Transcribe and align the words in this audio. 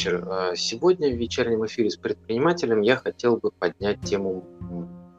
вечер. 0.00 0.24
А, 0.30 0.56
сегодня 0.56 1.10
в 1.10 1.16
вечернем 1.16 1.66
эфире 1.66 1.90
с 1.90 1.96
предпринимателем 1.96 2.80
я 2.80 2.96
хотел 2.96 3.36
бы 3.36 3.50
поднять 3.50 4.00
тему 4.00 4.44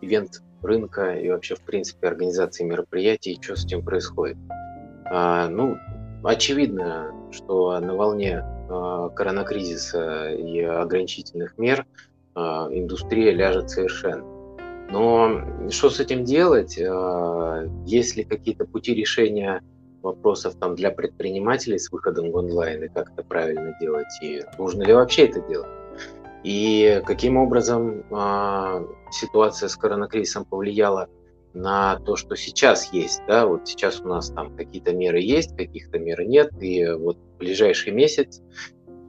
ивент 0.02 0.41
рынка 0.63 1.13
и 1.13 1.30
вообще, 1.30 1.55
в 1.55 1.62
принципе, 1.62 2.08
организации 2.08 2.63
мероприятий, 2.63 3.38
что 3.39 3.55
с 3.55 3.66
этим 3.66 3.84
происходит. 3.84 4.38
А, 5.05 5.48
ну, 5.49 5.77
очевидно, 6.23 7.13
что 7.31 7.80
на 7.80 7.95
волне 7.95 8.39
а, 8.39 9.09
коронакризиса 9.09 10.31
и 10.31 10.62
ограничительных 10.62 11.58
мер 11.58 11.86
индустрия 12.34 13.34
ляжет 13.34 13.70
совершенно. 13.70 14.23
Но 14.89 15.70
что 15.70 15.89
с 15.89 16.00
этим 16.00 16.23
делать? 16.23 16.77
Есть 17.86 18.16
ли 18.16 18.23
какие-то 18.23 18.66
пути 18.66 18.94
решения 18.94 19.61
вопросов 20.02 20.55
там 20.60 20.76
для 20.76 20.91
предпринимателей 20.91 21.80
с 21.80 21.91
выходом 21.91 22.32
в 22.32 22.36
онлайн 22.36 22.84
и 22.84 22.88
как 22.88 23.12
это 23.12 23.23
правильно 23.23 23.76
делать, 23.80 24.08
и 24.22 24.42
нужно 24.58 24.84
ли 24.84 24.94
вообще 24.94 25.26
это 25.26 25.42
делать. 25.42 25.70
И 26.44 27.02
каким 27.05 27.38
образом 27.38 28.04
э, 28.09 28.88
ситуация 29.12 29.70
с 29.70 29.76
коронакризисом 29.76 30.45
повлияла 30.45 31.08
на 31.53 31.98
то, 32.00 32.16
что 32.16 32.36
сейчас 32.36 32.92
есть, 32.94 33.22
да, 33.28 33.45
вот 33.45 33.67
сейчас 33.67 34.00
у 34.02 34.08
нас 34.08 34.30
там 34.30 34.56
какие-то 34.56 34.94
меры 34.94 35.20
есть, 35.20 35.56
каких-то 35.56 36.00
мер 36.00 36.23
нет, 36.23 36.52
и 36.62 36.88
вот 36.94 37.18
в 37.18 37.38
ближайший 37.38 37.92
месяц 37.92 38.42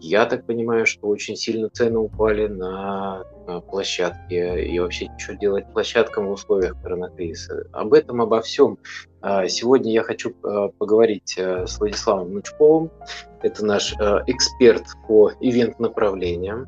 я 0.01 0.27
так 0.27 0.47
понимаю, 0.47 0.85
что 0.85 1.07
очень 1.07 1.37
сильно 1.37 1.71
цены 1.71 1.99
упали 2.01 2.49
на 2.49 3.25
площадки 3.69 4.35
и 4.35 4.79
вообще 4.81 5.09
что 5.17 5.37
делать 5.37 5.73
площадкам 5.73 6.27
в 6.27 6.33
условиях 6.33 6.81
коронакризиса. 6.83 7.67
Об 7.73 7.95
этом, 7.95 8.21
обо 8.21 8.41
всем 8.41 8.79
сегодня 9.49 9.93
я 9.93 10.03
хочу 10.03 10.33
а, 10.43 10.69
поговорить 10.69 11.35
э, 11.37 11.67
с 11.67 11.79
Владиславом 11.79 12.29
Внучковым. 12.29 12.91
Это 13.43 13.65
наш 13.65 13.95
э, 13.95 14.21
эксперт 14.27 14.85
по 15.07 15.33
ивент-направлениям. 15.41 16.67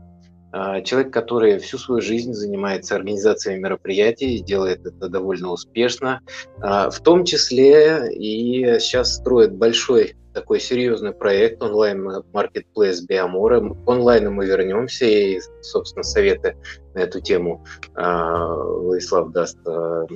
А, 0.53 0.81
человек, 0.83 1.13
который 1.13 1.59
всю 1.59 1.79
свою 1.79 2.01
жизнь 2.01 2.33
занимается 2.33 2.95
организацией 2.97 3.59
мероприятий, 3.59 4.39
делает 4.39 4.87
это 4.87 5.09
довольно 5.09 5.51
успешно, 5.51 6.21
в 6.59 6.97
том 7.03 7.25
числе 7.25 8.13
и 8.13 8.79
сейчас 8.79 9.17
строит 9.17 9.53
большой 9.55 10.15
такой 10.35 10.61
серьезный 10.61 11.13
проект 11.13 11.63
онлайн-маркетплейс 11.63 13.03
Биомора. 13.03 13.61
Онлайн 13.87 14.33
мы 14.33 14.47
вернемся, 14.47 15.07
и, 15.07 15.41
собственно, 15.63 16.03
советы 16.03 16.57
на 16.93 17.01
эту 17.01 17.21
тему 17.21 17.65
э, 17.95 18.03
Владислав 18.03 19.31
даст 19.31 19.59
э, 19.65 20.07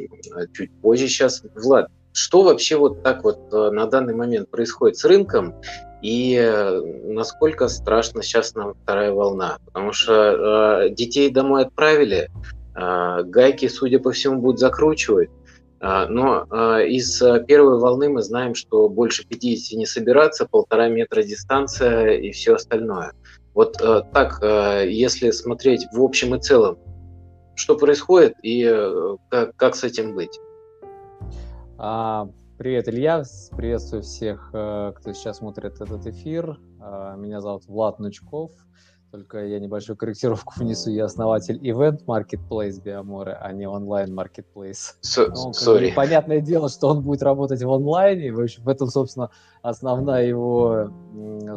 чуть 0.53 0.73
позже 0.83 1.07
сейчас. 1.07 1.43
Влад, 1.55 1.89
что 2.19 2.43
вообще 2.43 2.77
вот 2.77 3.03
так 3.03 3.23
вот 3.23 3.39
э, 3.53 3.71
на 3.71 3.87
данный 3.87 4.15
момент 4.15 4.51
происходит 4.51 4.97
с 4.97 5.05
рынком, 5.05 5.55
и 6.03 6.37
э, 6.37 6.81
насколько 7.05 7.69
страшна 7.69 8.23
сейчас 8.23 8.55
нам 8.55 8.75
вторая 8.75 9.13
волна? 9.13 9.59
Потому 9.67 9.93
что 9.93 10.83
э, 10.85 10.91
детей 10.91 11.31
домой 11.31 11.63
отправили, 11.63 12.29
э, 12.75 13.23
гайки, 13.23 13.69
судя 13.69 14.01
по 14.01 14.11
всему, 14.11 14.41
будут 14.41 14.61
закручивать, 14.61 15.31
а, 15.81 16.09
но 16.09 16.43
из 16.81 17.23
первой 17.47 17.79
волны 17.79 18.09
мы 18.09 18.23
знаем, 18.23 18.57
что 18.57 18.89
больше 18.89 19.25
50 19.25 19.79
не 19.79 19.87
собираться, 19.87 20.45
полтора 20.45 20.89
метра 20.89 21.23
дистанция 21.23 22.17
и 22.17 22.33
все 22.33 22.55
остальное. 22.55 23.13
Вот 23.55 23.75
так, 23.77 24.43
если 24.43 25.31
смотреть 25.31 25.87
в 25.93 26.03
общем 26.03 26.35
и 26.35 26.41
целом, 26.41 26.79
что 27.55 27.77
происходит 27.77 28.35
и 28.43 28.65
как, 29.31 29.55
как 29.55 29.77
с 29.77 29.85
этим 29.85 30.17
быть? 30.17 30.37
Привет, 31.79 32.89
Илья. 32.89 33.23
Приветствую 33.57 34.03
всех, 34.03 34.49
кто 34.49 35.13
сейчас 35.13 35.37
смотрит 35.39 35.81
этот 35.81 36.05
эфир. 36.09 36.59
Меня 36.81 37.41
зовут 37.41 37.67
Влад 37.67 38.01
Нучков. 38.01 38.51
Только 39.13 39.47
я 39.47 39.61
небольшую 39.61 39.97
корректировку 39.97 40.55
внесу. 40.61 40.91
Я 40.91 41.05
основатель 41.05 41.57
Event 41.65 42.05
Marketplace 42.05 42.83
Биоморы, 42.83 43.31
а 43.31 43.53
не 43.53 43.69
онлайн 43.69 44.13
Marketplace. 44.13 44.97
Ну, 45.17 45.53
sorry. 45.53 45.95
Понятное 45.95 46.41
дело, 46.41 46.69
что 46.69 46.89
он 46.89 47.05
будет 47.05 47.23
работать 47.23 47.63
в 47.63 47.73
онлайне. 47.73 48.33
В, 48.33 48.41
общем, 48.41 48.65
в 48.65 48.69
этом, 48.69 48.89
собственно, 48.89 49.31
основная 49.63 50.27
его 50.27 50.91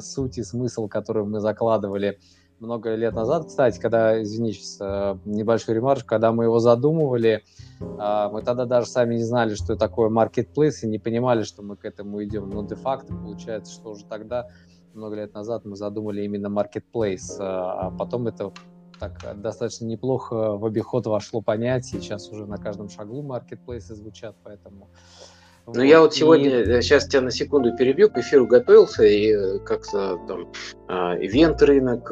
суть 0.02 0.38
и 0.38 0.44
смысл, 0.44 0.88
который 0.88 1.26
мы 1.26 1.40
закладывали 1.40 2.20
много 2.62 2.96
лет 2.96 3.14
назад. 3.14 3.48
Кстати, 3.48 3.80
когда, 3.80 4.22
извини, 4.22 4.54
э, 4.80 5.18
небольшой 5.26 5.76
ремарш, 5.76 6.04
когда 6.04 6.32
мы 6.32 6.46
его 6.46 6.60
задумывали, 6.60 7.44
э, 7.80 8.30
мы 8.32 8.42
тогда 8.44 8.66
даже 8.66 8.88
сами 8.88 9.16
не 9.16 9.24
знали, 9.24 9.56
что 9.56 9.76
такое 9.76 10.10
marketplace, 10.10 10.84
и 10.84 10.88
не 10.88 11.00
понимали, 11.00 11.44
что 11.44 11.64
мы 11.64 11.76
к 11.76 11.86
этому 11.86 12.24
идем. 12.24 12.50
Но 12.50 12.64
де-факто 12.64 13.14
получается, 13.14 13.74
что 13.74 13.92
уже 13.92 14.06
тогда 14.06 14.48
много 14.94 15.16
лет 15.16 15.34
назад 15.34 15.66
мы 15.66 15.76
задумали 15.76 16.24
именно 16.24 16.48
marketplace, 16.48 17.38
а, 17.40 17.88
а 17.88 17.92
потом 17.92 18.28
это 18.28 18.52
так 19.00 19.42
достаточно 19.42 19.86
неплохо 19.86 20.58
в 20.58 20.66
обиход 20.66 21.08
вошло 21.08 21.42
понятие, 21.42 22.02
сейчас 22.02 22.30
уже 22.30 22.46
на 22.46 22.58
каждом 22.58 22.88
шагу 22.90 23.24
маркетплейсы 23.24 23.96
звучат, 23.96 24.36
поэтому... 24.44 24.90
Ну, 25.68 25.74
вот. 25.74 25.84
я 25.84 26.02
вот 26.02 26.14
сегодня, 26.14 26.62
и... 26.62 26.82
сейчас 26.82 27.06
э, 27.06 27.10
тебя 27.10 27.22
на 27.22 27.32
секунду 27.32 27.76
перебью, 27.78 28.10
к 28.10 28.18
эфиру 28.18 28.48
готовился, 28.48 29.04
и 29.04 29.32
э, 29.32 29.60
как-то 29.60 30.20
там 30.28 30.52
а, 30.88 31.16
ивент 31.18 31.62
рынок, 31.62 32.12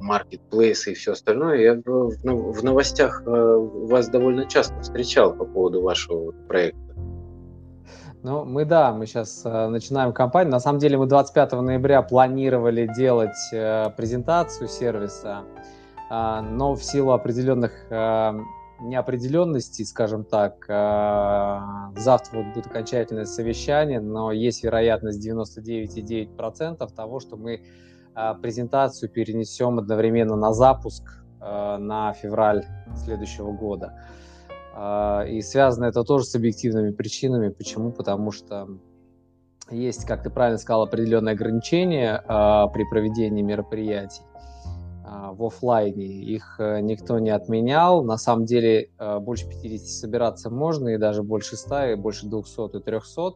маркетплейсы 0.00 0.92
и 0.92 0.94
все 0.94 1.12
остальное, 1.12 1.58
я 1.58 1.74
в 1.84 2.64
новостях 2.64 3.22
вас 3.26 4.08
довольно 4.08 4.46
часто 4.46 4.80
встречал 4.80 5.34
по 5.34 5.44
поводу 5.44 5.82
вашего 5.82 6.32
проекта. 6.48 6.84
Ну, 8.24 8.46
мы, 8.46 8.64
да, 8.64 8.90
мы 8.94 9.04
сейчас 9.04 9.42
э, 9.44 9.66
начинаем 9.68 10.14
кампанию. 10.14 10.50
На 10.50 10.58
самом 10.58 10.78
деле 10.78 10.96
мы 10.96 11.06
25 11.06 11.52
ноября 11.52 12.00
планировали 12.00 12.90
делать 12.96 13.36
э, 13.52 13.90
презентацию 13.98 14.66
сервиса, 14.66 15.42
э, 16.10 16.40
но 16.40 16.74
в 16.74 16.82
силу 16.82 17.12
определенных 17.12 17.72
э, 17.90 18.32
неопределенностей, 18.80 19.84
скажем 19.84 20.24
так, 20.24 20.66
э, 20.68 22.00
завтра 22.00 22.38
вот 22.38 22.54
будет 22.54 22.66
окончательное 22.66 23.24
совещание, 23.24 24.00
но 24.00 24.32
есть 24.32 24.64
вероятность 24.64 25.26
99,9% 25.26 26.92
того, 26.94 27.20
что 27.20 27.36
мы 27.36 27.62
э, 28.14 28.34
презентацию 28.42 29.10
перенесем 29.10 29.78
одновременно 29.78 30.36
на 30.36 30.52
запуск 30.52 31.24
э, 31.40 31.76
на 31.78 32.12
февраль 32.14 32.64
следующего 32.96 33.52
года. 33.52 33.98
И 35.28 35.40
связано 35.40 35.84
это 35.84 36.02
тоже 36.02 36.24
с 36.24 36.34
объективными 36.34 36.90
причинами. 36.90 37.48
Почему? 37.50 37.92
Потому 37.92 38.32
что 38.32 38.66
есть, 39.70 40.04
как 40.04 40.24
ты 40.24 40.30
правильно 40.30 40.58
сказал, 40.58 40.82
определенные 40.82 41.34
ограничения 41.34 42.20
при 42.26 42.82
проведении 42.90 43.42
мероприятий 43.42 44.24
в 45.04 45.44
офлайне. 45.44 46.06
Их 46.06 46.56
э, 46.58 46.80
никто 46.80 47.18
не 47.18 47.30
отменял. 47.30 48.02
На 48.02 48.16
самом 48.16 48.46
деле 48.46 48.90
э, 48.98 49.18
больше 49.18 49.46
50 49.48 49.86
собираться 49.86 50.50
можно, 50.50 50.88
и 50.88 50.98
даже 50.98 51.22
больше 51.22 51.56
100, 51.56 51.84
и 51.84 51.94
больше 51.94 52.26
200 52.26 52.78
и 52.78 52.80
300. 52.80 53.34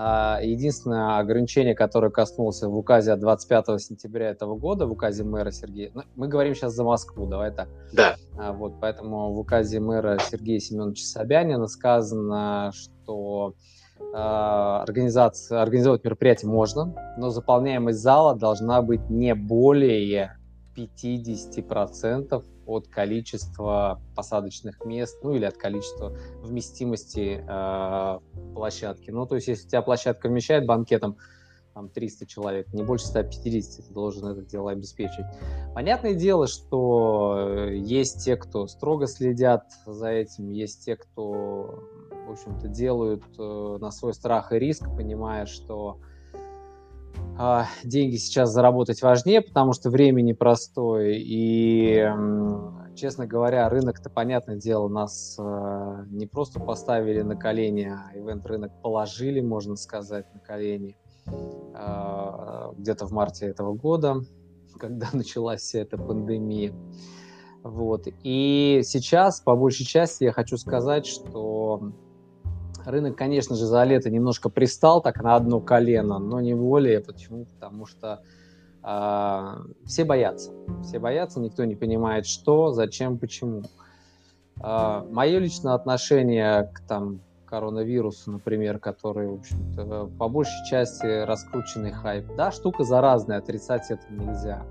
А, 0.00 0.38
единственное 0.40 1.18
ограничение, 1.18 1.74
которое 1.74 2.10
коснулось 2.10 2.62
в 2.62 2.76
указе 2.76 3.10
от 3.10 3.18
25 3.18 3.82
сентября 3.82 4.30
этого 4.30 4.54
года, 4.54 4.86
в 4.86 4.92
указе 4.92 5.24
мэра 5.24 5.50
Сергея, 5.50 5.90
ну, 5.92 6.02
мы 6.14 6.28
говорим 6.28 6.54
сейчас 6.54 6.74
за 6.74 6.84
Москву, 6.84 7.26
давай 7.26 7.50
так. 7.50 7.68
Да. 7.92 8.14
А, 8.38 8.52
вот, 8.52 8.74
поэтому 8.80 9.32
в 9.32 9.40
указе 9.40 9.80
мэра 9.80 10.18
Сергея 10.20 10.60
Семеновича 10.60 11.04
Собянина 11.04 11.66
сказано, 11.66 12.70
что 12.72 13.54
а, 14.14 14.82
организация, 14.82 15.60
организовать 15.60 16.04
мероприятие 16.04 16.48
можно, 16.48 16.94
но 17.18 17.30
заполняемость 17.30 17.98
зала 17.98 18.36
должна 18.36 18.82
быть 18.82 19.10
не 19.10 19.34
более 19.34 20.37
50% 20.78 22.44
от 22.66 22.88
количества 22.88 24.00
посадочных 24.14 24.84
мест, 24.84 25.18
ну 25.22 25.34
или 25.34 25.44
от 25.44 25.56
количества 25.56 26.16
вместимости 26.42 27.44
э, 27.46 28.18
площадки. 28.54 29.10
Ну, 29.10 29.26
то 29.26 29.34
есть, 29.34 29.48
если 29.48 29.66
у 29.66 29.70
тебя 29.70 29.82
площадка 29.82 30.28
вмещает 30.28 30.66
банкетом 30.66 31.16
там 31.74 31.88
300 31.88 32.26
человек, 32.26 32.72
не 32.72 32.82
больше 32.82 33.06
150, 33.06 33.86
ты 33.86 33.92
должен 33.92 34.26
это 34.26 34.42
дело 34.42 34.70
обеспечить. 34.70 35.24
Понятное 35.74 36.14
дело, 36.14 36.46
что 36.46 37.66
э, 37.68 37.76
есть 37.76 38.24
те, 38.24 38.36
кто 38.36 38.66
строго 38.66 39.06
следят 39.06 39.64
за 39.86 40.08
этим, 40.08 40.50
есть 40.50 40.84
те, 40.84 40.96
кто, 40.96 41.84
в 42.26 42.32
общем-то, 42.32 42.68
делают 42.68 43.24
э, 43.38 43.78
на 43.80 43.90
свой 43.90 44.12
страх 44.12 44.52
и 44.52 44.58
риск, 44.58 44.84
понимая, 44.96 45.46
что 45.46 46.00
а, 46.00 46.17
деньги 47.84 48.16
сейчас 48.16 48.50
заработать 48.50 49.02
важнее, 49.02 49.40
потому 49.40 49.72
что 49.72 49.90
время 49.90 50.22
непростое. 50.22 51.20
И, 51.20 52.04
честно 52.96 53.26
говоря, 53.26 53.68
рынок-то, 53.68 54.10
понятное 54.10 54.56
дело, 54.56 54.88
нас 54.88 55.36
э, 55.38 56.04
не 56.10 56.26
просто 56.26 56.58
поставили 56.58 57.22
на 57.22 57.36
колени, 57.36 57.92
а 57.92 58.16
ивент-рынок 58.18 58.82
положили, 58.82 59.40
можно 59.40 59.76
сказать, 59.76 60.26
на 60.34 60.40
колени 60.40 60.96
а, 61.74 62.72
где-то 62.76 63.06
в 63.06 63.12
марте 63.12 63.46
этого 63.46 63.74
года, 63.74 64.16
когда 64.78 65.08
началась 65.12 65.60
вся 65.60 65.80
эта 65.80 65.96
пандемия. 65.96 66.72
Вот. 67.62 68.06
И 68.22 68.80
сейчас, 68.84 69.40
по 69.40 69.54
большей 69.54 69.84
части, 69.84 70.24
я 70.24 70.32
хочу 70.32 70.56
сказать, 70.56 71.06
что 71.06 71.92
Рынок, 72.90 73.16
конечно 73.16 73.54
же, 73.54 73.66
за 73.66 73.84
лето 73.84 74.10
немножко 74.10 74.48
пристал 74.48 75.02
так 75.02 75.22
на 75.22 75.36
одно 75.36 75.60
колено, 75.60 76.18
но 76.18 76.40
не 76.40 76.54
более. 76.54 77.00
Почему? 77.00 77.44
Потому 77.44 77.86
что 77.86 78.20
А, 78.82 79.58
все 79.84 80.04
боятся. 80.04 80.52
Все 80.82 80.98
боятся, 80.98 81.40
никто 81.40 81.64
не 81.64 81.74
понимает, 81.74 82.26
что, 82.26 82.72
зачем, 82.72 83.18
почему. 83.18 83.62
А, 84.60 85.04
мое 85.10 85.38
личное 85.38 85.74
отношение 85.74 86.70
к 86.72 86.80
там, 86.88 87.20
коронавирусу, 87.44 88.32
например, 88.32 88.78
который, 88.78 89.28
в 89.28 89.34
общем-то, 89.34 90.10
по 90.18 90.28
большей 90.28 90.64
части 90.68 91.24
раскрученный 91.24 91.92
хайп. 91.92 92.34
Да, 92.36 92.50
штука 92.50 92.84
заразная, 92.84 93.38
отрицать 93.38 93.90
это 93.90 94.04
нельзя. 94.10 94.64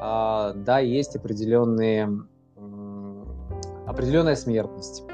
А, 0.00 0.52
да, 0.54 0.78
есть 0.78 1.16
определенные, 1.16 2.10
определенная 3.86 4.36
смертность. 4.36 5.04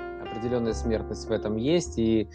Определенная 0.41 0.73
смертность 0.73 1.29
в 1.29 1.33
этом 1.33 1.57
есть, 1.57 1.99
и 1.99 2.31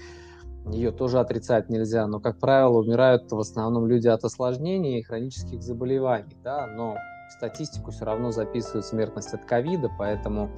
ее 0.68 0.92
тоже 0.92 1.20
отрицать 1.20 1.70
нельзя, 1.70 2.06
но, 2.06 2.20
как 2.20 2.40
правило, 2.40 2.78
умирают 2.78 3.32
в 3.32 3.40
основном 3.40 3.88
люди 3.88 4.08
от 4.08 4.24
осложнений 4.24 5.00
и 5.00 5.02
хронических 5.02 5.64
заболеваний, 5.64 6.38
да, 6.44 6.68
но 6.68 6.98
в 7.30 7.32
статистику 7.32 7.90
все 7.90 8.06
равно 8.06 8.30
записывают 8.30 8.86
смертность 8.86 9.34
от 9.34 9.46
ковида, 9.46 9.90
поэтому 9.98 10.52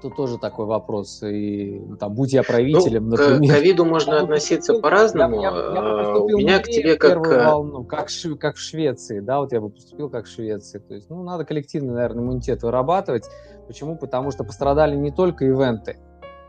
Тут 0.00 0.16
тоже 0.16 0.38
такой 0.38 0.66
вопрос. 0.66 1.22
И 1.22 1.80
ну, 1.80 1.96
там, 1.96 2.14
будь 2.14 2.32
я 2.32 2.42
правителем, 2.42 3.08
ну, 3.08 3.16
например. 3.16 3.52
К 3.52 3.56
ковиду 3.56 3.84
можно 3.84 4.20
относиться 4.20 4.74
по-разному. 4.74 5.42
Я, 5.42 5.50
я, 5.50 5.56
я 5.56 5.80
а, 5.80 6.18
У 6.18 6.28
меня 6.38 6.60
к 6.60 6.64
тебе 6.64 6.96
как... 6.96 7.26
Волну, 7.26 7.84
как, 7.84 8.08
как 8.38 8.56
в 8.56 8.60
Швеции, 8.60 9.20
да, 9.20 9.40
вот 9.40 9.52
я 9.52 9.60
бы 9.60 9.70
поступил 9.70 10.08
как 10.08 10.26
в 10.26 10.28
Швеции. 10.28 10.78
То 10.78 10.94
есть, 10.94 11.10
ну, 11.10 11.22
надо 11.22 11.44
коллективный, 11.44 11.94
наверное, 11.94 12.22
иммунитет 12.22 12.62
вырабатывать. 12.62 13.28
Почему? 13.66 13.96
Потому 13.96 14.30
что 14.30 14.44
пострадали 14.44 14.96
не 14.96 15.10
только 15.10 15.44
ивенты, 15.44 15.98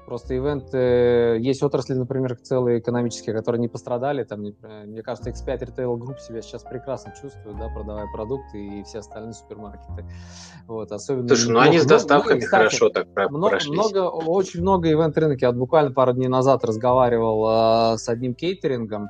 Просто 0.09 0.35
ивент, 0.35 0.73
э, 0.73 1.37
есть 1.39 1.61
отрасли, 1.61 1.93
например, 1.93 2.35
целые 2.35 2.79
экономические, 2.79 3.35
которые 3.35 3.61
не 3.61 3.67
пострадали. 3.67 4.23
Там, 4.23 4.39
мне 4.41 5.03
кажется, 5.03 5.29
X5 5.29 5.67
Retail 5.67 5.95
Group 5.99 6.17
себя 6.17 6.41
сейчас 6.41 6.63
прекрасно 6.63 7.13
чувствует, 7.21 7.59
да, 7.59 7.69
продавая 7.69 8.07
продукты 8.11 8.57
и 8.57 8.83
все 8.85 8.99
остальные 8.99 9.33
супермаркеты. 9.33 10.07
Вот, 10.65 10.91
особенно 10.91 11.27
Слушай, 11.27 11.51
ну 11.51 11.59
они 11.59 11.77
с 11.77 11.85
доставками 11.85 12.39
ну, 12.39 12.45
кстати, 12.45 12.49
хорошо 12.49 12.89
так 12.89 13.07
много, 13.29 13.49
прошлись. 13.51 13.71
Много, 13.71 14.09
очень 14.09 14.61
много 14.61 14.91
ивент-рынок. 14.91 15.39
Я 15.43 15.51
буквально 15.51 15.91
пару 15.91 16.13
дней 16.13 16.27
назад 16.27 16.65
разговаривал 16.65 17.93
э, 17.93 17.97
с 17.99 18.09
одним 18.09 18.33
кейтерингом, 18.33 19.09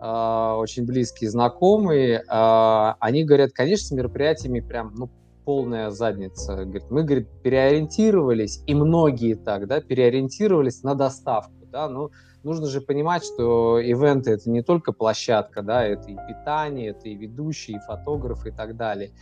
э, 0.00 0.54
очень 0.56 0.86
близкие 0.86 1.30
знакомые. 1.30 2.24
Э, 2.28 2.94
они 2.98 3.22
говорят, 3.22 3.52
конечно, 3.52 3.86
с 3.86 3.90
мероприятиями 3.92 4.58
прям, 4.58 4.92
ну, 4.96 5.08
полная 5.44 5.90
задница. 5.90 6.64
Говорит, 6.64 6.90
мы, 6.90 7.02
говорит, 7.02 7.28
переориентировались, 7.42 8.62
и 8.66 8.74
многие 8.74 9.34
так, 9.34 9.66
да, 9.66 9.80
переориентировались 9.80 10.82
на 10.82 10.94
доставку, 10.94 11.66
да, 11.70 11.88
ну, 11.88 12.10
нужно 12.42 12.66
же 12.66 12.80
понимать, 12.80 13.24
что 13.24 13.78
ивенты 13.78 14.32
это 14.32 14.50
не 14.50 14.62
только 14.62 14.92
площадка, 14.92 15.62
да, 15.62 15.84
это 15.84 16.10
и 16.10 16.16
питание, 16.28 16.90
это 16.90 17.08
и 17.08 17.14
ведущие, 17.14 17.78
и 17.78 17.80
фотографы 17.80 18.48
и 18.50 18.52
так 18.52 18.76
далее. 18.76 19.12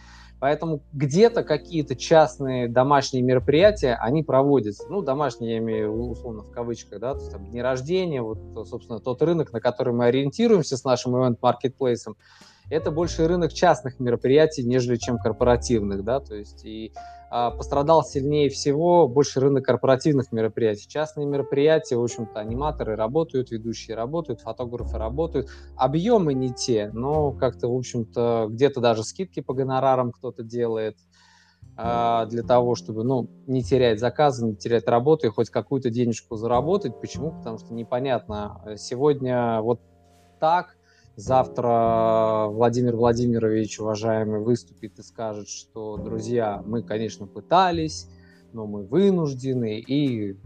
Поэтому 0.40 0.82
где-то 0.92 1.42
какие-то 1.42 1.96
частные 1.96 2.68
домашние 2.68 3.24
мероприятия, 3.24 3.94
они 4.00 4.22
проводятся. 4.22 4.84
Ну, 4.88 5.02
домашние, 5.02 5.52
я 5.52 5.58
имею 5.58 5.92
условно 5.92 6.42
в 6.42 6.50
кавычках, 6.52 7.00
да, 7.00 7.14
то 7.14 7.20
есть 7.20 7.32
там 7.32 7.44
дни 7.46 7.60
рождения, 7.60 8.22
вот, 8.22 8.38
собственно, 8.68 9.00
тот 9.00 9.20
рынок, 9.20 9.52
на 9.52 9.60
который 9.60 9.92
мы 9.92 10.06
ориентируемся 10.06 10.76
с 10.76 10.84
нашим 10.84 11.16
ивент-маркетплейсом, 11.16 12.16
это 12.70 12.90
больше 12.90 13.26
рынок 13.26 13.52
частных 13.52 13.98
мероприятий, 13.98 14.64
нежели 14.64 14.96
чем 14.96 15.18
корпоративных, 15.18 16.04
да, 16.04 16.20
то 16.20 16.34
есть 16.34 16.64
и 16.64 16.92
а, 17.30 17.50
пострадал 17.50 18.04
сильнее 18.04 18.48
всего 18.48 19.06
больше 19.06 19.40
рынок 19.40 19.64
корпоративных 19.64 20.32
мероприятий. 20.32 20.88
Частные 20.88 21.26
мероприятия, 21.26 21.96
в 21.96 22.02
общем-то, 22.02 22.40
аниматоры 22.40 22.96
работают, 22.96 23.50
ведущие 23.50 23.96
работают, 23.96 24.40
фотографы 24.40 24.96
работают. 24.96 25.48
Объемы 25.76 26.32
не 26.32 26.52
те, 26.54 26.90
но 26.92 27.32
как-то, 27.32 27.68
в 27.68 27.76
общем-то, 27.76 28.46
где-то 28.50 28.80
даже 28.80 29.04
скидки 29.04 29.40
по 29.40 29.52
гонорарам 29.52 30.10
кто-то 30.10 30.42
делает 30.42 30.96
а, 31.76 32.24
для 32.26 32.42
того, 32.42 32.74
чтобы, 32.74 33.04
ну, 33.04 33.28
не 33.46 33.62
терять 33.62 34.00
заказы, 34.00 34.46
не 34.46 34.56
терять 34.56 34.88
работу 34.88 35.26
и 35.26 35.30
хоть 35.30 35.50
какую-то 35.50 35.90
денежку 35.90 36.36
заработать. 36.36 36.98
Почему? 36.98 37.32
Потому 37.32 37.58
что 37.58 37.74
непонятно. 37.74 38.62
Сегодня 38.76 39.60
вот 39.60 39.80
так, 40.40 40.77
Завтра 41.18 42.46
Владимир 42.48 42.94
Владимирович, 42.94 43.80
уважаемый, 43.80 44.38
выступит 44.38 45.00
и 45.00 45.02
скажет, 45.02 45.48
что, 45.48 45.96
друзья, 45.96 46.62
мы, 46.64 46.84
конечно, 46.84 47.26
пытались, 47.26 48.08
но 48.52 48.68
мы 48.68 48.86
вынуждены, 48.86 49.80
и 49.80 50.38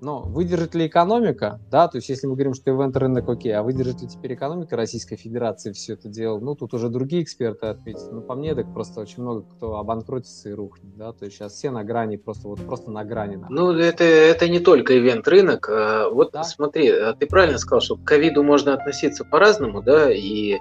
но 0.00 0.22
выдержит 0.22 0.74
ли 0.74 0.86
экономика, 0.86 1.60
да, 1.70 1.88
то 1.88 1.96
есть 1.96 2.08
если 2.08 2.26
мы 2.26 2.34
говорим, 2.34 2.54
что 2.54 2.70
ивент 2.70 2.96
рынок 2.96 3.28
окей, 3.28 3.52
а 3.54 3.62
выдержит 3.62 4.02
ли 4.02 4.08
теперь 4.08 4.34
экономика 4.34 4.76
Российской 4.76 5.16
Федерации 5.16 5.72
все 5.72 5.94
это 5.94 6.08
дело, 6.08 6.38
ну, 6.38 6.54
тут 6.54 6.74
уже 6.74 6.88
другие 6.88 7.22
эксперты 7.22 7.66
ответят, 7.66 8.12
ну, 8.12 8.20
по 8.20 8.34
мне, 8.34 8.54
так 8.54 8.72
просто 8.72 9.00
очень 9.00 9.22
много 9.22 9.42
кто 9.42 9.76
обанкротится 9.76 10.50
и 10.50 10.52
рухнет, 10.52 10.96
да, 10.96 11.12
то 11.12 11.24
есть 11.24 11.36
сейчас 11.36 11.52
все 11.52 11.70
на 11.70 11.84
грани, 11.84 12.16
просто 12.16 12.48
вот 12.48 12.60
просто 12.60 12.90
на 12.90 13.04
грани. 13.04 13.36
Находятся. 13.36 13.62
Ну, 13.62 13.72
это, 13.72 14.04
это 14.04 14.48
не 14.48 14.60
только 14.60 14.98
ивент 14.98 15.26
рынок, 15.26 15.68
а, 15.68 16.08
вот 16.08 16.32
да? 16.32 16.44
смотри, 16.44 16.90
а 16.90 17.14
ты 17.14 17.26
правильно 17.26 17.58
сказал, 17.58 17.80
что 17.80 17.96
к 17.96 18.04
ковиду 18.04 18.42
можно 18.42 18.74
относиться 18.74 19.24
по-разному, 19.24 19.82
да, 19.82 20.12
и 20.12 20.58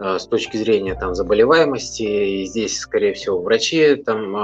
а, 0.00 0.18
с 0.18 0.26
точки 0.26 0.56
зрения 0.56 0.94
там 0.94 1.14
заболеваемости, 1.14 2.02
и 2.02 2.44
здесь, 2.46 2.78
скорее 2.78 3.14
всего, 3.14 3.40
врачи 3.40 3.96
там 3.96 4.34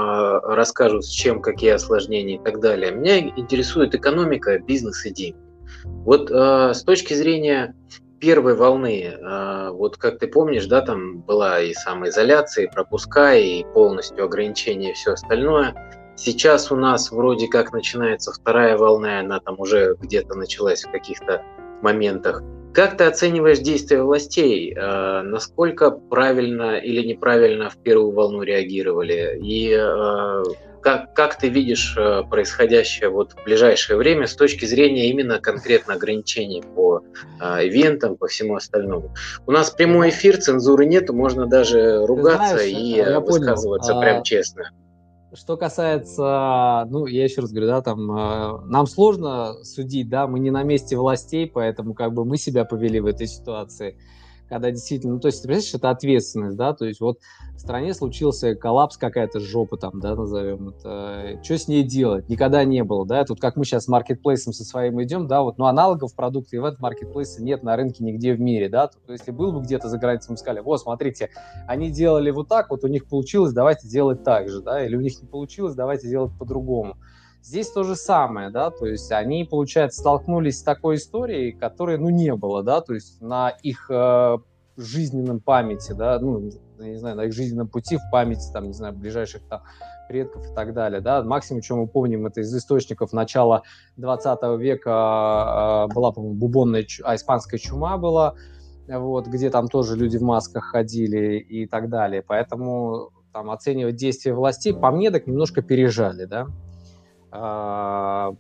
расскажут, 0.42 1.04
с 1.04 1.08
чем 1.08 1.40
какие 1.40 1.70
осложнения 1.70 2.36
и 2.36 2.42
так 2.42 2.60
далее. 2.60 2.92
Меня 2.92 3.20
интересует 3.20 3.94
экономика, 3.94 4.33
бизнес 4.66 5.04
и 5.06 5.10
деньги. 5.10 5.38
Вот 5.84 6.30
с 6.30 6.82
точки 6.84 7.14
зрения 7.14 7.74
первой 8.20 8.54
волны, 8.54 9.12
вот 9.72 9.96
как 9.98 10.18
ты 10.18 10.28
помнишь, 10.28 10.66
да, 10.66 10.80
там 10.80 11.20
была 11.20 11.60
и 11.60 11.74
самоизоляция, 11.74 12.64
и 12.64 12.70
пропуска, 12.70 13.34
и 13.34 13.64
полностью 13.74 14.24
ограничение, 14.24 14.92
и 14.92 14.94
все 14.94 15.12
остальное. 15.12 15.74
Сейчас 16.16 16.70
у 16.70 16.76
нас 16.76 17.10
вроде 17.10 17.48
как 17.48 17.72
начинается 17.72 18.32
вторая 18.32 18.78
волна, 18.78 19.20
она 19.20 19.40
там 19.40 19.56
уже 19.58 19.96
где-то 20.00 20.34
началась 20.36 20.84
в 20.84 20.90
каких-то 20.90 21.42
моментах. 21.82 22.42
Как 22.72 22.96
ты 22.96 23.04
оцениваешь 23.04 23.60
действия 23.60 24.02
властей? 24.02 24.74
Э, 24.74 25.22
насколько 25.22 25.90
правильно 25.90 26.76
или 26.78 27.06
неправильно 27.06 27.70
в 27.70 27.76
первую 27.76 28.10
волну 28.10 28.42
реагировали? 28.42 29.38
И 29.40 29.70
э, 29.70 30.42
как, 30.84 31.14
как 31.14 31.38
ты 31.38 31.48
видишь 31.48 31.96
э, 31.96 32.22
происходящее 32.28 33.08
вот 33.08 33.32
в 33.32 33.44
ближайшее 33.44 33.96
время 33.96 34.26
с 34.26 34.36
точки 34.36 34.66
зрения 34.66 35.08
именно 35.08 35.40
конкретно 35.40 35.94
ограничений 35.94 36.62
по 36.62 37.00
э, 37.40 37.66
ивентам, 37.66 38.16
по 38.16 38.28
всему 38.28 38.56
остальному? 38.56 39.14
У 39.46 39.50
нас 39.50 39.70
прямой 39.70 40.10
эфир, 40.10 40.36
цензуры 40.36 40.84
нету, 40.84 41.14
можно 41.14 41.46
даже 41.46 42.04
ругаться 42.04 42.56
знаешь, 42.56 42.70
и 42.70 43.02
высказываться 43.18 43.92
понял. 43.94 44.02
прям 44.02 44.22
честно. 44.22 44.70
Что 45.32 45.56
касается, 45.56 46.86
ну, 46.90 47.06
я 47.06 47.24
еще 47.24 47.40
раз 47.40 47.50
говорю, 47.50 47.68
да, 47.68 47.80
там, 47.80 48.12
э, 48.12 48.66
нам 48.66 48.86
сложно 48.86 49.54
судить, 49.64 50.10
да, 50.10 50.26
мы 50.26 50.38
не 50.38 50.50
на 50.50 50.64
месте 50.64 50.98
властей, 50.98 51.46
поэтому 51.46 51.94
как 51.94 52.12
бы 52.12 52.26
мы 52.26 52.36
себя 52.36 52.66
повели 52.66 53.00
в 53.00 53.06
этой 53.06 53.26
ситуации 53.26 53.96
когда 54.48 54.70
действительно, 54.70 55.14
ну, 55.14 55.20
то 55.20 55.28
есть, 55.28 55.42
понимаешь, 55.42 55.72
это 55.74 55.90
ответственность, 55.90 56.56
да, 56.56 56.72
то 56.74 56.84
есть 56.84 57.00
вот 57.00 57.18
в 57.54 57.60
стране 57.60 57.94
случился 57.94 58.54
коллапс, 58.54 58.96
какая-то 58.96 59.40
жопа 59.40 59.76
там, 59.76 60.00
да, 60.00 60.14
назовем 60.14 60.70
это, 60.70 61.40
что 61.42 61.58
с 61.58 61.68
ней 61.68 61.82
делать, 61.82 62.28
никогда 62.28 62.64
не 62.64 62.84
было, 62.84 63.06
да, 63.06 63.24
тут 63.24 63.40
как 63.40 63.56
мы 63.56 63.64
сейчас 63.64 63.84
с 63.84 63.88
маркетплейсом 63.88 64.52
со 64.52 64.64
своим 64.64 65.02
идем, 65.02 65.26
да, 65.26 65.42
вот, 65.42 65.58
ну, 65.58 65.66
аналогов 65.66 66.14
продукта 66.14 66.56
ивент 66.56 66.80
маркетплейса 66.80 67.42
нет 67.42 67.62
на 67.62 67.76
рынке 67.76 68.04
нигде 68.04 68.34
в 68.34 68.40
мире, 68.40 68.68
да, 68.68 68.88
то, 68.88 69.12
есть, 69.12 69.22
если 69.22 69.32
был 69.32 69.52
бы 69.52 69.60
где-то 69.62 69.88
за 69.88 69.98
границей, 69.98 70.30
мы 70.30 70.36
сказали, 70.36 70.60
вот, 70.60 70.80
смотрите, 70.80 71.30
они 71.66 71.90
делали 71.90 72.30
вот 72.30 72.48
так, 72.48 72.70
вот 72.70 72.84
у 72.84 72.88
них 72.88 73.06
получилось, 73.06 73.52
давайте 73.52 73.88
делать 73.88 74.24
так 74.24 74.48
же, 74.48 74.60
да, 74.60 74.84
или 74.84 74.96
у 74.96 75.00
них 75.00 75.20
не 75.20 75.28
получилось, 75.28 75.74
давайте 75.74 76.08
делать 76.08 76.32
по-другому. 76.38 76.96
Здесь 77.44 77.70
то 77.70 77.82
же 77.82 77.94
самое, 77.94 78.48
да, 78.48 78.70
то 78.70 78.86
есть 78.86 79.12
они, 79.12 79.44
получается, 79.44 80.00
столкнулись 80.00 80.60
с 80.60 80.62
такой 80.62 80.96
историей, 80.96 81.52
которой, 81.52 81.98
ну, 81.98 82.08
не 82.08 82.34
было, 82.34 82.62
да, 82.62 82.80
то 82.80 82.94
есть 82.94 83.20
на 83.20 83.50
их 83.50 83.90
э, 83.90 84.38
жизненном 84.78 85.40
памяти, 85.40 85.92
да, 85.92 86.18
ну, 86.18 86.50
не 86.78 86.96
знаю, 86.96 87.16
на 87.16 87.24
их 87.26 87.34
жизненном 87.34 87.68
пути 87.68 87.98
в 87.98 88.10
памяти, 88.10 88.50
там, 88.50 88.64
не 88.64 88.72
знаю, 88.72 88.94
ближайших 88.94 89.42
там 89.46 89.60
предков 90.08 90.50
и 90.50 90.54
так 90.54 90.72
далее, 90.72 91.02
да, 91.02 91.22
максимум, 91.22 91.60
чем 91.60 91.80
мы 91.80 91.86
помним, 91.86 92.24
это 92.24 92.40
из 92.40 92.54
источников 92.56 93.12
начала 93.12 93.62
20 93.98 94.58
века 94.58 95.88
э, 95.90 95.94
была, 95.94 96.12
по-моему, 96.12 96.36
бубонная, 96.36 96.86
а, 97.02 97.14
испанская 97.14 97.60
чума 97.60 97.98
была, 97.98 98.36
вот, 98.88 99.26
где 99.26 99.50
там 99.50 99.68
тоже 99.68 99.96
люди 99.96 100.16
в 100.16 100.22
масках 100.22 100.64
ходили 100.64 101.36
и 101.36 101.66
так 101.66 101.90
далее, 101.90 102.22
поэтому 102.26 103.10
там 103.34 103.50
оценивать 103.50 103.96
действия 103.96 104.32
властей, 104.32 104.72
по 104.72 104.90
мне, 104.90 105.10
так 105.10 105.26
немножко 105.26 105.60
пережали, 105.60 106.24
да, 106.24 106.46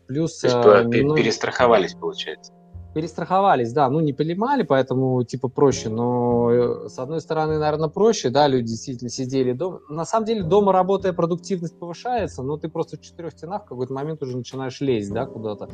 плюс... 0.06 0.38
То 0.38 0.46
есть, 0.46 1.04
ну, 1.04 1.14
перестраховались, 1.14 1.94
получается. 1.94 2.52
Перестраховались, 2.94 3.72
да, 3.72 3.90
ну 3.90 3.98
не 3.98 4.12
понимали, 4.12 4.62
поэтому 4.62 5.24
типа 5.24 5.48
проще, 5.48 5.88
но 5.88 6.50
э, 6.52 6.88
с 6.88 6.96
одной 7.00 7.20
стороны, 7.20 7.58
наверное, 7.58 7.88
проще, 7.88 8.30
да, 8.30 8.46
люди 8.46 8.68
действительно 8.68 9.10
сидели 9.10 9.52
дома. 9.52 9.80
На 9.88 10.04
самом 10.04 10.26
деле 10.26 10.44
дома 10.44 10.70
работая 10.72 11.12
продуктивность 11.12 11.76
повышается, 11.76 12.44
но 12.44 12.56
ты 12.56 12.68
просто 12.68 12.96
в 12.96 13.00
четырех 13.00 13.32
стенах 13.32 13.64
в 13.64 13.66
какой-то 13.66 13.92
момент 13.92 14.22
уже 14.22 14.36
начинаешь 14.36 14.80
лезть, 14.80 15.12
да, 15.12 15.26
куда-то 15.26 15.70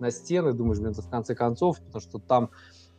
на 0.00 0.10
стены, 0.10 0.54
думаешь, 0.54 0.78
блин, 0.78 0.92
это 0.92 1.02
в 1.02 1.10
конце 1.10 1.34
концов, 1.34 1.78
потому 1.78 2.00
что 2.00 2.18
там 2.18 2.48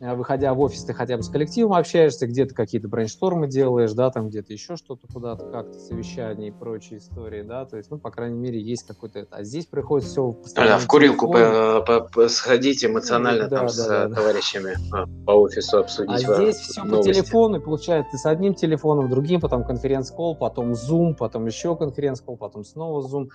выходя 0.00 0.52
в 0.54 0.60
офис, 0.60 0.84
ты 0.84 0.92
хотя 0.92 1.16
бы 1.16 1.22
с 1.22 1.28
коллективом 1.28 1.74
общаешься, 1.74 2.26
где-то 2.26 2.54
какие-то 2.54 2.88
брейнштормы 2.88 3.46
делаешь, 3.46 3.92
да, 3.92 4.10
там 4.10 4.28
где-то 4.28 4.52
еще 4.52 4.76
что-то 4.76 5.06
куда-то, 5.12 5.46
как-то 5.46 5.78
совещания 5.78 6.48
и 6.48 6.50
прочие 6.50 6.98
истории, 6.98 7.42
да, 7.42 7.64
то 7.64 7.76
есть, 7.76 7.90
ну, 7.90 7.98
по 7.98 8.10
крайней 8.10 8.38
мерре, 8.38 8.60
есть 8.60 8.86
какой-то 8.86 9.20
это. 9.20 9.36
А 9.36 9.44
здесь 9.44 9.66
приходится 9.66 10.10
все 10.10 10.32
постоянно. 10.32 10.74
Да, 10.74 10.78
в 10.78 10.86
курилку 10.86 11.30
по, 11.30 11.82
по, 11.86 12.00
по 12.00 12.28
сходить 12.28 12.84
эмоционально 12.84 13.48
да, 13.48 13.58
там 13.58 13.66
да, 13.66 13.72
с 13.72 13.86
да, 13.86 14.08
товарищами 14.08 14.74
да. 14.90 15.06
по 15.24 15.32
офису 15.32 15.78
обсудить. 15.78 16.10
А 16.10 16.18
здесь 16.18 16.56
все 16.56 16.82
новости. 16.82 17.08
по 17.08 17.14
телефону, 17.14 17.60
получается, 17.60 18.10
ты 18.12 18.18
с 18.18 18.26
одним 18.26 18.54
телефоном, 18.54 19.08
другим, 19.08 19.40
потом 19.40 19.64
конференц-колл, 19.64 20.36
потом 20.36 20.72
Zoom, 20.72 21.14
потом 21.14 21.46
еще 21.46 21.76
конференц-колл, 21.76 22.36
потом 22.36 22.64
снова 22.64 23.06
Zoom. 23.06 23.28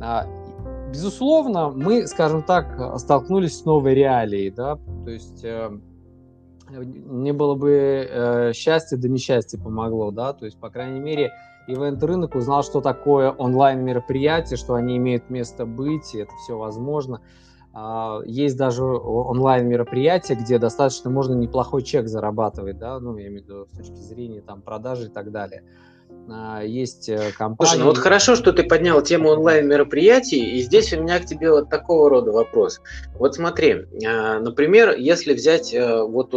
А, 0.00 0.26
безусловно, 0.90 1.70
мы, 1.70 2.06
скажем 2.06 2.44
так, 2.44 2.98
столкнулись 3.00 3.58
с 3.58 3.64
новой 3.64 3.94
реалией, 3.94 4.50
да, 4.50 4.76
то 5.04 5.10
есть 5.10 5.44
э, 5.44 5.70
не 6.70 7.32
было 7.32 7.54
бы 7.54 7.70
э, 7.70 8.52
счастья, 8.52 8.96
да 8.96 9.08
несчастье 9.08 9.58
помогло, 9.58 10.10
да, 10.10 10.32
то 10.32 10.44
есть, 10.44 10.58
по 10.58 10.70
крайней 10.70 11.00
мере, 11.00 11.32
ивент-рынок 11.66 12.34
узнал, 12.34 12.62
что 12.62 12.80
такое 12.80 13.30
онлайн-мероприятие, 13.30 14.56
что 14.56 14.74
они 14.74 14.96
имеют 14.96 15.30
место 15.30 15.66
быть, 15.66 16.14
и 16.14 16.18
это 16.18 16.32
все 16.42 16.56
возможно. 16.56 17.20
А, 17.72 18.20
есть 18.24 18.56
даже 18.56 18.84
онлайн-мероприятия, 18.84 20.34
где 20.34 20.58
достаточно 20.58 21.10
можно 21.10 21.34
неплохой 21.34 21.82
чек 21.82 22.08
зарабатывать, 22.08 22.78
да, 22.78 22.98
ну, 22.98 23.16
я 23.16 23.28
имею 23.28 23.42
в 23.42 23.44
виду 23.44 23.66
с 23.66 23.76
точки 23.76 24.00
зрения 24.00 24.40
там 24.40 24.62
продажи 24.62 25.06
и 25.06 25.10
так 25.10 25.30
далее. 25.30 25.62
А, 25.64 25.87
есть 26.64 27.10
компании... 27.36 27.54
Э, 27.54 27.56
Слушай, 27.58 27.78
ну 27.80 27.84
вот 27.86 27.98
хорошо, 27.98 28.36
что 28.36 28.52
ты 28.52 28.62
поднял 28.64 29.02
тему 29.02 29.30
онлайн-мероприятий, 29.30 30.58
и 30.58 30.62
здесь 30.62 30.92
у 30.92 31.00
меня 31.02 31.18
к 31.18 31.26
тебе 31.26 31.50
вот 31.50 31.70
такого 31.70 32.10
рода 32.10 32.32
вопрос. 32.32 32.80
Вот 33.14 33.34
смотри, 33.34 33.86
а, 34.06 34.38
например, 34.40 34.96
если 34.96 35.32
взять 35.32 35.72
э, 35.72 36.02
вот 36.02 36.34
э, 36.34 36.36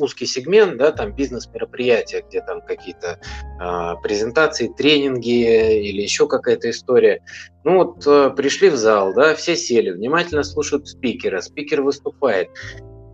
узкий 0.00 0.26
сегмент, 0.26 0.78
да, 0.78 0.92
там 0.92 1.14
бизнес-мероприятия, 1.14 2.24
где 2.28 2.40
там 2.40 2.60
какие-то 2.62 3.18
а, 3.58 3.96
презентации, 3.96 4.68
тренинги 4.68 5.88
или 5.88 6.02
еще 6.02 6.26
какая-то 6.26 6.70
история, 6.70 7.22
ну 7.64 7.84
вот 7.84 8.36
пришли 8.36 8.68
в 8.68 8.76
зал, 8.76 9.14
да, 9.14 9.34
все 9.34 9.56
сели, 9.56 9.90
внимательно 9.90 10.42
слушают 10.42 10.86
спикера, 10.86 11.40
спикер 11.40 11.82
выступает, 11.82 12.48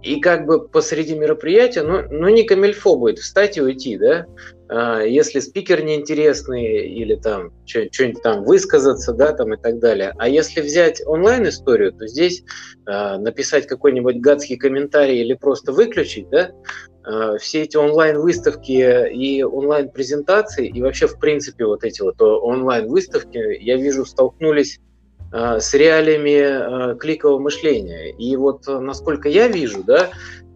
и 0.02 0.20
как 0.20 0.46
бы 0.46 0.66
посреди 0.66 1.14
мероприятия, 1.14 1.82
ну, 1.82 2.02
ну 2.10 2.28
не 2.28 2.44
камильфо 2.44 2.96
будет 2.96 3.18
встать 3.18 3.58
и 3.58 3.62
уйти, 3.62 3.98
да? 3.98 4.26
А, 4.68 5.02
если 5.02 5.40
спикер 5.40 5.82
неинтересный 5.82 6.88
или 6.88 7.16
там 7.16 7.52
что-нибудь 7.66 8.22
там 8.22 8.44
высказаться, 8.44 9.12
да, 9.12 9.32
там 9.32 9.54
и 9.54 9.56
так 9.56 9.78
далее. 9.78 10.14
А 10.18 10.28
если 10.28 10.60
взять 10.60 11.02
онлайн-историю, 11.04 11.92
то 11.92 12.06
здесь 12.06 12.42
э, 12.86 13.16
написать 13.18 13.66
какой-нибудь 13.66 14.20
гадский 14.20 14.56
комментарий 14.56 15.20
или 15.20 15.34
просто 15.34 15.72
выключить, 15.72 16.28
да, 16.30 16.52
э, 17.04 17.36
все 17.38 17.62
эти 17.62 17.76
онлайн-выставки 17.76 19.12
и 19.12 19.42
онлайн-презентации, 19.42 20.68
и 20.68 20.80
вообще, 20.80 21.08
в 21.08 21.18
принципе, 21.18 21.66
вот 21.66 21.84
эти 21.84 22.00
вот 22.00 22.20
онлайн-выставки, 22.22 23.62
я 23.62 23.76
вижу, 23.76 24.06
столкнулись 24.06 24.80
с 25.32 25.74
реалиями 25.74 26.92
э, 26.92 26.96
кликового 26.96 27.38
мышления. 27.38 28.10
И 28.10 28.34
вот 28.36 28.66
э, 28.66 28.78
насколько 28.80 29.28
я 29.28 29.48
вижу, 29.48 29.84
да, 29.84 30.10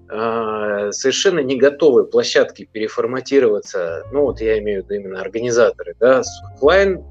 совершенно 0.07 1.41
не 1.41 1.57
готовы 1.57 2.05
площадки 2.05 2.69
переформатироваться, 2.71 4.05
ну 4.13 4.27
вот 4.27 4.41
я 4.41 4.59
имею 4.59 4.83
в 4.83 4.85
виду 4.85 4.95
именно 5.01 5.21
организаторы, 5.21 5.97
да, 5.99 6.23
с 6.23 6.29
офлайн 6.53 7.03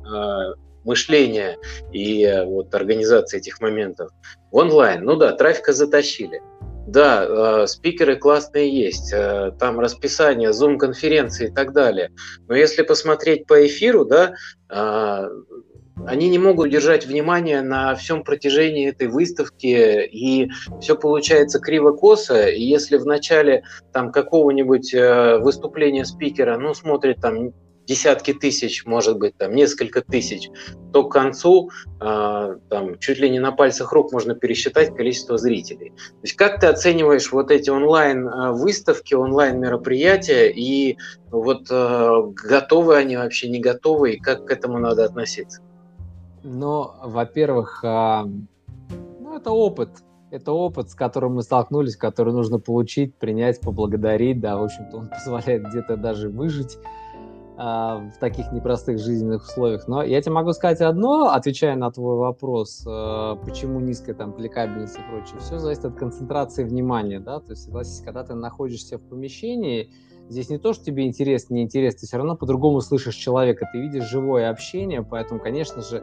мышления 0.85 1.57
и 1.91 2.43
вот 2.45 2.73
организации 2.75 3.39
этих 3.39 3.59
моментов 3.61 4.11
в 4.51 4.55
онлайн. 4.57 5.03
Ну 5.03 5.15
да, 5.15 5.33
трафика 5.33 5.73
затащили. 5.73 6.41
Да, 6.87 7.65
спикеры 7.65 8.15
классные 8.15 8.69
есть, 8.69 9.11
там 9.59 9.79
расписание, 9.79 10.53
зум-конференции 10.53 11.47
и 11.47 11.51
так 11.51 11.73
далее. 11.73 12.11
Но 12.47 12.55
если 12.55 12.83
посмотреть 12.83 13.47
по 13.47 13.65
эфиру, 13.65 14.05
да, 14.05 14.35
они 16.05 16.29
не 16.29 16.39
могут 16.39 16.69
держать 16.69 17.05
внимание 17.05 17.61
на 17.61 17.95
всем 17.95 18.23
протяжении 18.23 18.89
этой 18.89 19.07
выставки, 19.07 20.05
и 20.05 20.49
все 20.81 20.95
получается 20.95 21.59
криво-косо. 21.59 22.49
И 22.49 22.61
если 22.63 22.97
в 22.97 23.05
начале 23.05 23.63
там 23.91 24.11
какого-нибудь 24.11 24.93
э, 24.93 25.37
выступления 25.39 26.05
спикера, 26.05 26.57
ну, 26.57 26.73
смотрит 26.73 27.21
там 27.21 27.53
десятки 27.85 28.33
тысяч, 28.33 28.85
может 28.85 29.17
быть, 29.17 29.37
там 29.37 29.53
несколько 29.53 30.01
тысяч, 30.01 30.49
то 30.91 31.03
к 31.03 31.11
концу 31.11 31.69
э, 31.99 32.57
там 32.69 32.99
чуть 32.99 33.19
ли 33.19 33.29
не 33.29 33.39
на 33.39 33.51
пальцах 33.51 33.91
рук 33.91 34.11
можно 34.11 34.35
пересчитать 34.35 34.95
количество 34.95 35.37
зрителей. 35.37 35.89
То 35.89 36.19
есть 36.23 36.35
как 36.35 36.59
ты 36.59 36.67
оцениваешь 36.67 37.31
вот 37.31 37.51
эти 37.51 37.69
онлайн 37.69 38.27
э, 38.27 38.51
выставки, 38.51 39.13
онлайн 39.13 39.59
мероприятия 39.59 40.49
и 40.49 40.97
вот 41.29 41.67
э, 41.69 42.21
готовы 42.33 42.95
они 42.95 43.17
вообще, 43.17 43.49
не 43.49 43.59
готовы 43.59 44.13
и 44.13 44.19
как 44.19 44.45
к 44.45 44.51
этому 44.51 44.79
надо 44.79 45.03
относиться? 45.05 45.61
Но, 46.43 46.95
во-первых, 47.03 47.81
а, 47.83 48.25
ну, 49.19 49.35
это 49.35 49.51
опыт. 49.51 49.89
Это 50.29 50.51
опыт, 50.51 50.89
с 50.89 50.95
которым 50.95 51.35
мы 51.35 51.43
столкнулись, 51.43 51.95
который 51.95 52.33
нужно 52.33 52.59
получить, 52.59 53.15
принять, 53.15 53.61
поблагодарить. 53.61 54.39
Да, 54.39 54.57
в 54.57 54.63
общем-то, 54.63 54.97
он 54.97 55.09
позволяет 55.25 55.63
где-то 55.69 55.95
даже 55.95 56.29
выжить 56.29 56.77
а, 57.55 57.99
в 57.99 58.17
таких 58.17 58.51
непростых 58.51 58.99
жизненных 58.99 59.43
условиях. 59.43 59.87
Но 59.87 60.01
я 60.01 60.21
тебе 60.21 60.31
могу 60.31 60.53
сказать 60.53 60.81
одно, 60.81 61.29
отвечая 61.29 61.75
на 61.75 61.91
твой 61.91 62.17
вопрос, 62.17 62.83
а, 62.87 63.35
почему 63.35 63.79
низкая 63.79 64.15
там 64.15 64.33
кликабельность 64.33 64.97
и 64.97 65.01
прочее. 65.09 65.39
Все 65.39 65.59
зависит 65.59 65.85
от 65.85 65.95
концентрации 65.95 66.63
внимания, 66.63 67.19
да. 67.19 67.39
То 67.39 67.51
есть, 67.51 67.65
согласись, 67.65 68.01
когда 68.03 68.23
ты 68.23 68.33
находишься 68.33 68.97
в 68.97 69.01
помещении, 69.01 69.91
Здесь 70.29 70.49
не 70.49 70.57
то, 70.57 70.73
что 70.73 70.85
тебе 70.85 71.05
интересно, 71.05 71.53
не 71.55 71.63
интересно, 71.63 71.99
ты 71.99 72.07
все 72.07 72.17
равно 72.17 72.35
по-другому 72.37 72.79
слышишь 72.81 73.15
человека, 73.15 73.69
ты 73.71 73.81
видишь 73.81 74.09
живое 74.09 74.49
общение, 74.49 75.03
поэтому, 75.03 75.39
конечно 75.39 75.81
же, 75.81 76.01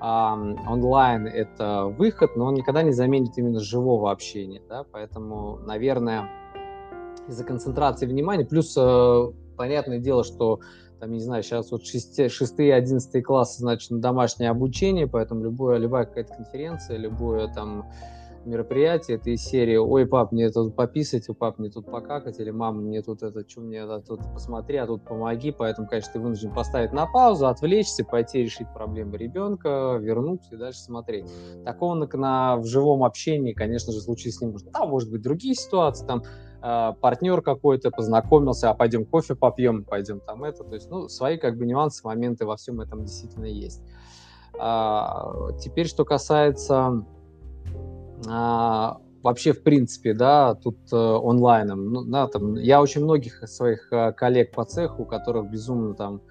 онлайн 0.00 1.26
это 1.26 1.84
выход, 1.86 2.36
но 2.36 2.46
он 2.46 2.54
никогда 2.54 2.82
не 2.82 2.92
заменит 2.92 3.36
именно 3.36 3.60
живого 3.60 4.10
общения, 4.10 4.62
да, 4.68 4.84
поэтому, 4.90 5.58
наверное, 5.58 6.28
из-за 7.28 7.44
концентрации 7.44 8.06
внимания, 8.06 8.44
плюс 8.44 8.74
э, 8.76 9.30
понятное 9.56 9.98
дело, 9.98 10.24
что 10.24 10.60
там, 11.00 11.12
не 11.12 11.20
знаю, 11.20 11.42
сейчас 11.42 11.70
вот 11.70 11.84
6, 11.84 12.30
6 12.30 12.60
11 12.60 13.24
классы, 13.24 13.60
значит, 13.60 13.90
на 13.90 14.00
домашнее 14.00 14.50
обучение, 14.50 15.06
поэтому 15.06 15.42
любое, 15.42 15.78
любая 15.78 16.04
какая-то 16.04 16.34
конференция, 16.34 16.96
любое 16.98 17.48
там 17.48 17.90
мероприятие, 18.44 19.16
это 19.16 19.30
из 19.30 19.42
серии 19.42 19.76
«Ой, 19.76 20.06
пап, 20.06 20.32
мне 20.32 20.50
тут 20.50 20.74
пописать, 20.74 21.28
у 21.28 21.34
пап, 21.34 21.58
мне 21.58 21.70
тут 21.70 21.86
покакать», 21.86 22.38
или 22.40 22.50
«Мама, 22.50 22.80
мне 22.80 23.02
тут 23.02 23.22
это, 23.22 23.48
что 23.48 23.60
мне 23.60 23.78
это, 23.78 24.00
тут 24.00 24.20
посмотри, 24.32 24.76
а 24.78 24.86
тут 24.86 25.04
помоги», 25.04 25.52
поэтому, 25.52 25.88
конечно, 25.88 26.12
ты 26.12 26.20
вынужден 26.20 26.52
поставить 26.52 26.92
на 26.92 27.06
паузу, 27.06 27.46
отвлечься, 27.46 28.04
пойти 28.04 28.42
решить 28.42 28.66
проблемы 28.72 29.18
ребенка, 29.18 29.98
вернуться 30.00 30.54
и 30.54 30.58
дальше 30.58 30.80
смотреть. 30.80 31.26
Такого 31.64 31.94
на, 31.94 32.06
на, 32.16 32.56
в 32.56 32.66
живом 32.66 33.04
общении, 33.04 33.52
конечно 33.52 33.92
же, 33.92 34.00
случиться 34.00 34.38
с 34.38 34.42
ним. 34.42 34.56
Там, 34.72 34.88
может 34.88 35.10
быть, 35.10 35.22
другие 35.22 35.54
ситуации, 35.54 36.06
там, 36.06 36.22
э, 36.62 36.92
партнер 37.00 37.42
какой-то 37.42 37.90
познакомился, 37.90 38.70
а 38.70 38.74
пойдем 38.74 39.04
кофе 39.04 39.34
попьем, 39.34 39.84
пойдем 39.84 40.20
там 40.20 40.44
это. 40.44 40.64
То 40.64 40.74
есть, 40.74 40.90
ну, 40.90 41.08
свои 41.08 41.36
как 41.36 41.56
бы 41.56 41.66
нюансы, 41.66 42.06
моменты 42.06 42.46
во 42.46 42.56
всем 42.56 42.80
этом 42.80 43.04
действительно 43.04 43.46
есть. 43.46 43.82
А, 44.58 45.52
теперь, 45.58 45.86
что 45.86 46.04
касается 46.04 47.04
а, 48.28 48.98
вообще, 49.22 49.52
в 49.52 49.62
принципе, 49.62 50.14
да, 50.14 50.54
тут 50.54 50.78
э, 50.92 50.96
онлайном. 50.96 51.92
Ну, 51.92 52.04
да, 52.04 52.26
там, 52.26 52.54
я 52.56 52.80
очень 52.80 53.02
многих 53.02 53.48
своих 53.48 53.92
э, 53.92 54.12
коллег 54.12 54.52
по 54.52 54.64
цеху, 54.64 55.04
которых 55.04 55.50
безумно 55.50 55.94
там 55.94 56.22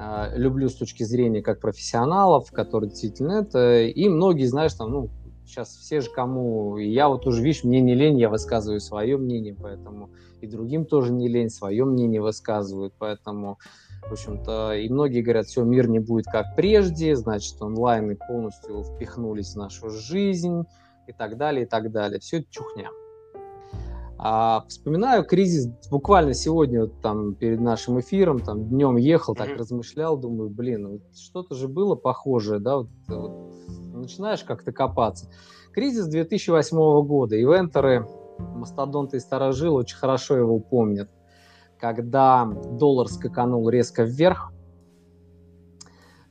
э, 0.00 0.36
люблю 0.36 0.68
с 0.68 0.74
точки 0.74 1.04
зрения 1.04 1.42
как 1.42 1.60
профессионалов, 1.60 2.50
которые 2.50 2.90
действительно 2.90 3.32
это, 3.32 3.82
и 3.82 4.08
многие, 4.08 4.46
знаешь, 4.46 4.74
там, 4.74 4.90
ну, 4.90 5.10
сейчас 5.46 5.68
все 5.76 6.00
же 6.00 6.10
кому, 6.10 6.76
я 6.76 7.08
вот 7.08 7.26
уже, 7.26 7.42
видишь, 7.42 7.64
мне 7.64 7.80
не 7.80 7.94
лень, 7.94 8.18
я 8.18 8.28
высказываю 8.28 8.80
свое 8.80 9.16
мнение, 9.16 9.54
поэтому 9.54 10.10
и 10.40 10.46
другим 10.46 10.84
тоже 10.84 11.12
не 11.12 11.28
лень, 11.28 11.50
свое 11.50 11.84
мнение 11.84 12.20
высказывают, 12.20 12.94
поэтому, 12.98 13.58
в 14.08 14.12
общем-то, 14.12 14.74
и 14.74 14.88
многие 14.88 15.22
говорят, 15.22 15.46
все, 15.46 15.62
мир 15.62 15.88
не 15.88 16.00
будет 16.00 16.26
как 16.26 16.56
прежде, 16.56 17.16
значит, 17.16 17.60
онлайны 17.62 18.16
полностью 18.16 18.82
впихнулись 18.82 19.54
в 19.54 19.56
нашу 19.56 19.88
жизнь, 19.88 20.64
и 21.08 21.12
так 21.12 21.36
далее, 21.36 21.64
и 21.64 21.68
так 21.68 21.90
далее. 21.90 22.20
Все 22.20 22.38
это 22.38 22.46
чухня. 22.50 22.90
А, 24.18 24.64
вспоминаю 24.68 25.24
кризис 25.24 25.68
буквально 25.90 26.32
сегодня, 26.32 26.82
вот, 26.82 27.00
там, 27.02 27.34
перед 27.34 27.60
нашим 27.60 28.00
эфиром, 28.00 28.40
там, 28.40 28.66
днем 28.66 28.96
ехал, 28.96 29.34
так 29.34 29.50
mm-hmm. 29.50 29.58
размышлял, 29.58 30.16
думаю, 30.16 30.48
блин, 30.48 30.88
вот 30.88 31.16
что-то 31.16 31.54
же 31.54 31.68
было 31.68 31.96
похожее, 31.96 32.58
да, 32.58 32.78
вот, 32.78 32.88
вот, 33.08 33.54
начинаешь 33.94 34.42
как-то 34.42 34.72
копаться. 34.72 35.30
Кризис 35.72 36.06
2008 36.06 36.76
года, 37.06 37.38
ивентеры, 37.38 38.08
мастодонты 38.38 39.18
и 39.18 39.20
старожилы 39.20 39.80
очень 39.80 39.98
хорошо 39.98 40.36
его 40.36 40.58
помнят, 40.60 41.10
когда 41.78 42.46
доллар 42.46 43.08
скаканул 43.08 43.68
резко 43.68 44.04
вверх, 44.04 44.50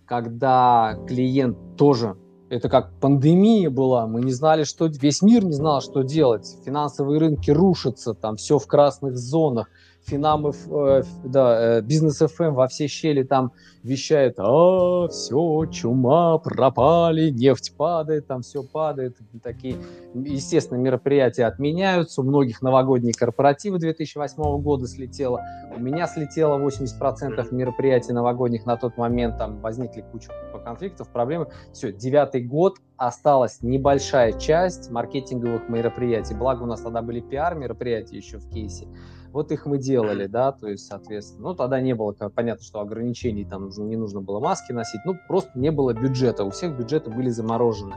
когда 0.08 0.98
клиент 1.08 1.78
тоже 1.78 2.18
Это 2.50 2.70
как 2.70 2.92
пандемия 3.00 3.72
была, 3.72 4.06
мы 4.06 4.22
не 4.22 4.32
знали, 4.32 4.66
что 4.66 4.86
весь 4.86 5.24
мир 5.24 5.44
не 5.44 5.54
знал, 5.54 5.82
что 5.82 6.04
делать. 6.04 6.58
Финансовые 6.64 7.20
рынки 7.20 7.50
рушатся, 7.50 8.14
там 8.14 8.36
все 8.36 8.60
в 8.60 8.68
красных 8.68 9.18
зонах. 9.18 9.68
Финам, 10.06 10.48
э, 10.48 11.04
да, 11.24 11.78
э, 11.78 11.82
бизнес 11.82 12.22
FM 12.22 12.52
во 12.52 12.68
все 12.68 12.88
щели 12.88 13.24
там 13.24 13.52
вещает, 13.82 14.36
а, 14.38 15.08
все, 15.08 15.66
чума, 15.72 16.38
пропали, 16.38 17.30
нефть 17.30 17.74
падает, 17.76 18.28
там 18.28 18.42
все 18.42 18.64
падает. 18.64 19.18
Такие, 19.42 19.78
естественно, 20.14 20.78
мероприятия 20.78 21.46
отменяются. 21.46 22.22
У 22.22 22.24
многих 22.24 22.62
новогодние 22.62 23.14
корпоративы 23.14 23.80
2008 23.80 24.62
года 24.62 24.88
слетело. 24.88 25.42
У 25.76 25.80
меня 25.80 26.08
слетело 26.08 26.58
80% 26.60 27.54
мероприятий 27.54 28.14
новогодних 28.14 28.66
на 28.66 28.78
тот 28.78 28.98
момент. 28.98 29.38
Там 29.38 29.60
возникли 29.62 30.04
куча 30.12 30.30
конфликтов, 30.64 31.10
проблемы. 31.10 31.48
Все, 31.74 31.92
девятый 31.92 32.44
год, 32.44 32.78
осталась 32.98 33.62
небольшая 33.62 34.34
часть 34.34 34.90
маркетинговых 34.90 35.70
мероприятий. 35.70 36.34
Благо 36.34 36.64
у 36.64 36.66
нас 36.66 36.82
тогда 36.82 37.02
были 37.02 37.20
пиар-мероприятия 37.20 38.18
еще 38.18 38.38
в 38.38 38.50
кейсе. 38.50 38.88
Вот 39.36 39.52
их 39.52 39.66
мы 39.66 39.80
делали, 39.80 40.28
да, 40.28 40.54
то 40.54 40.70
есть, 40.70 40.88
соответственно, 40.88 41.50
ну, 41.50 41.56
тогда 41.56 41.82
не 41.82 41.94
было, 41.94 42.14
понятно, 42.14 42.64
что 42.64 42.80
ограничений, 42.80 43.44
там 43.44 43.68
не 43.68 43.98
нужно 43.98 44.22
было 44.22 44.40
маски 44.40 44.72
носить, 44.72 45.02
ну, 45.04 45.16
просто 45.28 45.52
не 45.56 45.72
было 45.72 45.94
бюджета, 45.94 46.46
у 46.46 46.52
всех 46.52 46.78
бюджеты 46.78 47.12
были 47.12 47.28
заморожены. 47.28 47.96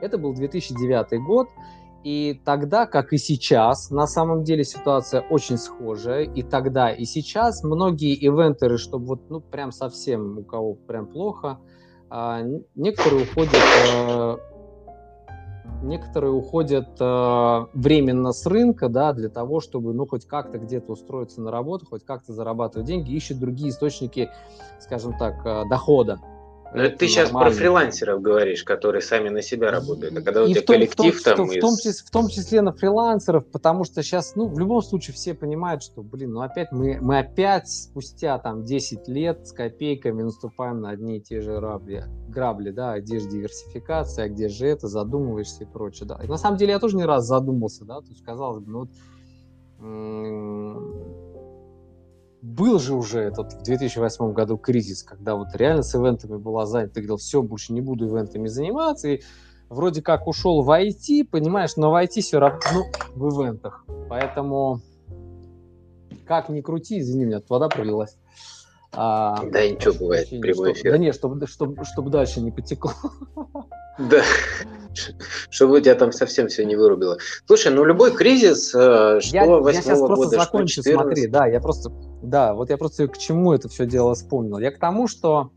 Это 0.00 0.18
был 0.18 0.34
2009 0.34 1.24
год, 1.24 1.46
и 2.02 2.40
тогда, 2.44 2.86
как 2.86 3.12
и 3.12 3.18
сейчас, 3.18 3.90
на 3.90 4.08
самом 4.08 4.42
деле 4.42 4.64
ситуация 4.64 5.20
очень 5.20 5.58
схожая. 5.58 6.24
И 6.24 6.42
тогда, 6.42 6.90
и 6.90 7.04
сейчас 7.04 7.62
многие 7.62 8.14
ивентеры, 8.14 8.78
чтобы 8.78 9.06
вот, 9.06 9.30
ну, 9.30 9.40
прям 9.40 9.70
совсем 9.70 10.38
у 10.38 10.42
кого 10.42 10.74
прям 10.74 11.06
плохо, 11.06 11.60
а, 12.10 12.42
некоторые 12.74 13.22
уходят 13.22 13.54
э, 13.54 14.36
некоторые 15.82 16.32
уходят 16.32 16.88
э, 17.00 17.66
временно 17.74 18.32
с 18.32 18.46
рынка, 18.46 18.88
да, 18.88 19.12
для 19.12 19.28
того, 19.28 19.60
чтобы, 19.60 19.92
ну, 19.94 20.06
хоть 20.06 20.26
как-то 20.26 20.58
где-то 20.58 20.92
устроиться 20.92 21.40
на 21.40 21.50
работу, 21.50 21.86
хоть 21.86 22.04
как-то 22.04 22.32
зарабатывать 22.32 22.86
деньги, 22.86 23.12
ищут 23.12 23.38
другие 23.38 23.70
источники, 23.70 24.30
скажем 24.80 25.16
так, 25.18 25.44
э, 25.44 25.68
дохода. 25.68 26.18
Но 26.74 26.82
это 26.82 26.98
ты 26.98 27.08
сейчас 27.08 27.30
про 27.30 27.50
фрилансеров 27.50 28.20
говоришь, 28.20 28.62
которые 28.62 29.00
сами 29.00 29.30
на 29.30 29.42
себя 29.42 29.70
работают. 29.70 30.16
А 30.16 30.22
когда 30.22 30.42
и 30.42 30.44
у 30.44 30.48
тебя 30.48 30.60
том, 30.60 30.74
коллектив 30.74 31.18
в 31.18 31.24
том, 31.24 31.36
там... 31.36 31.48
В, 31.48 31.60
том 31.60 31.76
числе, 31.76 31.92
в 31.92 32.10
том 32.10 32.28
числе 32.28 32.60
на 32.60 32.72
фрилансеров, 32.72 33.46
потому 33.46 33.84
что 33.84 34.02
сейчас, 34.02 34.36
ну, 34.36 34.46
в 34.46 34.58
любом 34.58 34.82
случае 34.82 35.14
все 35.14 35.34
понимают, 35.34 35.82
что, 35.82 36.02
блин, 36.02 36.32
ну 36.32 36.40
опять 36.42 36.70
мы, 36.70 36.98
мы 37.00 37.20
опять 37.20 37.68
спустя 37.68 38.38
там 38.38 38.64
10 38.64 39.08
лет 39.08 39.46
с 39.46 39.52
копейками 39.52 40.22
наступаем 40.22 40.80
на 40.80 40.90
одни 40.90 41.18
и 41.18 41.20
те 41.20 41.40
же 41.40 41.54
грабли, 41.56 42.04
грабли 42.28 42.70
да, 42.70 42.92
а 42.92 43.00
где 43.00 43.18
же 43.18 43.28
диверсификация, 43.28 44.26
а 44.26 44.28
где 44.28 44.48
же 44.48 44.66
это, 44.66 44.88
задумываешься 44.88 45.64
и 45.64 45.66
прочее, 45.66 46.06
да. 46.06 46.20
И 46.22 46.26
на 46.26 46.36
самом 46.36 46.58
деле 46.58 46.72
я 46.72 46.78
тоже 46.78 46.96
не 46.96 47.04
раз 47.04 47.24
задумался, 47.24 47.84
да, 47.84 48.00
то 48.00 48.08
есть 48.08 48.22
казалось 48.22 48.62
бы, 48.62 48.70
ну 48.70 48.78
вот 48.80 48.90
был 52.42 52.78
же 52.78 52.94
уже 52.94 53.20
этот 53.20 53.52
в 53.52 53.62
2008 53.62 54.32
году 54.32 54.56
кризис, 54.56 55.02
когда 55.02 55.34
вот 55.34 55.48
реально 55.54 55.82
с 55.82 55.94
ивентами 55.94 56.36
была 56.36 56.66
занята, 56.66 56.94
ты 56.94 57.00
говорил, 57.00 57.16
все, 57.16 57.42
больше 57.42 57.72
не 57.72 57.80
буду 57.80 58.06
ивентами 58.08 58.48
заниматься, 58.48 59.08
и 59.08 59.22
вроде 59.68 60.02
как 60.02 60.26
ушел 60.26 60.62
в 60.62 60.70
IT, 60.70 61.28
понимаешь, 61.30 61.76
но 61.76 61.90
в 61.90 62.02
IT 62.02 62.20
все 62.20 62.38
равно 62.38 62.60
ну, 63.16 63.28
в 63.28 63.42
ивентах. 63.42 63.84
Поэтому 64.08 64.80
как 66.28 66.48
ни 66.50 66.60
крути, 66.60 67.00
извини 67.00 67.24
меня, 67.24 67.42
вода 67.48 67.68
пролилась. 67.68 68.16
А, 68.92 69.44
да, 69.44 69.68
ничего 69.68 69.94
бывает, 69.94 70.28
прямой 70.30 70.72
эфир. 70.72 70.92
Да 70.92 70.98
нет, 70.98 71.14
чтобы, 71.14 71.46
чтобы, 71.46 71.84
чтобы 71.84 72.10
дальше 72.10 72.40
не 72.40 72.50
потекло. 72.50 72.92
Да, 73.98 74.22
чтобы 75.50 75.78
у 75.78 75.80
тебя 75.80 75.96
там 75.96 76.12
совсем 76.12 76.46
все 76.48 76.64
не 76.64 76.76
вырубило. 76.76 77.18
Слушай, 77.46 77.72
ну 77.72 77.84
любой 77.84 78.14
кризис, 78.14 78.72
э, 78.74 79.20
что 79.20 79.36
я, 79.36 79.44
8 79.44 79.76
я 79.76 79.82
сейчас 79.82 79.98
года, 79.98 80.14
просто 80.14 80.36
закончу, 80.36 80.72
что 80.74 80.82
14... 80.84 81.02
смотри, 81.02 81.26
да, 81.26 81.46
я 81.46 81.60
просто, 81.60 81.90
да, 82.22 82.54
вот 82.54 82.70
я 82.70 82.76
просто 82.76 83.08
к 83.08 83.18
чему 83.18 83.52
это 83.52 83.68
все 83.68 83.86
дело 83.86 84.14
вспомнил. 84.14 84.58
Я 84.58 84.70
к 84.70 84.78
тому, 84.78 85.08
что 85.08 85.50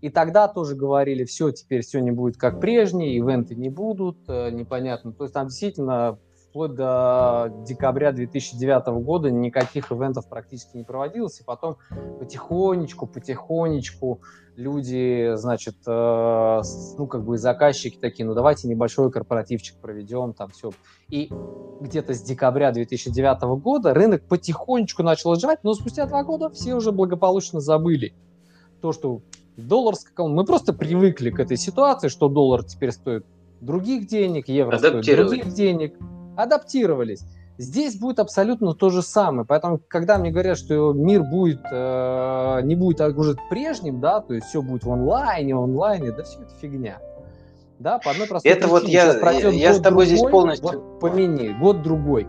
и 0.00 0.10
тогда 0.10 0.48
тоже 0.48 0.76
говорили, 0.76 1.24
все, 1.24 1.50
теперь 1.50 1.80
все 1.80 2.00
не 2.00 2.10
будет 2.10 2.36
как 2.36 2.60
прежнее, 2.60 3.16
ивенты 3.16 3.54
не 3.54 3.70
будут, 3.70 4.18
э, 4.28 4.50
непонятно. 4.50 5.12
То 5.12 5.24
есть 5.24 5.34
там 5.34 5.48
действительно 5.48 6.18
вплоть 6.48 6.74
до 6.74 7.52
декабря 7.66 8.12
2009 8.12 8.86
года 9.04 9.30
никаких 9.30 9.92
ивентов 9.92 10.28
практически 10.28 10.76
не 10.76 10.84
проводилось, 10.84 11.40
и 11.40 11.44
потом 11.44 11.76
потихонечку, 12.18 13.06
потихонечку 13.06 14.20
люди, 14.56 15.34
значит, 15.36 15.76
э, 15.86 16.62
ну, 16.98 17.06
как 17.06 17.24
бы 17.24 17.38
заказчики 17.38 17.98
такие, 17.98 18.26
ну, 18.26 18.34
давайте 18.34 18.66
небольшой 18.66 19.10
корпоративчик 19.12 19.76
проведем, 19.80 20.32
там 20.32 20.50
все. 20.50 20.72
И 21.08 21.30
где-то 21.80 22.14
с 22.14 22.22
декабря 22.22 22.72
2009 22.72 23.42
года 23.62 23.94
рынок 23.94 24.26
потихонечку 24.26 25.02
начал 25.02 25.32
оживать, 25.32 25.62
но 25.62 25.74
спустя 25.74 26.06
два 26.06 26.24
года 26.24 26.50
все 26.50 26.74
уже 26.74 26.92
благополучно 26.92 27.60
забыли 27.60 28.14
то, 28.80 28.92
что 28.92 29.22
доллар 29.56 29.94
скакал. 29.94 30.28
Мы 30.28 30.44
просто 30.44 30.72
привыкли 30.72 31.30
к 31.30 31.38
этой 31.38 31.56
ситуации, 31.56 32.08
что 32.08 32.28
доллар 32.28 32.64
теперь 32.64 32.90
стоит 32.90 33.26
других 33.60 34.06
денег, 34.06 34.48
евро 34.48 34.78
стоит 34.78 35.04
других 35.04 35.52
денег 35.52 35.94
адаптировались. 36.38 37.24
Здесь 37.58 37.98
будет 37.98 38.20
абсолютно 38.20 38.72
то 38.72 38.88
же 38.88 39.02
самое. 39.02 39.44
Поэтому, 39.44 39.80
когда 39.88 40.16
мне 40.18 40.30
говорят, 40.30 40.56
что 40.56 40.92
мир 40.92 41.24
будет, 41.24 41.60
э, 41.70 42.60
не 42.62 42.76
будет 42.76 43.00
уже 43.00 43.36
прежним, 43.50 44.00
да, 44.00 44.20
то 44.20 44.32
есть 44.34 44.46
все 44.46 44.62
будет 44.62 44.84
в 44.84 44.92
онлайне, 44.92 45.56
онлайне, 45.56 46.12
да 46.12 46.22
все 46.22 46.40
это 46.40 46.54
фигня. 46.60 47.00
Да, 47.80 47.98
по 47.98 48.12
одной 48.12 48.28
простой 48.28 48.50
Это 48.50 48.68
причине. 48.68 48.80
вот 48.80 48.88
я, 48.88 49.32
я, 49.32 49.48
я 49.50 49.74
с 49.74 49.80
тобой 49.80 50.06
другой, 50.06 50.06
здесь 50.06 50.30
полностью... 50.30 50.68
Вот, 50.68 51.00
помяни, 51.00 51.48
год 51.60 51.82
другой 51.82 52.28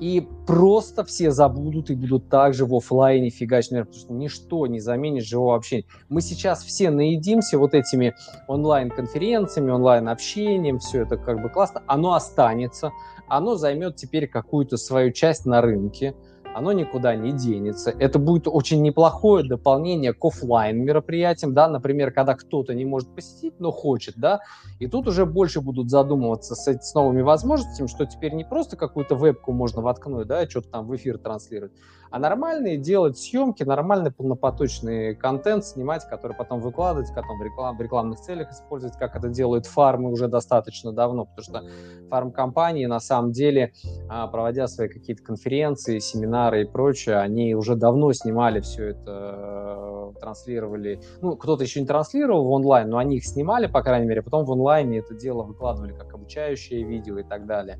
и 0.00 0.26
просто 0.46 1.04
все 1.04 1.30
забудут 1.30 1.90
и 1.90 1.94
будут 1.94 2.28
также 2.28 2.64
в 2.64 2.74
офлайне 2.74 3.28
фигачить, 3.28 3.72
наверное, 3.72 3.88
потому 3.88 4.04
что 4.04 4.14
ничто 4.14 4.66
не 4.66 4.80
заменит 4.80 5.24
живого 5.24 5.54
общения. 5.54 5.84
Мы 6.08 6.22
сейчас 6.22 6.64
все 6.64 6.90
наедимся 6.90 7.58
вот 7.58 7.74
этими 7.74 8.14
онлайн-конференциями, 8.48 9.70
онлайн-общением, 9.70 10.78
все 10.78 11.02
это 11.02 11.18
как 11.18 11.42
бы 11.42 11.50
классно, 11.50 11.82
оно 11.86 12.14
останется, 12.14 12.92
оно 13.28 13.56
займет 13.56 13.96
теперь 13.96 14.26
какую-то 14.26 14.78
свою 14.78 15.12
часть 15.12 15.44
на 15.44 15.60
рынке, 15.60 16.14
оно 16.54 16.72
никуда 16.72 17.14
не 17.16 17.32
денется. 17.32 17.90
Это 17.98 18.18
будет 18.18 18.48
очень 18.48 18.82
неплохое 18.82 19.46
дополнение 19.46 20.12
к 20.12 20.24
офлайн 20.24 20.78
мероприятиям, 20.84 21.54
да, 21.54 21.68
например, 21.68 22.12
когда 22.12 22.34
кто-то 22.34 22.74
не 22.74 22.84
может 22.84 23.14
посетить, 23.14 23.54
но 23.58 23.70
хочет, 23.70 24.14
да, 24.16 24.40
и 24.78 24.86
тут 24.86 25.08
уже 25.08 25.26
больше 25.26 25.60
будут 25.60 25.90
задумываться 25.90 26.54
с, 26.54 26.66
с 26.66 26.94
новыми 26.94 27.22
возможностями, 27.22 27.86
что 27.86 28.06
теперь 28.06 28.34
не 28.34 28.44
просто 28.44 28.76
какую-то 28.76 29.14
вебку 29.14 29.52
можно 29.52 29.82
воткнуть, 29.82 30.26
да, 30.26 30.48
что-то 30.48 30.68
там 30.70 30.86
в 30.86 30.96
эфир 30.96 31.18
транслировать, 31.18 31.72
а 32.10 32.18
нормальные 32.18 32.76
делать 32.76 33.18
съемки, 33.18 33.62
нормальный 33.62 34.10
полнопоточный 34.10 35.14
контент 35.14 35.64
снимать, 35.64 36.08
который 36.08 36.36
потом 36.36 36.60
выкладывать, 36.60 37.08
потом 37.14 37.38
в, 37.38 37.42
реклам, 37.42 37.76
в 37.76 37.80
рекламных 37.80 38.20
целях 38.20 38.50
использовать, 38.50 38.96
как 38.96 39.16
это 39.16 39.28
делают 39.28 39.66
фармы 39.66 40.10
уже 40.10 40.28
достаточно 40.28 40.92
давно, 40.92 41.26
потому 41.26 41.42
что 41.42 41.62
фармкомпании 42.08 42.86
на 42.86 43.00
самом 43.00 43.32
деле, 43.32 43.72
а, 44.08 44.26
проводя 44.26 44.66
свои 44.66 44.88
какие-то 44.88 45.22
конференции, 45.22 45.98
семинары 45.98 46.62
и 46.62 46.64
прочее, 46.64 47.18
они 47.18 47.54
уже 47.54 47.76
давно 47.76 48.12
снимали 48.12 48.60
все 48.60 48.88
это, 48.88 50.12
э, 50.16 50.20
транслировали, 50.20 51.00
ну, 51.20 51.36
кто-то 51.36 51.62
еще 51.62 51.80
не 51.80 51.86
транслировал 51.86 52.44
в 52.44 52.50
онлайн, 52.50 52.88
но 52.88 52.98
они 52.98 53.16
их 53.16 53.24
снимали, 53.24 53.66
по 53.66 53.82
крайней 53.82 54.06
мере, 54.06 54.22
потом 54.22 54.44
в 54.44 54.52
онлайне 54.52 54.98
это 54.98 55.14
дело 55.14 55.42
выкладывали 55.42 55.92
как 55.92 56.12
обучающее 56.12 56.82
видео 56.84 57.18
и 57.18 57.22
так 57.22 57.46
далее. 57.46 57.78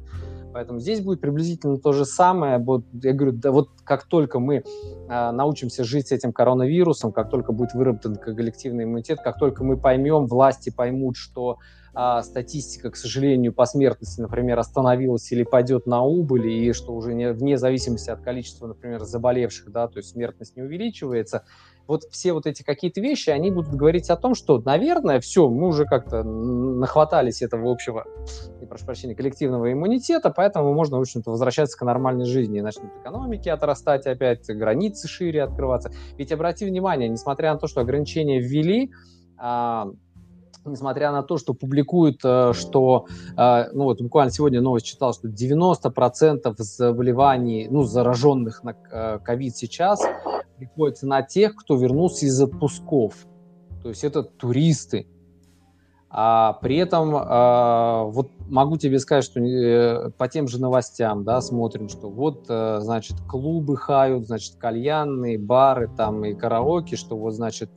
Поэтому 0.53 0.79
здесь 0.79 1.01
будет 1.01 1.21
приблизительно 1.21 1.79
то 1.79 1.93
же 1.93 2.05
самое. 2.05 2.59
Вот, 2.59 2.85
я 2.93 3.13
говорю, 3.13 3.33
да 3.33 3.53
вот 3.53 3.71
как 3.85 4.05
только 4.05 4.41
мы 4.41 4.57
э, 4.57 4.63
научимся 5.09 5.85
жить 5.85 6.09
с 6.09 6.13
этим 6.13 6.33
коронавирусом, 6.33 7.13
как 7.13 7.31
только 7.31 7.53
будет 7.53 7.75
выработан 7.75 8.17
коллективный 8.17 8.85
иммунитет, 8.85 9.21
как 9.23 9.39
только 9.39 9.65
мы 9.65 9.77
поймем, 9.77 10.27
власти 10.27 10.71
поймут, 10.71 11.17
что 11.17 11.59
э, 11.95 12.23
статистика, 12.23 12.91
к 12.91 12.97
сожалению, 12.97 13.53
по 13.53 13.65
смертности, 13.65 14.21
например, 14.21 14.59
остановилась 14.59 15.31
или 15.33 15.45
пойдет 15.45 15.87
на 15.87 16.03
убыль, 16.03 16.49
и 16.49 16.73
что 16.73 16.95
уже 16.95 17.15
не, 17.15 17.33
вне 17.33 17.57
зависимости 17.57 18.11
от 18.11 18.21
количества, 18.21 18.67
например, 18.67 19.05
заболевших, 19.05 19.71
да, 19.71 19.89
то 19.89 19.99
есть 19.99 20.11
смертность 20.11 20.57
не 20.57 20.63
увеличивается, 20.63 21.45
вот 21.91 22.05
все 22.05 22.33
вот 22.33 22.47
эти 22.47 22.63
какие-то 22.63 23.01
вещи, 23.01 23.31
они 23.31 23.51
будут 23.51 23.75
говорить 23.75 24.11
о 24.11 24.17
том, 24.17 24.37
что, 24.37 24.63
наверное, 24.65 25.19
все, 25.19 25.49
мы 25.49 25.67
уже 25.67 25.87
как-то 25.87 26.23
нахватались 26.23 27.43
этого 27.43 27.69
общего, 27.69 28.05
не 28.61 28.67
прошу 28.67 28.87
прощения, 28.87 29.17
коллективного 29.17 29.73
иммунитета, 29.73 30.31
поэтому 30.31 30.73
можно, 30.73 30.99
в 30.99 31.01
общем-то, 31.01 31.33
возвращаться 31.33 31.77
к 31.77 31.83
нормальной 31.83 32.27
жизни, 32.27 32.61
и 32.61 32.63
начнут 32.63 32.93
экономики 33.01 33.49
отрастать 33.49 34.07
опять, 34.07 34.47
границы 34.47 35.09
шире 35.09 35.43
открываться. 35.43 35.91
Ведь 36.17 36.31
обрати 36.31 36.65
внимание, 36.65 37.09
несмотря 37.09 37.55
на 37.55 37.59
то, 37.59 37.67
что 37.67 37.81
ограничения 37.81 38.39
ввели, 38.39 38.93
а, 39.37 39.89
несмотря 40.65 41.11
на 41.11 41.25
то, 41.25 41.39
что 41.39 41.55
публикуют, 41.55 42.21
э, 42.23 42.53
что, 42.53 43.07
э, 43.37 43.65
ну 43.73 43.85
вот 43.85 44.01
буквально 44.01 44.31
сегодня 44.31 44.61
новость 44.61 44.87
читал, 44.87 45.13
что 45.13 45.27
90% 45.27 46.55
заболеваний, 46.59 47.67
ну, 47.69 47.83
зараженных 47.83 48.63
на 48.63 48.77
э, 48.93 49.19
ковид 49.25 49.57
сейчас 49.57 50.01
приходится 50.61 51.07
на 51.07 51.23
тех, 51.23 51.57
кто 51.57 51.77
вернулся 51.77 52.27
из 52.27 52.41
отпусков. 52.41 53.27
То 53.83 53.89
есть 53.89 54.05
это 54.05 54.23
туристы. 54.23 55.07
А 56.11 56.55
при 56.55 56.77
этом 56.77 57.15
а, 57.15 58.05
вот 58.05 58.31
могу 58.49 58.77
тебе 58.77 58.99
сказать, 58.99 59.25
что 59.25 59.41
э, 59.41 60.11
по 60.11 60.27
тем 60.29 60.49
же 60.49 60.61
новостям, 60.61 61.23
да, 61.23 61.41
смотрим, 61.41 61.89
что 61.89 62.11
вот, 62.11 62.47
э, 62.49 62.81
значит, 62.81 63.17
клубы 63.29 63.77
хают, 63.77 64.27
значит, 64.27 64.57
кальянные, 64.57 65.39
бары 65.39 65.89
там 65.97 66.25
и 66.25 66.35
караоке, 66.35 66.97
что 66.97 67.17
вот, 67.17 67.35
значит, 67.35 67.71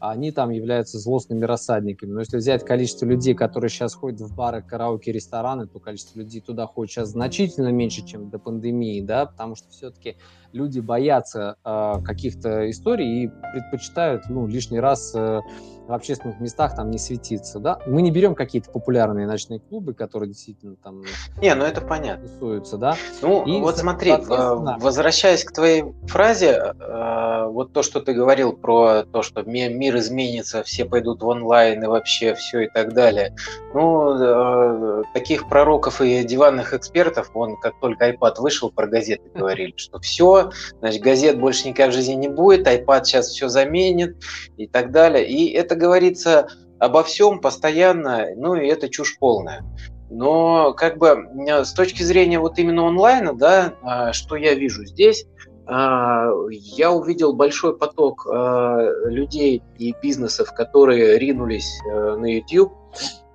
они 0.00 0.30
там 0.30 0.50
являются 0.50 0.98
злостными 0.98 1.44
рассадниками. 1.44 2.12
Но 2.12 2.20
если 2.20 2.36
взять 2.36 2.64
количество 2.64 3.04
людей, 3.04 3.34
которые 3.34 3.68
сейчас 3.70 3.94
ходят 3.94 4.20
в 4.20 4.34
бары, 4.34 4.62
караоке, 4.62 5.10
рестораны, 5.10 5.66
то 5.66 5.80
количество 5.80 6.18
людей 6.20 6.40
туда 6.40 6.66
ходит 6.66 6.92
сейчас 6.92 7.08
значительно 7.08 7.68
меньше, 7.68 8.06
чем 8.06 8.30
до 8.30 8.38
пандемии, 8.38 9.00
да, 9.00 9.26
потому 9.26 9.56
что 9.56 9.68
все-таки 9.70 10.16
люди 10.52 10.80
боятся 10.80 11.56
э, 11.64 11.94
каких-то 12.04 12.70
историй 12.70 13.24
и 13.24 13.30
предпочитают, 13.52 14.24
ну, 14.28 14.46
лишний 14.46 14.80
раз 14.80 15.12
э, 15.14 15.40
в 15.88 15.92
общественных 15.92 16.38
местах 16.38 16.76
там 16.76 16.90
не 16.90 16.98
светиться, 16.98 17.58
да. 17.58 17.78
Мы 17.86 18.02
не 18.02 18.10
берем 18.10 18.34
какие-то 18.34 18.70
популярные 18.70 19.26
ночные 19.26 19.58
клубы, 19.58 19.94
которые 19.94 20.28
действительно 20.28 20.76
там... 20.76 21.02
Не, 21.40 21.54
ну 21.54 21.64
это 21.64 21.80
понятно. 21.80 22.28
Тусуются, 22.28 22.76
да. 22.76 22.96
Ну, 23.22 23.44
и, 23.44 23.58
вот 23.58 23.78
смотри, 23.78 24.12
возвращаясь 24.28 25.44
к 25.44 25.52
твоей 25.52 25.84
фразе, 26.06 26.74
э, 26.78 27.46
вот 27.48 27.72
то, 27.72 27.82
что 27.82 28.00
ты 28.00 28.12
говорил 28.12 28.52
про 28.52 29.04
то, 29.04 29.22
что 29.22 29.42
мир 29.42 29.96
изменится, 29.96 30.62
все 30.62 30.84
пойдут 30.84 31.22
в 31.22 31.26
онлайн 31.26 31.82
и 31.82 31.86
вообще 31.86 32.34
все 32.34 32.60
и 32.60 32.68
так 32.68 32.92
далее. 32.92 33.34
Ну, 33.72 35.00
э, 35.00 35.02
таких 35.14 35.48
пророков 35.48 36.02
и 36.02 36.22
диванных 36.22 36.74
экспертов, 36.74 37.30
он 37.34 37.56
как 37.56 37.80
только 37.80 38.10
iPad 38.10 38.34
вышел, 38.40 38.70
про 38.70 38.86
газеты 38.86 39.22
говорили, 39.34 39.72
что 39.76 39.98
все, 40.00 40.37
значит, 40.80 41.02
газет 41.02 41.38
больше 41.38 41.68
никак 41.68 41.90
в 41.90 41.94
жизни 41.94 42.14
не 42.14 42.28
будет, 42.28 42.66
iPad 42.66 43.04
сейчас 43.04 43.28
все 43.28 43.48
заменит 43.48 44.16
и 44.56 44.66
так 44.66 44.90
далее. 44.90 45.28
И 45.28 45.50
это 45.52 45.76
говорится 45.76 46.48
обо 46.78 47.02
всем 47.02 47.40
постоянно, 47.40 48.26
ну 48.36 48.54
и 48.54 48.66
это 48.66 48.88
чушь 48.88 49.16
полная. 49.18 49.64
Но 50.10 50.72
как 50.72 50.98
бы 50.98 51.16
с 51.46 51.72
точки 51.72 52.02
зрения 52.02 52.38
вот 52.38 52.58
именно 52.58 52.86
онлайна, 52.86 53.34
да, 53.34 53.74
а, 53.82 54.12
что 54.12 54.36
я 54.36 54.54
вижу 54.54 54.84
здесь, 54.86 55.26
а, 55.66 56.30
я 56.50 56.92
увидел 56.92 57.34
большой 57.34 57.76
поток 57.76 58.26
а, 58.26 58.90
людей 59.04 59.62
и 59.76 59.94
бизнесов, 60.02 60.54
которые 60.54 61.18
ринулись 61.18 61.78
э, 61.86 62.16
на 62.16 62.24
YouTube, 62.24 62.72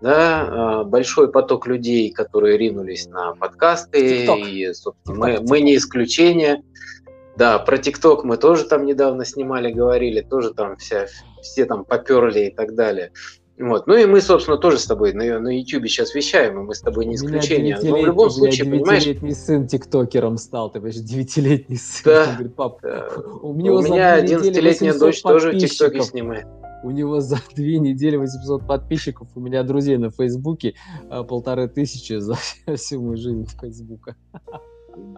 да, 0.02 0.84
большой 0.84 1.32
поток 1.32 1.66
людей, 1.66 2.12
которые 2.12 2.58
ринулись 2.58 3.08
на 3.08 3.34
подкасты, 3.36 4.26
TikTok. 4.26 4.50
и, 4.50 4.74
собственно, 4.74 5.18
мы, 5.18 5.40
мы 5.42 5.62
не 5.62 5.78
исключение. 5.78 6.64
Да, 7.38 7.58
про 7.58 7.78
ТикТок 7.78 8.24
мы 8.24 8.38
тоже 8.38 8.66
там 8.66 8.86
недавно 8.86 9.26
снимали, 9.26 9.72
говорили, 9.72 10.22
тоже 10.22 10.54
там 10.54 10.78
вся, 10.78 11.08
все 11.42 11.66
там 11.66 11.86
поперли 11.86 12.48
и 12.48 12.54
так 12.54 12.76
далее. 12.76 13.12
Вот. 13.58 13.86
Ну 13.88 13.96
и 13.96 14.06
мы, 14.06 14.20
собственно, 14.20 14.58
тоже 14.58 14.80
с 14.80 14.86
тобой 14.86 15.14
на, 15.14 15.40
на 15.40 15.56
YouTube 15.56 15.88
сейчас 15.88 16.16
вещаем, 16.16 16.60
и 16.60 16.64
мы 16.64 16.74
с 16.74 16.82
тобой 16.82 17.06
не 17.06 17.16
исключение. 17.16 17.78
Но 17.82 17.98
в 17.98 18.06
любом 18.06 18.30
случае, 18.30 18.70
понимаешь... 18.70 19.04
девятилетний 19.04 19.36
сын 19.36 19.68
тиктокером 19.68 20.38
стал, 20.38 20.70
ты 20.72 20.80
понимаешь, 20.80 20.98
девятилетний 20.98 21.78
сын. 21.78 22.04
Да. 22.06 22.24
Он 22.24 22.34
говорит, 22.34 22.56
пап, 22.56 22.80
да. 22.82 23.08
у, 23.42 23.54
него 23.54 23.78
у 23.78 23.82
меня 23.82 24.14
одиннадцатилетняя 24.14 24.94
дочь 24.98 25.22
тоже 25.22 25.52
в 25.52 25.58
ТикТоке 25.58 26.02
снимает. 26.02 26.48
У 26.84 26.92
него 26.92 27.20
за 27.22 27.38
две 27.56 27.80
недели 27.80 28.18
800 28.18 28.68
подписчиков, 28.68 29.28
у 29.36 29.40
меня 29.40 29.64
друзей 29.64 29.98
на 29.98 30.12
Фейсбуке 30.12 30.76
а, 31.10 31.24
полторы 31.24 31.68
тысячи 31.68 32.20
за 32.20 32.36
всю 32.76 33.02
мою 33.02 33.18
жизнь 33.18 33.48
Фейсбука. 33.60 34.16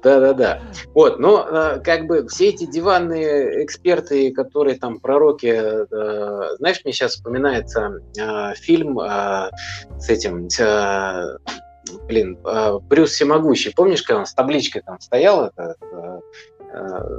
Да-да-да. 0.03 0.61
Вот, 0.93 1.19
но 1.19 1.45
э, 1.45 1.79
как 1.83 2.05
бы 2.07 2.25
все 2.27 2.49
эти 2.49 2.65
диванные 2.65 3.65
эксперты, 3.65 4.31
которые 4.31 4.79
там 4.79 4.99
пророки, 4.99 5.47
э, 5.47 6.55
знаешь, 6.59 6.81
мне 6.83 6.93
сейчас 6.93 7.15
вспоминается 7.15 7.99
э, 8.17 8.53
фильм 8.55 8.97
с 8.97 10.09
этим, 10.09 10.47
блин, 12.07 12.37
Брюс 12.87 13.11
Всемогущий. 13.11 13.73
Помнишь, 13.75 14.03
когда 14.03 14.21
он 14.21 14.25
с 14.25 14.33
табличкой 14.33 14.81
там 14.81 14.99
стоял, 15.01 15.47
это, 15.47 15.75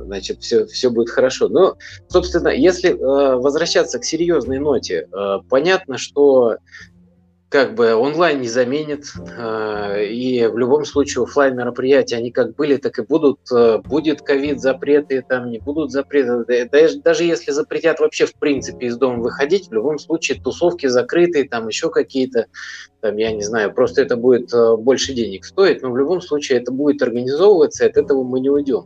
значит, 0.04 0.42
все, 0.42 0.66
все 0.66 0.90
будет 0.90 1.10
хорошо. 1.10 1.48
Но, 1.48 1.76
собственно, 2.08 2.48
если 2.48 2.90
э, 2.90 3.36
возвращаться 3.36 3.98
к 3.98 4.04
серьезной 4.04 4.58
ноте, 4.58 5.08
э, 5.12 5.38
понятно, 5.48 5.98
что 5.98 6.56
как 7.48 7.74
бы 7.74 7.94
онлайн 7.94 8.40
не 8.40 8.48
заменит, 8.48 9.04
э, 9.16 10.06
и 10.06 10.46
в 10.46 10.58
любом 10.58 10.84
случае 10.84 11.24
офлайн 11.24 11.56
мероприятия, 11.56 12.16
они 12.16 12.30
как 12.30 12.56
были, 12.56 12.76
так 12.76 12.98
и 12.98 13.02
будут. 13.02 13.38
Будет 13.84 14.22
ковид 14.22 14.60
запреты, 14.60 15.24
там 15.26 15.50
не 15.50 15.58
будут 15.58 15.92
запреты. 15.92 16.68
Даже, 16.70 17.00
даже 17.00 17.24
если 17.24 17.52
запретят 17.52 18.00
вообще 18.00 18.26
в 18.26 18.34
принципе 18.34 18.86
из 18.86 18.96
дома 18.96 19.22
выходить, 19.22 19.68
в 19.68 19.72
любом 19.72 19.98
случае 19.98 20.40
тусовки 20.40 20.86
закрытые, 20.86 21.48
там 21.48 21.68
еще 21.68 21.90
какие-то, 21.90 22.46
там, 23.06 23.16
я 23.18 23.30
не 23.30 23.42
знаю, 23.42 23.72
просто 23.72 24.02
это 24.02 24.16
будет 24.16 24.52
э, 24.52 24.76
больше 24.76 25.12
денег 25.14 25.44
стоить, 25.44 25.80
но 25.80 25.92
в 25.92 25.96
любом 25.96 26.20
случае 26.20 26.58
это 26.58 26.72
будет 26.72 27.02
организовываться, 27.02 27.84
и 27.84 27.88
от 27.88 27.96
этого 27.96 28.24
мы 28.24 28.40
не 28.40 28.50
уйдем. 28.50 28.84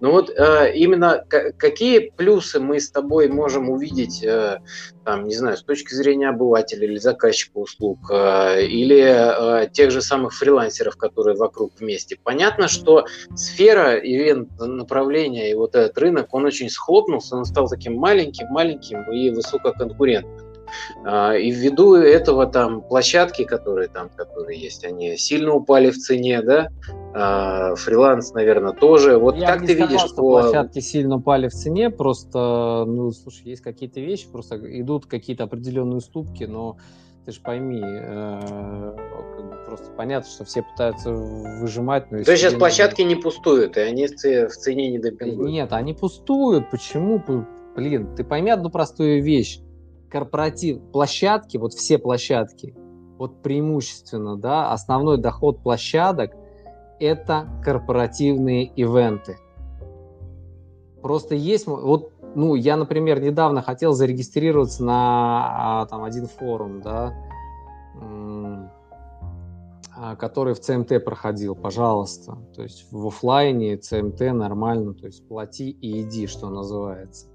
Но 0.00 0.10
вот 0.10 0.28
э, 0.30 0.74
именно 0.74 1.24
какие 1.28 2.10
плюсы 2.10 2.58
мы 2.58 2.80
с 2.80 2.90
тобой 2.90 3.28
можем 3.28 3.70
увидеть, 3.70 4.24
э, 4.24 4.58
там, 5.04 5.28
не 5.28 5.36
знаю, 5.36 5.56
с 5.56 5.62
точки 5.62 5.94
зрения 5.94 6.30
обывателя 6.30 6.84
или 6.84 6.96
заказчика 6.96 7.58
услуг, 7.58 7.98
или 8.10 9.70
тех 9.72 9.90
же 9.90 10.02
самых 10.02 10.34
фрилансеров, 10.34 10.96
которые 10.96 11.36
вокруг 11.36 11.72
вместе. 11.78 12.18
Понятно, 12.22 12.68
что 12.68 13.06
сфера 13.34 13.98
ивент 13.98 14.50
направления 14.58 15.50
и 15.50 15.54
вот 15.54 15.74
этот 15.74 15.96
рынок, 15.98 16.34
он 16.34 16.44
очень 16.44 16.68
схлопнулся, 16.70 17.36
он 17.36 17.44
стал 17.44 17.68
таким 17.68 17.94
маленьким, 17.94 18.48
маленьким 18.48 19.10
и 19.12 19.30
высококонкурентным. 19.30 20.49
А, 21.04 21.34
и 21.34 21.50
ввиду 21.50 21.94
этого 21.94 22.46
там 22.46 22.82
площадки, 22.82 23.44
которые 23.44 23.88
там, 23.88 24.08
которые 24.10 24.60
есть, 24.60 24.84
они 24.84 25.16
сильно 25.16 25.54
упали 25.54 25.90
в 25.90 25.98
цене, 25.98 26.42
да, 26.42 26.68
а, 27.14 27.74
фриланс, 27.74 28.32
наверное, 28.32 28.72
тоже. 28.72 29.18
Вот 29.18 29.36
Я 29.36 29.54
как 29.54 29.66
ты 29.66 29.74
сказал, 29.74 29.88
видишь, 29.88 30.06
что 30.06 30.16
площадки 30.16 30.78
сильно 30.80 31.16
упали 31.16 31.48
в 31.48 31.52
цене, 31.52 31.90
просто, 31.90 32.84
ну, 32.86 33.10
слушай, 33.10 33.48
есть 33.48 33.62
какие-то 33.62 34.00
вещи, 34.00 34.28
просто 34.30 34.56
идут 34.80 35.06
какие-то 35.06 35.44
определенные 35.44 35.98
уступки, 35.98 36.44
но 36.44 36.76
ты 37.24 37.32
же 37.32 37.40
пойми, 37.40 37.82
э, 37.82 38.96
просто 39.66 39.90
понятно, 39.96 40.30
что 40.30 40.44
все 40.44 40.62
пытаются 40.62 41.12
выжимать. 41.12 42.10
Но 42.10 42.22
То 42.22 42.30
есть 42.32 42.42
сейчас 42.42 42.54
площадки 42.54 43.02
не 43.02 43.14
пустуют, 43.14 43.76
и 43.76 43.80
они 43.80 44.06
в 44.06 44.16
цене 44.16 44.90
не 44.90 44.98
допингуют? 44.98 45.50
Нет, 45.50 45.72
они 45.72 45.94
пустуют. 45.94 46.70
Почему? 46.70 47.22
Блин, 47.76 48.14
ты 48.16 48.24
пойми 48.24 48.50
одну 48.50 48.70
простую 48.70 49.22
вещь 49.22 49.60
корпоратив, 50.10 50.80
площадки, 50.92 51.56
вот 51.56 51.72
все 51.72 51.98
площадки, 51.98 52.74
вот 53.18 53.42
преимущественно, 53.42 54.36
да, 54.36 54.72
основной 54.72 55.18
доход 55.18 55.62
площадок– 55.62 56.32
это 57.00 57.48
корпоративные 57.64 58.66
ивенты. 58.66 59.38
Просто 61.02 61.34
есть, 61.34 61.66
вот, 61.66 62.12
ну, 62.34 62.54
я, 62.54 62.76
например, 62.76 63.20
недавно 63.20 63.62
хотел 63.62 63.92
зарегистрироваться 63.92 64.84
на 64.84 65.82
а, 65.82 65.86
там 65.86 66.04
один 66.04 66.26
форум, 66.26 66.82
да, 66.82 67.14
а, 69.96 70.16
который 70.16 70.54
в 70.54 70.60
ЦМТ 70.60 71.04
проходил, 71.04 71.54
пожалуйста. 71.54 72.38
То 72.54 72.62
есть 72.62 72.86
в 72.90 73.06
офлайне 73.06 73.76
ЦМТ 73.76 74.20
нормально, 74.32 74.94
то 74.94 75.06
есть 75.06 75.26
плати 75.28 75.70
и 75.70 76.02
иди, 76.02 76.26
что 76.26 76.48
называется. 76.48 77.26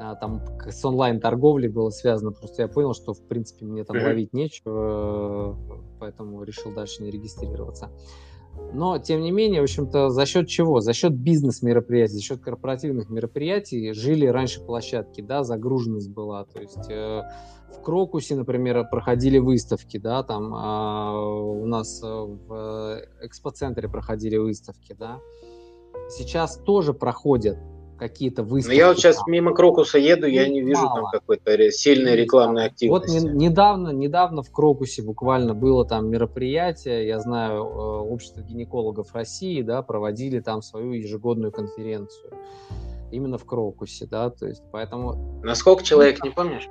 А, 0.00 0.14
там 0.14 0.42
с 0.66 0.84
онлайн-торговлей 0.84 1.68
было 1.68 1.90
связано. 1.90 2.32
Просто 2.32 2.62
я 2.62 2.68
понял, 2.68 2.94
что, 2.94 3.14
в 3.14 3.22
принципе, 3.22 3.66
мне 3.66 3.84
там 3.84 3.96
ловить 3.96 4.32
нечего, 4.32 5.56
поэтому 5.98 6.42
решил 6.44 6.72
дальше 6.72 7.02
не 7.02 7.10
регистрироваться. 7.10 7.90
Но, 8.72 8.98
тем 8.98 9.22
не 9.22 9.30
менее, 9.30 9.60
в 9.60 9.64
общем-то, 9.64 10.10
за 10.10 10.26
счет 10.26 10.48
чего? 10.48 10.80
За 10.80 10.92
счет 10.92 11.12
бизнес-мероприятий, 11.12 12.14
за 12.14 12.20
счет 12.20 12.40
корпоративных 12.40 13.08
мероприятий 13.08 13.92
жили 13.92 14.26
раньше 14.26 14.60
площадки, 14.60 15.20
да, 15.20 15.44
загруженность 15.44 16.10
была. 16.10 16.44
То 16.44 16.60
есть 16.60 16.90
э, 16.90 17.22
в 17.72 17.82
Крокусе, 17.82 18.34
например, 18.34 18.88
проходили 18.90 19.38
выставки, 19.38 19.98
да, 19.98 20.22
там 20.22 20.54
э, 20.54 21.60
у 21.60 21.66
нас 21.66 22.02
в 22.02 23.00
экспоцентре 23.22 23.88
проходили 23.88 24.36
выставки, 24.36 24.94
да. 24.98 25.20
Сейчас 26.08 26.56
тоже 26.56 26.94
проходят 26.94 27.58
какие-то 27.98 28.42
выставки. 28.42 28.74
Но 28.74 28.80
я 28.80 28.88
вот 28.88 28.98
сейчас 28.98 29.26
мимо 29.26 29.52
Крокуса 29.52 29.98
еду, 29.98 30.26
я 30.26 30.48
не 30.48 30.60
вижу 30.62 30.82
мало. 30.82 31.02
там 31.02 31.10
какой-то 31.10 31.70
сильной 31.70 32.16
рекламной 32.16 32.66
активности. 32.66 33.12
Вот 33.12 33.22
не, 33.22 33.46
недавно, 33.46 33.90
недавно 33.90 34.42
в 34.42 34.50
Крокусе 34.50 35.02
буквально 35.02 35.54
было 35.54 35.84
там 35.84 36.08
мероприятие, 36.08 37.06
я 37.06 37.20
знаю, 37.20 37.64
э, 37.64 37.66
общество 37.66 38.40
гинекологов 38.40 39.14
России, 39.14 39.62
да, 39.62 39.82
проводили 39.82 40.40
там 40.40 40.62
свою 40.62 40.92
ежегодную 40.92 41.52
конференцию. 41.52 42.32
Именно 43.10 43.38
в 43.38 43.44
Крокусе, 43.44 44.06
да, 44.06 44.30
то 44.30 44.46
есть 44.46 44.62
поэтому... 44.70 45.40
На 45.42 45.54
сколько 45.54 45.82
человек, 45.82 46.22
не 46.22 46.30
помнишь? 46.30 46.68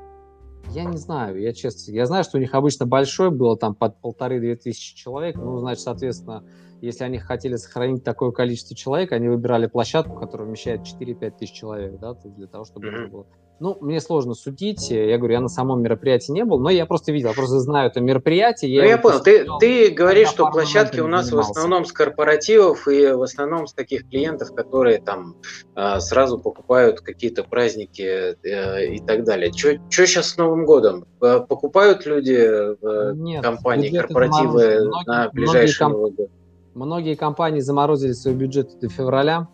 Я 0.72 0.84
не 0.84 0.98
знаю, 0.98 1.40
я 1.40 1.54
честно, 1.54 1.92
я 1.92 2.06
знаю, 2.06 2.24
что 2.24 2.38
у 2.38 2.42
них 2.42 2.54
обычно 2.54 2.86
большой 2.86 3.32
было, 3.32 3.58
там 3.58 3.74
под 3.74 4.02
полторы-две 4.02 4.56
тысячи 4.56 4.96
человек, 4.96 5.36
ну, 5.38 5.60
значит, 5.60 5.82
соответственно, 5.84 6.44
если 6.82 7.04
они 7.04 7.18
хотели 7.18 7.56
сохранить 7.56 8.04
такое 8.04 8.32
количество 8.32 8.76
человек, 8.76 9.12
они 9.12 9.28
выбирали 9.30 9.68
площадку, 9.68 10.16
которая 10.16 10.48
вмещает 10.48 10.82
4-5 10.82 11.34
тысяч 11.40 11.54
человек, 11.54 12.00
да, 12.00 12.14
для 12.14 12.48
того, 12.48 12.66
чтобы 12.66 12.88
mm-hmm. 12.88 13.08
было 13.08 13.26
Ну, 13.60 13.78
мне 13.82 14.00
сложно 14.00 14.36
судить. 14.36 14.92
Я 14.92 15.18
говорю, 15.18 15.34
я 15.34 15.42
на 15.42 15.48
самом 15.48 15.82
мероприятии 15.82 16.32
не 16.32 16.46
был, 16.46 16.60
но 16.60 16.70
я 16.70 16.86
просто 16.86 17.12
видел, 17.12 17.30
я 17.30 17.36
просто 17.36 17.60
знаю 17.60 17.90
это 17.90 18.00
мероприятие. 18.00 18.74
Я 18.74 18.84
ну, 18.84 18.88
я 18.90 18.98
понял. 19.00 19.24
Ты, 19.24 19.48
ты 19.60 19.90
говоришь, 19.90 20.30
что 20.30 20.52
площадки 20.52 21.00
у 21.00 21.08
нас 21.08 21.26
занимался. 21.26 21.48
в 21.48 21.52
основном 21.52 21.86
с 21.86 21.92
корпоративов 21.92 22.88
и 22.88 23.08
в 23.08 23.24
основном 23.24 23.66
с 23.66 23.74
таких 23.74 24.08
клиентов, 24.08 24.54
которые 24.54 25.00
там 25.00 25.36
э, 25.76 26.00
сразу 26.00 26.38
покупают 26.38 27.02
какие-то 27.02 27.44
праздники 27.44 28.38
э, 28.46 28.86
и 28.86 29.00
так 29.00 29.24
далее. 29.24 29.52
Что 29.52 29.80
сейчас 29.90 30.30
с 30.30 30.38
Новым 30.38 30.66
годом? 30.66 31.06
Покупают 31.20 32.06
люди 32.06 32.76
в 32.80 33.16
Нет, 33.16 33.44
компании, 33.44 33.90
корпоративы 33.90 34.92
на 35.08 35.30
ближайший 35.30 35.88
Новый 35.88 36.12
год? 36.12 36.30
Многие 36.78 37.16
компании 37.16 37.60
заморозили 37.60 38.12
свои 38.12 38.36
бюджеты 38.36 38.78
до 38.78 38.88
февраля, 38.88 39.48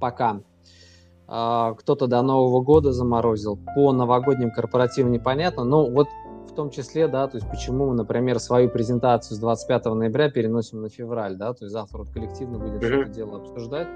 пока. 0.00 0.40
А, 1.28 1.74
кто-то 1.74 2.08
до 2.08 2.22
Нового 2.22 2.60
года 2.60 2.90
заморозил. 2.90 3.56
По 3.76 3.92
новогодним 3.92 4.50
корпоративам 4.50 5.12
непонятно, 5.12 5.62
но 5.62 5.88
вот 5.88 6.08
том 6.60 6.70
числе, 6.70 7.08
да, 7.08 7.26
то 7.26 7.38
есть 7.38 7.48
почему 7.48 7.86
мы, 7.86 7.94
например, 7.94 8.38
свою 8.38 8.68
презентацию 8.68 9.34
с 9.34 9.40
25 9.40 9.86
ноября 9.86 10.28
переносим 10.28 10.82
на 10.82 10.90
февраль, 10.90 11.36
да, 11.36 11.54
то 11.54 11.64
есть 11.64 11.72
завтра 11.72 11.98
вот 11.98 12.10
коллективно 12.10 12.58
будем 12.58 12.80
mm-hmm. 12.80 13.02
это 13.02 13.10
дело 13.10 13.38
обсуждать, 13.38 13.88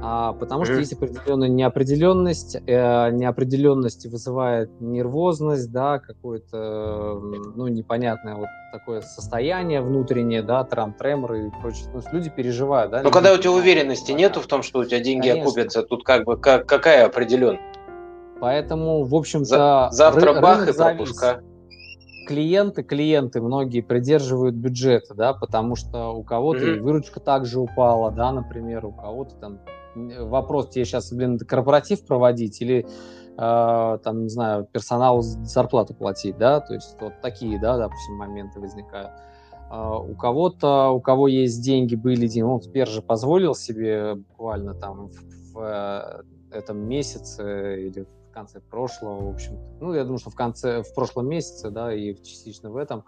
а, 0.00 0.32
потому 0.32 0.62
mm-hmm. 0.62 0.66
что 0.66 0.74
есть 0.76 0.92
определенная 0.94 1.48
неопределенность, 1.48 2.56
э, 2.66 3.10
неопределенность 3.10 4.06
вызывает 4.06 4.70
нервозность, 4.80 5.70
да, 5.70 5.98
какое-то, 5.98 7.20
ну, 7.56 7.68
непонятное 7.68 8.36
вот 8.36 8.48
такое 8.72 9.02
состояние 9.02 9.82
внутреннее, 9.82 10.42
да, 10.42 10.64
трам, 10.64 10.94
треморы 10.94 11.48
и 11.48 11.50
прочее, 11.60 11.90
ну, 11.92 12.00
люди 12.10 12.30
переживают, 12.30 12.90
да. 12.90 13.02
Но 13.02 13.10
когда 13.10 13.34
у 13.34 13.36
тебя 13.36 13.52
уверенности 13.52 14.12
нету 14.12 14.40
в 14.40 14.46
том, 14.46 14.62
что 14.62 14.78
у 14.78 14.84
тебя 14.86 15.00
деньги 15.00 15.28
Конечно. 15.28 15.42
окупятся, 15.42 15.82
тут 15.82 16.04
как 16.04 16.24
бы 16.24 16.38
как, 16.38 16.66
какая 16.66 17.04
определенность? 17.04 17.62
Поэтому, 18.40 19.04
в 19.04 19.14
общем-то, 19.14 19.90
завтра 19.92 20.40
бах 20.40 20.66
и 20.66 20.72
пропуска 20.72 21.42
клиенты, 22.26 22.82
клиенты 22.82 23.40
многие 23.40 23.80
придерживают 23.80 24.54
бюджеты, 24.54 25.14
да, 25.14 25.32
потому 25.32 25.76
что 25.76 26.10
у 26.10 26.22
кого-то 26.22 26.64
mm-hmm. 26.64 26.80
выручка 26.80 27.20
также 27.20 27.60
упала, 27.60 28.10
да, 28.10 28.32
например, 28.32 28.86
у 28.86 28.92
кого-то 28.92 29.34
там 29.36 29.58
вопрос 29.94 30.70
тебе 30.70 30.84
сейчас, 30.84 31.12
блин, 31.12 31.38
корпоратив 31.38 32.06
проводить 32.06 32.60
или 32.62 32.86
э, 33.36 33.98
там, 34.02 34.22
не 34.22 34.28
знаю, 34.28 34.66
персоналу 34.70 35.22
зарплату 35.22 35.94
платить, 35.94 36.38
да, 36.38 36.60
то 36.60 36.74
есть 36.74 36.96
вот 37.00 37.20
такие, 37.20 37.60
да, 37.60 37.76
допустим, 37.76 38.14
моменты 38.16 38.60
возникают. 38.60 39.10
Uh, 39.70 40.12
у 40.12 40.14
кого-то, 40.14 40.90
у 40.90 41.00
кого 41.00 41.28
есть 41.28 41.64
деньги, 41.64 41.94
были 41.94 42.26
деньги, 42.26 42.42
он 42.42 42.60
теперь 42.60 42.86
же 42.86 43.00
позволил 43.00 43.54
себе 43.54 44.16
буквально 44.16 44.74
там 44.74 45.08
в, 45.08 45.54
в 45.54 45.58
э, 45.58 46.22
этом 46.54 46.86
месяце 46.86 47.86
или 47.86 48.06
в 48.32 48.34
конце 48.34 48.60
прошлого, 48.60 49.26
в 49.26 49.34
общем. 49.34 49.58
Ну, 49.78 49.92
я 49.92 50.04
думаю, 50.04 50.18
что 50.18 50.30
в 50.30 50.34
конце, 50.34 50.82
в 50.82 50.94
прошлом 50.94 51.28
месяце, 51.28 51.70
да, 51.70 51.92
и 51.92 52.14
частично 52.14 52.70
в 52.70 52.78
этом, 52.78 53.04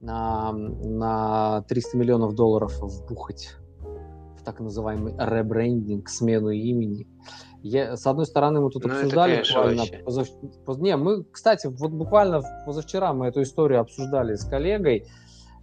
на, 0.00 0.52
на 0.52 1.62
300 1.68 1.96
миллионов 1.96 2.34
долларов 2.34 2.76
вбухать 2.80 3.54
в 4.36 4.42
так 4.44 4.58
называемый 4.58 5.14
ребрендинг, 5.16 6.08
смену 6.08 6.50
имени. 6.50 7.06
Я, 7.62 7.96
с 7.96 8.06
одной 8.08 8.26
стороны, 8.26 8.60
мы 8.60 8.70
тут 8.70 8.84
ну, 8.84 8.92
обсуждали 8.92 9.42
буквально 9.42 9.84
позав... 10.04 10.28
Не, 10.78 10.96
мы, 10.96 11.22
кстати, 11.22 11.68
вот 11.68 11.92
буквально 11.92 12.42
позавчера 12.66 13.12
мы 13.12 13.28
эту 13.28 13.42
историю 13.42 13.80
обсуждали 13.80 14.34
с 14.34 14.44
коллегой. 14.44 15.02
Угу. 15.02 15.08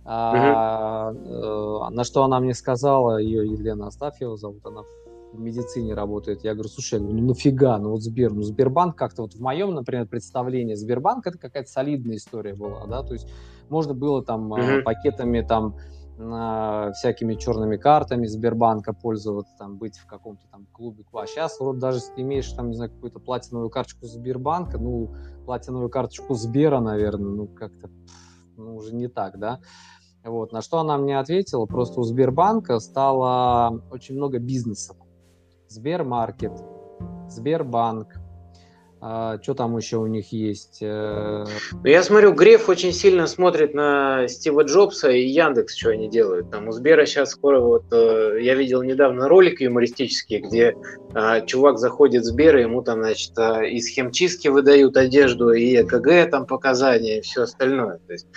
А, 0.05 1.11
э, 1.11 1.89
на 1.93 2.03
что 2.05 2.23
она 2.23 2.39
мне 2.39 2.53
сказала, 2.53 3.17
ее 3.17 3.45
Елена 3.45 3.87
Астафьева 3.87 4.37
зовут, 4.37 4.65
она 4.65 4.83
в 5.33 5.39
медицине 5.39 5.93
работает. 5.93 6.43
Я 6.43 6.53
говорю, 6.53 6.69
слушай, 6.69 6.93
я 6.93 6.99
говорю, 6.99 7.17
ну 7.17 7.27
нафига, 7.29 7.77
ну 7.79 7.89
вот 7.89 8.01
Сбер, 8.01 8.33
ну 8.33 8.43
Сбербанк 8.43 8.95
как-то 8.95 9.23
вот 9.23 9.33
в 9.33 9.41
моем, 9.41 9.73
например, 9.73 10.07
представлении 10.07 10.75
Сбербанк 10.75 11.27
это 11.27 11.37
какая-то 11.37 11.69
солидная 11.69 12.15
история 12.15 12.53
была, 12.53 12.85
да, 12.87 13.03
то 13.03 13.13
есть 13.13 13.27
можно 13.69 13.93
было 13.93 14.23
там 14.23 14.53
mm-hmm. 14.53 14.83
пакетами 14.83 15.41
там 15.41 15.75
всякими 16.93 17.33
черными 17.33 17.75
картами 17.75 18.27
Сбербанка 18.27 18.93
пользоваться, 18.93 19.51
там, 19.57 19.77
быть 19.77 19.97
в 19.97 20.05
каком-то 20.05 20.43
там 20.51 20.67
клубе. 20.71 21.03
А 21.11 21.25
сейчас 21.25 21.59
вот 21.59 21.79
даже 21.79 21.97
если 21.97 22.13
ты 22.13 22.21
имеешь 22.21 22.51
там, 22.51 22.69
не 22.69 22.75
знаю, 22.75 22.91
какую-то 22.91 23.19
платиновую 23.19 23.71
карточку 23.71 24.05
Сбербанка, 24.05 24.77
ну, 24.77 25.15
платиновую 25.45 25.89
карточку 25.89 26.35
Сбера, 26.35 26.79
наверное, 26.79 27.31
ну, 27.31 27.47
как-то, 27.47 27.89
ну, 28.57 28.75
уже 28.75 28.93
не 28.93 29.07
так, 29.07 29.39
да. 29.39 29.59
Вот. 30.23 30.51
На 30.53 30.61
что 30.61 30.77
она 30.77 30.97
мне 30.97 31.19
ответила, 31.19 31.65
просто 31.65 31.99
у 31.99 32.03
Сбербанка 32.03 32.77
стало 32.77 33.81
очень 33.89 34.15
много 34.15 34.37
бизнесов. 34.37 34.97
Сбермаркет, 35.73 36.53
Сбербанк, 37.27 38.13
а, 39.05 39.37
что 39.41 39.53
там 39.53 39.75
еще 39.75 39.97
у 39.97 40.07
них 40.07 40.31
есть? 40.31 40.77
Э, 40.81 41.43
ну, 41.73 41.83
я 41.83 42.03
смотрю, 42.03 42.31
Греф 42.31 42.69
очень 42.69 42.93
сильно 42.93 43.27
смотрит 43.27 43.73
на 43.73 44.29
Стива 44.29 44.61
Джобса 44.61 45.09
и 45.09 45.27
Яндекс, 45.27 45.75
что 45.75 45.89
они 45.89 46.07
делают. 46.07 46.51
Там 46.51 46.69
у 46.69 46.71
Сбера 46.71 47.05
сейчас 47.05 47.31
скоро 47.31 47.59
вот 47.59 47.83
э, 47.91 48.37
я 48.39 48.55
видел 48.55 48.81
недавно 48.81 49.27
ролик 49.27 49.59
юмористический, 49.59 50.39
где 50.39 50.77
а, 51.13 51.41
чувак 51.41 51.79
заходит 51.79 52.21
в 52.21 52.27
Сбер, 52.27 52.57
и 52.59 52.61
ему 52.61 52.81
там, 52.81 52.99
значит, 53.01 53.37
а, 53.37 53.65
из 53.65 53.89
химчистки 53.89 54.47
выдают 54.47 54.95
одежду, 54.95 55.51
и 55.51 55.81
ЭКГ 55.81 56.31
там 56.31 56.45
показания, 56.45 57.17
и 57.17 57.21
все 57.21 57.41
остальное. 57.41 57.99
То 58.07 58.13
есть, 58.13 58.27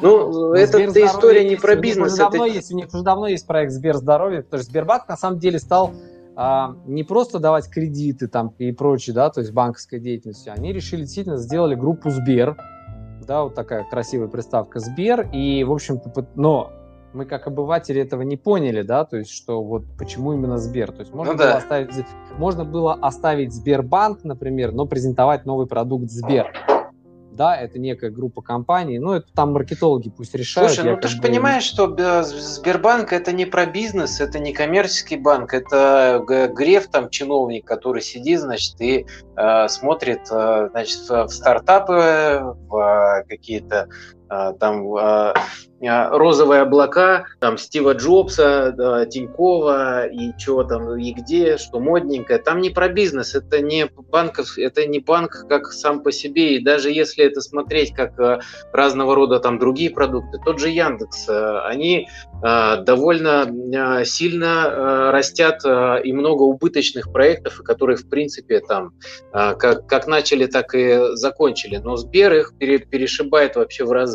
ну, 0.00 0.32
Но 0.32 0.54
это, 0.54 0.78
это 0.78 1.04
история 1.04 1.46
не 1.46 1.56
про 1.56 1.76
бизнес. 1.76 2.14
У 2.14 2.16
них, 2.16 2.34
это... 2.34 2.44
есть, 2.44 2.72
у 2.72 2.76
них 2.76 2.86
уже 2.94 3.02
давно 3.02 3.26
есть 3.26 3.46
проект 3.46 3.72
Сбер 3.72 3.96
здоровье, 3.96 4.42
потому 4.42 4.62
что 4.62 4.70
Сбербанк 4.70 5.06
на 5.06 5.18
самом 5.18 5.38
деле 5.38 5.58
стал 5.58 5.92
а, 6.36 6.76
не 6.86 7.04
просто 7.04 7.38
давать 7.38 7.68
кредиты 7.68 8.28
там 8.28 8.54
и 8.58 8.72
прочее, 8.72 9.14
да, 9.14 9.30
то 9.30 9.40
есть 9.40 9.52
банковской 9.52 10.00
деятельностью, 10.00 10.52
они 10.52 10.72
решили 10.72 11.02
действительно 11.02 11.36
сделали 11.36 11.74
группу 11.74 12.10
Сбер, 12.10 12.56
да, 13.26 13.44
вот 13.44 13.54
такая 13.54 13.84
красивая 13.84 14.28
приставка 14.28 14.80
Сбер, 14.80 15.28
и, 15.32 15.64
в 15.64 15.72
общем-то, 15.72 16.26
но 16.34 16.72
мы 17.12 17.26
как 17.26 17.46
обыватели 17.46 18.00
этого 18.00 18.22
не 18.22 18.36
поняли, 18.36 18.82
да, 18.82 19.04
то 19.04 19.16
есть 19.16 19.30
что 19.30 19.62
вот 19.62 19.84
почему 19.98 20.32
именно 20.32 20.58
Сбер, 20.58 20.92
то 20.92 21.00
есть 21.00 21.14
можно, 21.14 21.32
ну, 21.32 21.38
было, 21.38 21.48
да. 21.48 21.56
оставить, 21.58 21.90
можно 22.36 22.64
было 22.64 22.94
оставить 22.94 23.52
Сбербанк, 23.52 24.24
например, 24.24 24.72
но 24.72 24.86
презентовать 24.86 25.46
новый 25.46 25.66
продукт 25.66 26.10
Сбер 26.10 26.52
да, 27.34 27.56
это 27.56 27.78
некая 27.78 28.10
группа 28.10 28.42
компаний, 28.42 28.98
ну, 28.98 29.12
это 29.12 29.26
там 29.34 29.52
маркетологи 29.52 30.10
пусть 30.10 30.34
решают. 30.34 30.72
Слушай, 30.72 30.90
ну 30.90 30.96
ты 30.96 31.08
же 31.08 31.16
бы... 31.16 31.22
понимаешь, 31.22 31.64
что 31.64 31.94
Сбербанк 32.22 33.12
это 33.12 33.32
не 33.32 33.44
про 33.44 33.66
бизнес, 33.66 34.20
это 34.20 34.38
не 34.38 34.52
коммерческий 34.52 35.16
банк, 35.16 35.52
это 35.52 36.24
Греф, 36.26 36.88
там, 36.88 37.10
чиновник, 37.10 37.66
который 37.66 38.02
сидит, 38.02 38.40
значит, 38.40 38.80
и 38.80 39.06
э, 39.36 39.68
смотрит, 39.68 40.20
э, 40.30 40.68
значит, 40.70 41.00
в 41.08 41.28
стартапы, 41.28 42.56
в 42.68 42.76
э, 42.76 43.24
какие-то 43.28 43.88
э, 44.23 44.23
там 44.28 44.96
э, 44.96 45.34
а, 45.86 46.10
розовые 46.10 46.62
облака, 46.62 47.26
там 47.40 47.58
Стива 47.58 47.94
Джобса, 47.94 49.06
Тинькова 49.10 50.06
и 50.06 50.32
чего 50.38 50.64
там, 50.64 50.96
и 50.96 51.12
где, 51.12 51.58
что 51.58 51.80
модненькое. 51.80 52.38
Там 52.38 52.60
не 52.60 52.70
про 52.70 52.88
бизнес, 52.88 53.34
это 53.34 53.60
не 53.60 53.86
банков, 53.86 54.56
это 54.56 54.86
не 54.86 55.00
банк 55.00 55.46
как 55.48 55.66
сам 55.72 56.02
по 56.02 56.12
себе. 56.12 56.56
И 56.56 56.64
даже 56.64 56.90
если 56.90 57.24
это 57.24 57.40
смотреть 57.40 57.92
как 57.94 58.18
а, 58.18 58.40
разного 58.72 59.14
рода 59.14 59.40
там 59.40 59.58
другие 59.58 59.90
продукты, 59.90 60.38
тот 60.44 60.58
же 60.58 60.70
Яндекс, 60.70 61.28
а, 61.28 61.66
они 61.66 62.08
довольно 62.42 64.04
сильно 64.04 65.10
растят 65.10 65.64
и 65.64 66.12
много 66.12 66.42
убыточных 66.42 67.10
проектов, 67.10 67.62
которые 67.64 67.96
в 67.96 68.06
принципе 68.10 68.60
там 68.60 68.92
как, 69.32 69.86
как 69.86 70.06
начали, 70.06 70.44
так 70.44 70.74
и 70.74 71.14
закончили. 71.14 71.78
Но 71.78 71.96
Сбер 71.96 72.34
их 72.34 72.52
перешибает 72.58 73.56
вообще 73.56 73.84
в 73.84 73.92
разы. 73.92 74.13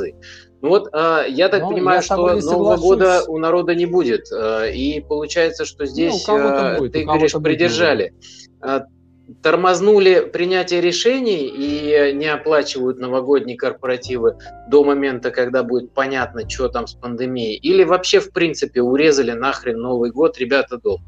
Ну 0.61 0.69
вот, 0.69 0.89
э, 0.93 1.25
я 1.29 1.47
так 1.49 1.61
ну, 1.61 1.69
понимаю, 1.69 1.97
я 1.97 2.01
что 2.01 2.15
Нового 2.17 2.77
года 2.77 3.23
у 3.27 3.37
народа 3.37 3.75
не 3.75 3.85
будет. 3.85 4.31
Э, 4.31 4.71
и 4.71 4.99
получается, 4.99 5.65
что 5.65 5.83
ну, 5.83 5.89
здесь, 5.89 6.27
ну, 6.27 6.77
будет, 6.77 6.93
ты 6.93 7.05
говоришь, 7.05 7.33
придержали. 7.33 8.13
Э, 8.61 8.81
тормознули 9.41 10.21
принятие 10.21 10.81
решений 10.81 11.45
и 11.45 12.13
не 12.13 12.27
оплачивают 12.27 12.99
новогодние 12.99 13.57
корпоративы 13.57 14.37
до 14.69 14.83
момента, 14.83 15.31
когда 15.31 15.63
будет 15.63 15.93
понятно, 15.93 16.49
что 16.49 16.67
там 16.67 16.87
с 16.87 16.93
пандемией. 16.93 17.55
Или 17.55 17.83
вообще, 17.83 18.19
в 18.19 18.31
принципе, 18.31 18.81
урезали 18.81 19.31
нахрен 19.31 19.79
Новый 19.79 20.11
год, 20.11 20.37
ребята, 20.39 20.77
дома. 20.77 21.03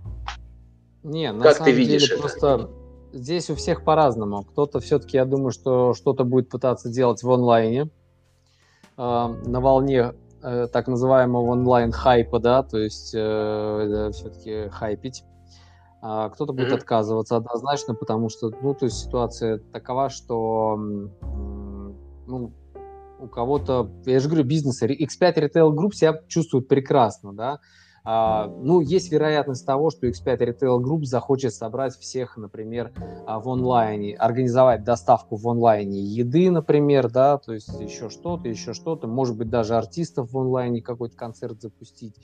Не, 1.03 1.31
на 1.31 1.43
как 1.43 1.57
самом 1.57 1.65
ты 1.65 1.77
видишь 1.77 2.03
деле, 2.03 2.13
это? 2.13 2.21
просто 2.21 2.69
здесь 3.11 3.49
у 3.49 3.55
всех 3.55 3.83
по-разному. 3.83 4.43
Кто-то 4.43 4.79
все-таки, 4.79 5.17
я 5.17 5.25
думаю, 5.25 5.51
что 5.51 5.93
что-то 5.93 6.23
будет 6.23 6.49
пытаться 6.49 6.89
делать 6.89 7.23
в 7.23 7.31
онлайне, 7.31 7.89
на 8.97 9.59
волне 9.59 10.13
э, 10.43 10.67
так 10.71 10.87
называемого 10.87 11.51
онлайн-хайпа, 11.51 12.39
да, 12.39 12.63
то 12.63 12.77
есть 12.77 13.13
э, 13.15 14.09
все-таки 14.13 14.69
хайпить. 14.69 15.23
А 16.03 16.29
кто-то 16.29 16.53
будет 16.53 16.71
mm-hmm. 16.71 16.77
отказываться 16.77 17.35
однозначно, 17.37 17.93
потому 17.93 18.29
что, 18.29 18.49
ну, 18.61 18.73
то 18.73 18.85
есть 18.85 18.97
ситуация 18.97 19.59
такова, 19.71 20.09
что 20.09 20.75
ну, 22.27 22.53
у 23.19 23.27
кого-то, 23.27 23.91
я 24.05 24.19
же 24.19 24.27
говорю, 24.27 24.45
бизнес, 24.45 24.81
X5 24.81 25.35
Retail 25.35 25.69
Group 25.75 25.91
себя 25.91 26.21
чувствует 26.27 26.67
прекрасно, 26.67 27.33
да, 27.33 27.59
ну, 28.03 28.81
есть 28.81 29.11
вероятность 29.11 29.65
того, 29.65 29.91
что 29.91 30.07
X5 30.07 30.37
Retail 30.37 30.79
Group 30.79 31.03
захочет 31.03 31.53
собрать 31.53 31.95
всех, 31.95 32.35
например, 32.35 32.91
а, 33.27 33.39
в 33.39 33.47
онлайне, 33.47 34.15
организовать 34.15 34.83
доставку 34.83 35.35
в 35.35 35.47
онлайне 35.47 36.01
еды, 36.01 36.49
например, 36.49 37.11
да, 37.11 37.37
то 37.37 37.53
есть 37.53 37.69
еще 37.79 38.09
что-то, 38.09 38.49
еще 38.49 38.73
что-то, 38.73 39.07
может 39.07 39.37
быть, 39.37 39.49
даже 39.49 39.75
артистов 39.75 40.31
в 40.31 40.37
онлайне 40.37 40.81
какой-то 40.81 41.15
концерт 41.15 41.61
запустить. 41.61 42.15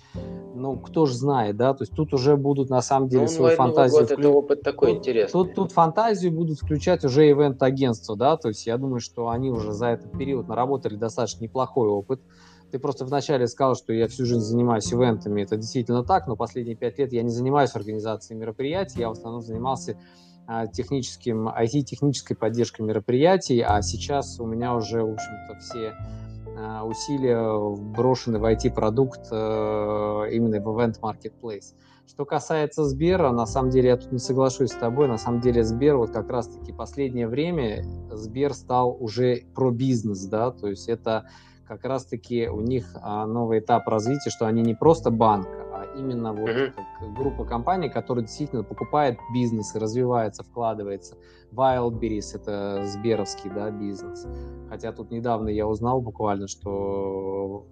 Ну, 0.55 0.77
кто 0.77 1.05
же 1.05 1.15
знает, 1.15 1.57
да, 1.57 1.75
то 1.75 1.83
есть 1.83 1.93
тут 1.93 2.13
уже 2.13 2.37
будут 2.37 2.69
на 2.69 2.81
самом 2.81 3.07
деле 3.07 3.23
ну, 3.23 3.27
свою 3.27 3.55
фантазию... 3.55 4.01
Год, 4.01 4.11
вклю... 4.11 4.19
это 4.19 4.29
опыт 4.29 4.61
такой 4.63 4.89
тут, 4.89 4.97
интересный. 4.97 5.31
Тут, 5.31 5.53
тут 5.53 5.71
фантазию 5.71 6.31
будут 6.31 6.57
включать 6.57 7.05
уже 7.05 7.29
ивент-агентства, 7.29 8.15
да, 8.15 8.35
то 8.37 8.47
есть 8.47 8.65
я 8.65 8.77
думаю, 8.77 8.99
что 8.99 9.29
они 9.29 9.51
уже 9.51 9.73
за 9.73 9.87
этот 9.87 10.11
период 10.17 10.47
наработали 10.47 10.95
достаточно 10.95 11.43
неплохой 11.43 11.87
опыт. 11.87 12.19
Ты 12.71 12.79
просто 12.79 13.05
вначале 13.05 13.47
сказал, 13.47 13.75
что 13.75 13.93
я 13.93 14.07
всю 14.07 14.25
жизнь 14.25 14.41
занимаюсь 14.41 14.91
ивентами. 14.91 15.41
Это 15.41 15.55
действительно 15.57 16.03
так, 16.03 16.27
но 16.27 16.35
последние 16.35 16.75
пять 16.75 16.97
лет 16.99 17.13
я 17.13 17.23
не 17.23 17.29
занимаюсь 17.29 17.75
организацией 17.75 18.37
мероприятий. 18.37 18.99
Я 18.99 19.09
в 19.09 19.13
основном 19.13 19.41
занимался 19.41 19.97
а, 20.47 20.67
техническим, 20.67 21.49
IT-технической 21.49 22.35
поддержкой 22.35 22.83
мероприятий, 22.83 23.61
а 23.61 23.81
сейчас 23.81 24.39
у 24.39 24.45
меня 24.45 24.75
уже, 24.75 25.03
в 25.03 25.13
общем-то, 25.13 25.59
все 25.59 25.93
а, 26.57 26.85
усилия 26.85 27.59
брошены 27.93 28.39
в 28.39 28.45
IT-продукт 28.45 29.27
э, 29.31 29.35
именно 30.31 30.59
в 30.61 30.67
Event 30.69 30.99
Marketplace. 31.01 31.73
Что 32.07 32.23
касается 32.23 32.85
Сбера, 32.85 33.31
на 33.31 33.45
самом 33.45 33.69
деле 33.69 33.89
я 33.89 33.97
тут 33.97 34.13
не 34.13 34.19
соглашусь 34.19 34.71
с 34.71 34.75
тобой, 34.75 35.09
на 35.09 35.17
самом 35.17 35.41
деле 35.41 35.63
Сбер 35.63 35.97
вот 35.97 36.11
как 36.11 36.29
раз-таки 36.29 36.71
последнее 36.71 37.27
время 37.27 37.83
Сбер 38.11 38.53
стал 38.53 38.95
уже 38.97 39.43
про 39.53 39.71
бизнес, 39.71 40.25
да, 40.25 40.51
то 40.51 40.67
есть 40.67 40.87
это 40.87 41.29
как 41.67 41.83
раз-таки 41.83 42.47
у 42.47 42.61
них 42.61 42.95
а, 43.01 43.25
новый 43.25 43.59
этап 43.59 43.87
развития, 43.87 44.29
что 44.29 44.47
они 44.47 44.61
не 44.61 44.73
просто 44.73 45.11
банк, 45.11 45.47
а 45.47 45.85
именно 45.97 46.33
вот 46.33 46.49
mm-hmm. 46.49 46.71
как 46.71 47.13
группа 47.13 47.45
компаний, 47.45 47.89
которая 47.89 48.25
действительно 48.25 48.63
покупает 48.63 49.19
бизнес 49.33 49.75
развивается, 49.75 50.43
вкладывается. 50.43 51.17
Wildberries— 51.51 52.33
это 52.35 52.85
сберовский 52.85 53.49
да, 53.49 53.69
бизнес. 53.69 54.25
Хотя 54.69 54.91
тут 54.91 55.11
недавно 55.11 55.49
я 55.49 55.67
узнал 55.67 56.01
буквально, 56.01 56.47
что 56.47 57.65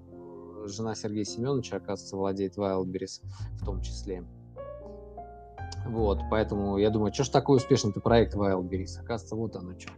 жена 0.66 0.96
Сергея 0.96 1.26
Семеновича, 1.26 1.78
оказывается, 1.78 2.18
владеет 2.18 2.58
Wildberries 2.58 3.22
в 3.60 3.66
том 3.66 3.82
числе. 3.82 4.24
Вот, 5.86 6.20
поэтому 6.32 6.78
я 6.78 6.90
думаю, 6.90 7.14
что 7.14 7.24
ж 7.24 7.30
такой 7.30 7.58
успешный-то 7.58 8.00
проект 8.00 8.36
Wildberries? 8.36 9.00
Оказывается, 9.00 9.36
вот 9.36 9.56
оно 9.56 9.80
что. 9.80 9.92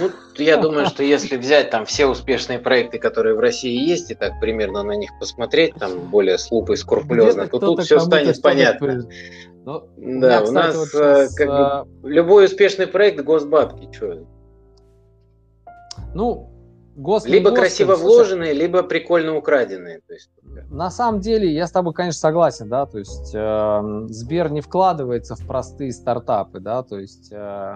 Ну, 0.00 0.10
я 0.36 0.56
думаю, 0.56 0.86
что 0.86 1.02
если 1.02 1.36
взять 1.36 1.70
там 1.70 1.84
все 1.84 2.06
успешные 2.06 2.58
проекты, 2.58 2.98
которые 2.98 3.34
в 3.34 3.40
России 3.40 3.88
есть, 3.88 4.10
и 4.10 4.14
так 4.14 4.40
примерно 4.40 4.82
на 4.82 4.92
них 4.92 5.10
посмотреть, 5.18 5.74
там 5.74 6.08
более 6.08 6.38
с 6.38 6.50
лупой 6.50 6.76
скрупулезно, 6.76 7.46
то 7.48 7.58
тут 7.58 7.82
все 7.82 8.00
станет 8.00 8.40
понятно. 8.42 9.06
Но 9.64 9.88
ну, 9.96 10.20
да, 10.20 10.40
меня, 10.40 10.48
у 10.48 10.52
нас 10.52 10.74
вот 10.74 10.88
э, 11.00 11.26
сейчас, 11.26 11.34
как 11.36 11.46
бы, 11.46 11.54
а, 11.54 11.86
любой 12.02 12.46
успешный 12.46 12.88
проект 12.88 13.22
госбабки, 13.22 13.88
что? 13.92 14.26
Ну, 16.14 16.50
гос 16.96 17.26
либо 17.26 17.50
гос, 17.50 17.60
красиво 17.60 17.94
вложенные, 17.94 18.54
либо 18.54 18.82
прикольно 18.82 19.36
украденные. 19.36 20.00
То 20.00 20.14
есть, 20.14 20.30
на 20.68 20.90
самом 20.90 21.20
деле, 21.20 21.48
я 21.48 21.68
с 21.68 21.70
тобой, 21.70 21.94
конечно, 21.94 22.18
согласен, 22.18 22.68
да, 22.68 22.86
то 22.86 22.98
есть 22.98 23.32
э, 23.34 24.06
Сбер 24.08 24.50
не 24.50 24.62
вкладывается 24.62 25.36
в 25.36 25.46
простые 25.46 25.92
стартапы, 25.92 26.58
да, 26.58 26.82
то 26.82 26.98
есть 26.98 27.30
э, 27.30 27.74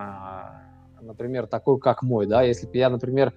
например, 1.06 1.46
такой, 1.46 1.78
как 1.78 2.02
мой, 2.02 2.26
да, 2.26 2.42
если 2.42 2.66
бы 2.66 2.76
я, 2.76 2.90
например, 2.90 3.32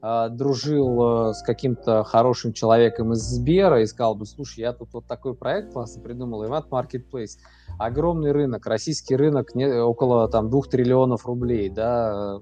а, 0.00 0.28
дружил 0.28 1.30
э, 1.30 1.34
с 1.34 1.42
каким-то 1.42 2.04
хорошим 2.04 2.52
человеком 2.52 3.14
из 3.14 3.18
Сбера 3.18 3.82
и 3.82 3.86
сказал 3.86 4.14
бы, 4.14 4.26
слушай, 4.26 4.60
я 4.60 4.72
тут 4.72 4.92
вот 4.92 5.06
такой 5.06 5.34
проект 5.34 5.72
классно 5.72 6.00
придумал, 6.00 6.44
Event 6.44 6.68
Marketplace, 6.70 7.38
огромный 7.80 8.30
рынок, 8.30 8.64
российский 8.66 9.16
рынок 9.16 9.56
не, 9.56 9.66
около 9.66 10.28
там 10.28 10.50
двух 10.50 10.68
триллионов 10.68 11.26
рублей, 11.26 11.68
да, 11.68 12.38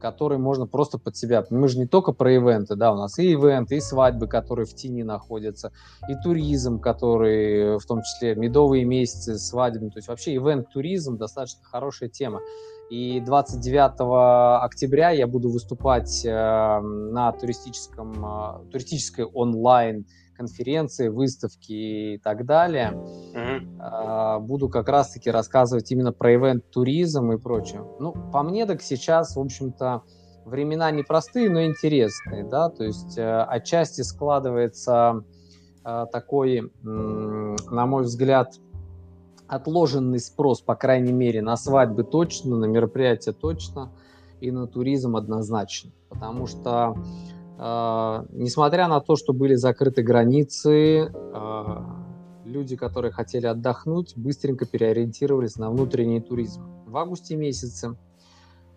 который 0.00 0.38
можно 0.38 0.68
просто 0.68 0.98
под 0.98 1.16
себя. 1.16 1.44
Мы 1.50 1.66
же 1.66 1.76
не 1.76 1.86
только 1.86 2.12
про 2.12 2.32
ивенты, 2.34 2.76
да, 2.76 2.92
у 2.92 2.96
нас 2.96 3.18
и 3.18 3.32
ивенты, 3.32 3.76
и 3.76 3.80
свадьбы, 3.80 4.28
которые 4.28 4.64
в 4.64 4.74
тени 4.74 5.02
находятся, 5.02 5.72
и 6.08 6.14
туризм, 6.22 6.78
который 6.78 7.78
в 7.78 7.84
том 7.84 8.02
числе 8.02 8.36
медовые 8.36 8.84
месяцы, 8.84 9.38
свадебные, 9.38 9.90
то 9.90 9.98
есть 9.98 10.08
вообще 10.08 10.36
ивент-туризм 10.36 11.16
достаточно 11.16 11.64
хорошая 11.64 12.08
тема. 12.08 12.40
И 12.90 13.20
29 13.20 14.64
октября 14.64 15.10
я 15.10 15.28
буду 15.28 15.48
выступать 15.48 16.24
э, 16.24 16.80
на 16.80 17.30
туристическом, 17.30 18.12
э, 18.24 18.70
туристической 18.72 19.26
онлайн 19.26 20.06
конференции, 20.36 21.06
выставки 21.06 21.72
и 22.14 22.18
так 22.18 22.46
далее. 22.46 22.92
Mm-hmm. 22.92 24.40
Буду 24.40 24.68
как 24.70 24.88
раз-таки 24.88 25.30
рассказывать 25.30 25.92
именно 25.92 26.12
про 26.12 26.34
ивент-туризм 26.34 27.30
и 27.32 27.38
прочее. 27.38 27.84
Ну, 28.00 28.12
по 28.32 28.42
мне 28.42 28.66
так 28.66 28.82
сейчас, 28.82 29.36
в 29.36 29.40
общем-то, 29.40 30.02
времена 30.46 30.90
непростые, 30.90 31.50
но 31.50 31.62
интересные, 31.62 32.42
да, 32.42 32.70
то 32.70 32.82
есть 32.84 33.18
э, 33.18 33.42
отчасти 33.42 34.00
складывается 34.00 35.22
такой, 35.82 36.70
на 36.82 37.86
мой 37.86 38.02
взгляд, 38.02 38.52
отложенный 39.50 40.20
спрос, 40.20 40.60
по 40.60 40.74
крайней 40.76 41.12
мере, 41.12 41.42
на 41.42 41.56
свадьбы 41.56 42.04
точно, 42.04 42.56
на 42.56 42.66
мероприятия 42.66 43.32
точно 43.32 43.90
и 44.40 44.50
на 44.50 44.66
туризм 44.66 45.16
однозначно. 45.16 45.90
Потому 46.08 46.46
что, 46.46 46.96
э, 47.58 48.24
несмотря 48.32 48.88
на 48.88 49.00
то, 49.00 49.16
что 49.16 49.32
были 49.32 49.56
закрыты 49.56 50.02
границы, 50.02 51.12
э, 51.12 51.76
люди, 52.44 52.76
которые 52.76 53.12
хотели 53.12 53.46
отдохнуть, 53.46 54.14
быстренько 54.16 54.66
переориентировались 54.66 55.56
на 55.56 55.70
внутренний 55.70 56.20
туризм. 56.20 56.62
В 56.86 56.96
августе 56.96 57.36
месяце 57.36 57.96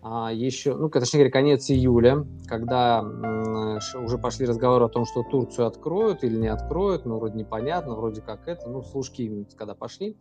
а, 0.06 0.30
еще, 0.30 0.74
ну, 0.74 0.90
точнее 0.90 1.20
говоря, 1.20 1.32
конец 1.32 1.70
июля, 1.70 2.26
когда 2.46 3.00
уже 3.00 4.18
пошли 4.18 4.44
разговоры 4.44 4.84
о 4.84 4.88
том, 4.88 5.06
что 5.06 5.22
Турцию 5.22 5.66
откроют 5.66 6.24
или 6.24 6.36
не 6.36 6.48
откроют, 6.48 7.06
ну, 7.06 7.18
вроде 7.18 7.38
непонятно, 7.38 7.94
вроде 7.94 8.20
как 8.20 8.46
это, 8.46 8.68
ну, 8.68 8.82
служки 8.82 9.46
когда 9.56 9.74
пошли, 9.74 10.18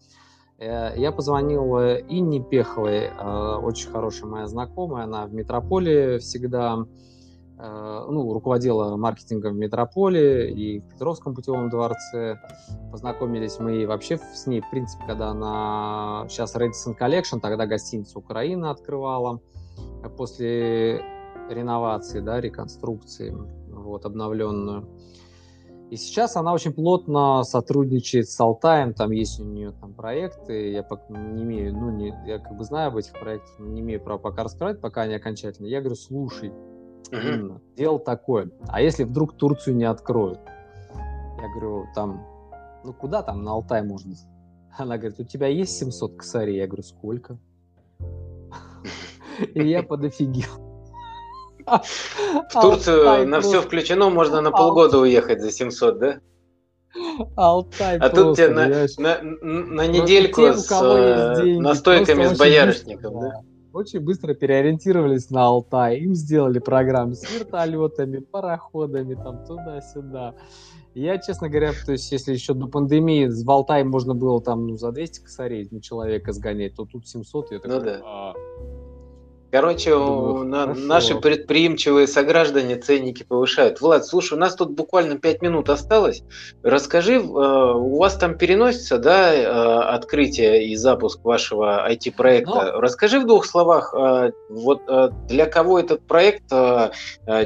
я 0.95 1.11
позвонил 1.11 1.77
э, 1.77 2.03
Инне 2.07 2.41
Пеховой, 2.41 3.05
э, 3.05 3.55
очень 3.61 3.89
хорошая 3.89 4.29
моя 4.29 4.47
знакомая, 4.47 5.05
она 5.05 5.25
в 5.25 5.33
Метрополе 5.33 6.19
всегда 6.19 6.85
ну, 7.55 8.33
руководила 8.33 8.97
маркетингом 8.97 9.53
в 9.53 9.57
Метрополе 9.57 10.51
и 10.51 10.79
в 10.79 10.89
Петровском 10.89 11.33
путевом 11.33 11.69
дворце. 11.69 12.41
Познакомились 12.91 13.57
мы 13.59 13.85
вообще 13.87 14.17
с 14.17 14.47
ней, 14.47 14.59
в 14.59 14.69
принципе, 14.69 15.05
когда 15.07 15.29
она 15.29 16.25
сейчас 16.27 16.55
Radisson 16.57 16.97
Collection, 16.99 17.39
тогда 17.39 17.65
гостиница 17.65 18.19
Украина 18.19 18.71
открывала 18.71 19.39
после 20.17 21.05
реновации, 21.49 22.19
да, 22.19 22.41
реконструкции, 22.41 23.33
вот, 23.69 24.05
обновленную. 24.05 24.89
И 25.93 25.95
сейчас 25.95 26.35
она 26.35 26.53
очень 26.53 26.73
плотно 26.73 27.43
сотрудничает 27.43 28.27
с 28.27 28.39
Алтаем, 28.39 28.95
там 28.95 29.11
есть 29.11 29.39
у 29.39 29.43
нее 29.43 29.73
там 29.79 29.93
проекты, 29.93 30.71
я 30.71 30.81
пока 30.81 31.03
не 31.15 31.43
имею, 31.43 31.71
ну, 31.71 31.91
не, 31.91 32.07
я 32.25 32.39
как 32.39 32.57
бы 32.57 32.63
знаю 32.63 32.87
об 32.87 32.97
этих 32.97 33.11
проектах, 33.11 33.59
не 33.59 33.81
имею 33.81 34.01
права 34.01 34.17
пока 34.17 34.43
раскрывать, 34.43 34.81
пока 34.81 35.03
они 35.03 35.13
окончательно. 35.13 35.67
Я 35.67 35.81
говорю, 35.81 35.95
слушай, 35.95 36.51
именно, 37.11 37.61
дело 37.77 37.99
такое, 37.99 38.49
а 38.69 38.81
если 38.81 39.03
вдруг 39.03 39.37
Турцию 39.37 39.75
не 39.75 39.83
откроют? 39.83 40.39
Я 40.95 41.47
говорю, 41.53 41.85
там, 41.93 42.25
ну 42.83 42.91
куда 42.91 43.21
там 43.21 43.43
на 43.43 43.51
Алтай 43.51 43.83
можно? 43.83 44.15
Она 44.75 44.97
говорит, 44.97 45.19
у 45.19 45.23
тебя 45.23 45.45
есть 45.45 45.77
700 45.77 46.15
косарей? 46.15 46.57
Я 46.57 46.65
говорю, 46.65 46.81
сколько? 46.81 47.37
И 49.53 49.69
я 49.69 49.83
подофигел. 49.83 50.72
В 51.65 52.61
Турцию 52.61 53.27
на 53.27 53.41
все 53.41 53.61
включено, 53.61 54.09
можно 54.09 54.41
на 54.41 54.51
полгода 54.51 54.99
уехать 54.99 55.41
за 55.41 55.51
700, 55.51 55.99
да? 55.99 56.19
Алтай 57.35 57.97
А 57.97 58.09
тут 58.09 58.37
тебе 58.37 58.49
на, 58.49 58.67
на, 58.67 59.23
на 59.41 59.87
недельку 59.87 60.53
с 60.53 60.71
э, 60.71 61.59
настойками 61.59 62.25
с 62.25 62.37
боярышником, 62.37 63.19
да? 63.19 63.41
Очень 63.73 64.01
быстро 64.01 64.35
переориентировались 64.35 65.31
на 65.31 65.45
Алтай. 65.45 65.97
Им 65.97 66.13
сделали 66.13 66.59
программы 66.59 67.15
с 67.15 67.23
вертолетами, 67.33 68.19
пароходами, 68.19 69.15
там 69.15 69.43
туда-сюда. 69.45 70.35
Я, 70.93 71.17
честно 71.17 71.49
говоря, 71.49 71.71
то 71.83 71.91
есть, 71.91 72.11
если 72.11 72.33
еще 72.33 72.53
до 72.53 72.67
пандемии 72.67 73.25
в 73.25 73.49
Алтай 73.49 73.83
можно 73.83 74.13
было 74.13 74.39
там 74.43 74.67
ну, 74.67 74.77
за 74.77 74.91
200 74.91 75.21
косарей 75.21 75.67
на 75.71 75.81
человека 75.81 76.33
сгонять, 76.33 76.75
то 76.75 76.85
тут 76.85 77.07
700, 77.07 77.51
я 77.51 77.59
такой, 77.59 77.79
ну, 77.79 77.83
да. 77.83 78.01
а, 78.05 78.33
Короче, 79.53 79.91
Думаю, 79.91 80.45
на, 80.45 80.65
наши 80.73 81.13
предприимчивые 81.13 82.07
сограждане 82.07 82.75
ценники 82.75 83.21
повышают. 83.21 83.81
Влад, 83.81 84.03
слушай, 84.03 84.33
у 84.33 84.37
нас 84.37 84.55
тут 84.55 84.71
буквально 84.71 85.19
5 85.19 85.43
минут 85.43 85.69
осталось. 85.69 86.23
Расскажи, 86.63 87.17
э, 87.17 87.19
у 87.19 87.99
вас 87.99 88.15
там 88.15 88.35
переносится, 88.35 88.97
да, 88.97 89.31
э, 89.31 89.45
открытие 89.45 90.69
и 90.69 90.75
запуск 90.75 91.23
вашего 91.23 91.87
IT-проекта. 91.87 92.49
Но... 92.49 92.63
Ну. 92.63 92.79
Расскажи 92.81 93.19
в 93.19 93.27
двух 93.27 93.45
словах, 93.45 93.93
э, 93.93 94.31
вот 94.49 94.81
для 95.27 95.45
кого 95.45 95.79
этот 95.79 96.01
проект, 96.07 96.51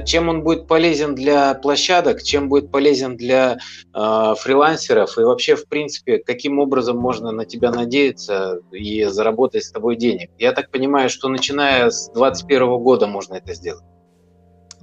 чем 0.06 0.30
он 0.30 0.44
будет 0.44 0.68
полезен 0.68 1.14
для 1.14 1.56
площадок, 1.56 2.24
чем 2.24 2.48
будет 2.48 2.72
полезен 2.72 3.18
для 3.18 3.58
фрилансеров 3.94 5.18
и 5.18 5.22
вообще, 5.22 5.56
в 5.56 5.68
принципе, 5.68 6.20
каким 6.20 6.60
образом 6.60 6.98
можно 6.98 7.32
на 7.32 7.46
тебя 7.46 7.72
надеяться 7.72 8.60
и 8.72 9.06
заработать 9.06 9.64
с 9.64 9.72
тобой 9.72 9.96
денег. 9.96 10.30
Я 10.38 10.54
так 10.54 10.70
понимаю, 10.72 11.10
что 11.10 11.28
начиная 11.28 11.90
с 11.90 11.97
2021 12.14 12.84
года 12.84 13.08
можно 13.08 13.36
это 13.36 13.54
сделать. 13.54 13.84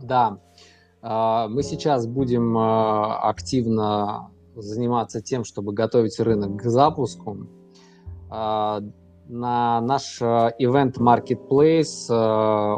Да, 0.02 0.38
а, 1.06 1.48
мы 1.48 1.62
сейчас 1.62 2.06
будем 2.06 2.56
а, 2.56 3.28
активно 3.28 4.30
заниматься 4.56 5.20
тем, 5.20 5.44
чтобы 5.44 5.74
готовить 5.74 6.18
рынок 6.18 6.62
к 6.62 6.64
запуску. 6.64 7.46
А, 8.30 8.80
на 9.26 9.80
наш 9.80 10.20
event 10.20 10.98
marketplace 10.98 12.10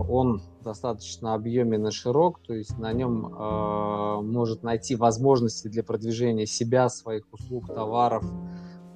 он 0.08 0.42
достаточно 0.62 1.34
объемен 1.34 1.88
и 1.88 1.90
широк, 1.90 2.40
то 2.46 2.54
есть 2.54 2.78
на 2.78 2.92
нем 2.92 3.32
может 4.24 4.62
найти 4.62 4.94
возможности 4.94 5.66
для 5.66 5.82
продвижения 5.82 6.46
себя, 6.46 6.88
своих 6.88 7.24
услуг, 7.32 7.66
товаров, 7.66 8.24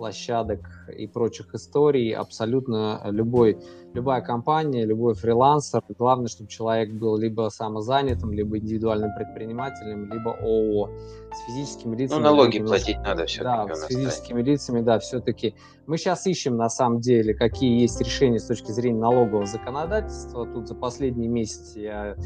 площадок 0.01 0.61
и 0.97 1.07
прочих 1.07 1.55
историй 1.55 2.15
абсолютно 2.15 3.03
любой, 3.11 3.59
любая 3.93 4.23
компания, 4.23 4.87
любой 4.87 5.13
фрилансер. 5.13 5.83
Главное, 5.99 6.29
чтобы 6.29 6.49
человек 6.49 6.95
был 6.95 7.19
либо 7.19 7.51
самозанятым, 7.51 8.33
либо 8.33 8.57
индивидуальным 8.57 9.11
предпринимателем, 9.15 10.11
либо 10.11 10.31
ООО. 10.41 10.89
С 11.35 11.47
физическими 11.47 11.95
лицами... 11.97 12.19
Ну, 12.19 12.25
налоги 12.25 12.61
платить 12.61 12.97
надо 13.03 13.27
все-таки. 13.27 13.69
Да, 13.69 13.75
с 13.75 13.85
физическими 13.89 14.41
лицами, 14.43 14.81
да, 14.81 14.99
все-таки. 15.01 15.55
Мы 15.87 15.99
сейчас 15.99 16.27
ищем, 16.27 16.57
на 16.57 16.71
самом 16.71 17.01
деле, 17.01 17.35
какие 17.35 17.83
есть 17.83 18.01
решения 18.01 18.39
с 18.39 18.47
точки 18.47 18.71
зрения 18.71 19.01
налогового 19.01 19.45
законодательства. 19.45 20.47
Тут 20.47 20.67
за 20.67 20.77
последние 20.77 21.29
месяцы 21.29 21.81
я 21.81 22.17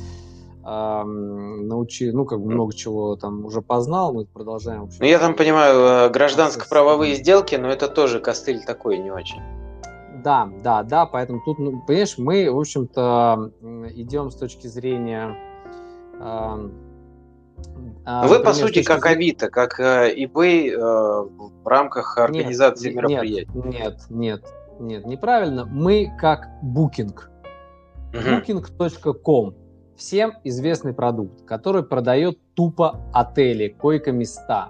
научи, 0.65 2.11
ну, 2.11 2.25
как 2.25 2.41
бы 2.41 2.51
много 2.51 2.75
чего 2.75 3.17
там 3.17 3.45
уже 3.45 3.61
познал, 3.61 4.15
мы 4.15 4.25
продолжаем. 4.25 4.89
Ну, 4.99 5.07
я 5.07 5.19
там 5.19 5.35
понимаю, 5.35 6.07
э, 6.07 6.11
гражданско-правовые 6.11 7.17
сделки, 7.17 7.57
но 7.57 7.69
это 7.69 7.87
тоже 7.87 8.19
костыль 8.19 8.65
такой 8.65 8.97
не 8.99 9.11
очень. 9.11 9.43
Да, 10.25 10.49
да, 10.63 10.83
да, 10.83 11.05
поэтому 11.05 11.43
тут, 11.45 11.59
ну, 11.59 11.83
понимаешь, 11.87 12.17
мы, 12.17 12.51
в 12.51 12.59
общем-то, 12.59 13.53
идем 13.95 14.31
с 14.31 14.37
точки 14.37 14.67
зрения... 14.67 15.37
Э, 16.19 16.71
Вы, 18.27 18.41
по 18.41 18.55
сути, 18.55 18.83
как 18.83 19.03
зрения... 19.03 19.17
Авито, 19.17 19.51
как 19.51 19.79
э, 19.79 20.15
eBay 20.17 20.71
э, 20.71 20.79
в 20.79 21.67
рамках 21.67 22.17
организации 22.17 22.89
нет, 22.89 22.97
мероприятий. 22.97 23.51
Нет, 23.55 23.99
нет, 24.09 24.45
нет, 24.81 25.05
неправильно. 25.05 25.67
Мы 25.67 26.11
как 26.19 26.49
Booking. 26.63 27.15
Booking.com 28.15 29.64
всем 30.05 30.35
известный 30.45 30.93
продукт, 30.93 31.47
который 31.47 31.83
продает 31.83 32.39
тупо 32.53 33.01
отели, 33.15 33.69
койко-места 33.69 34.69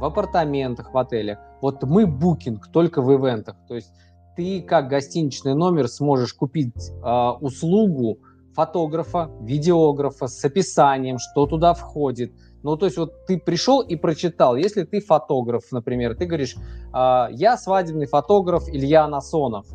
в 0.00 0.04
апартаментах, 0.04 0.92
в 0.92 0.98
отелях. 0.98 1.38
Вот 1.62 1.84
мы 1.84 2.04
букинг 2.04 2.66
только 2.72 3.00
в 3.00 3.14
ивентах. 3.14 3.54
То 3.68 3.76
есть 3.76 3.92
ты 4.36 4.60
как 4.60 4.88
гостиничный 4.88 5.54
номер 5.54 5.86
сможешь 5.86 6.34
купить 6.34 6.74
э, 6.74 7.28
услугу 7.40 8.18
фотографа, 8.52 9.30
видеографа 9.40 10.26
с 10.26 10.44
описанием, 10.44 11.18
что 11.18 11.46
туда 11.46 11.72
входит. 11.72 12.32
Ну, 12.64 12.76
то 12.76 12.86
есть 12.86 12.98
вот 12.98 13.26
ты 13.26 13.38
пришел 13.38 13.80
и 13.82 13.94
прочитал. 13.94 14.56
Если 14.56 14.82
ты 14.82 15.00
фотограф, 15.00 15.62
например, 15.70 16.16
ты 16.16 16.26
говоришь, 16.26 16.56
э, 16.92 17.26
я 17.30 17.56
свадебный 17.56 18.06
фотограф 18.06 18.68
Илья 18.68 19.06
Насонов. 19.06 19.66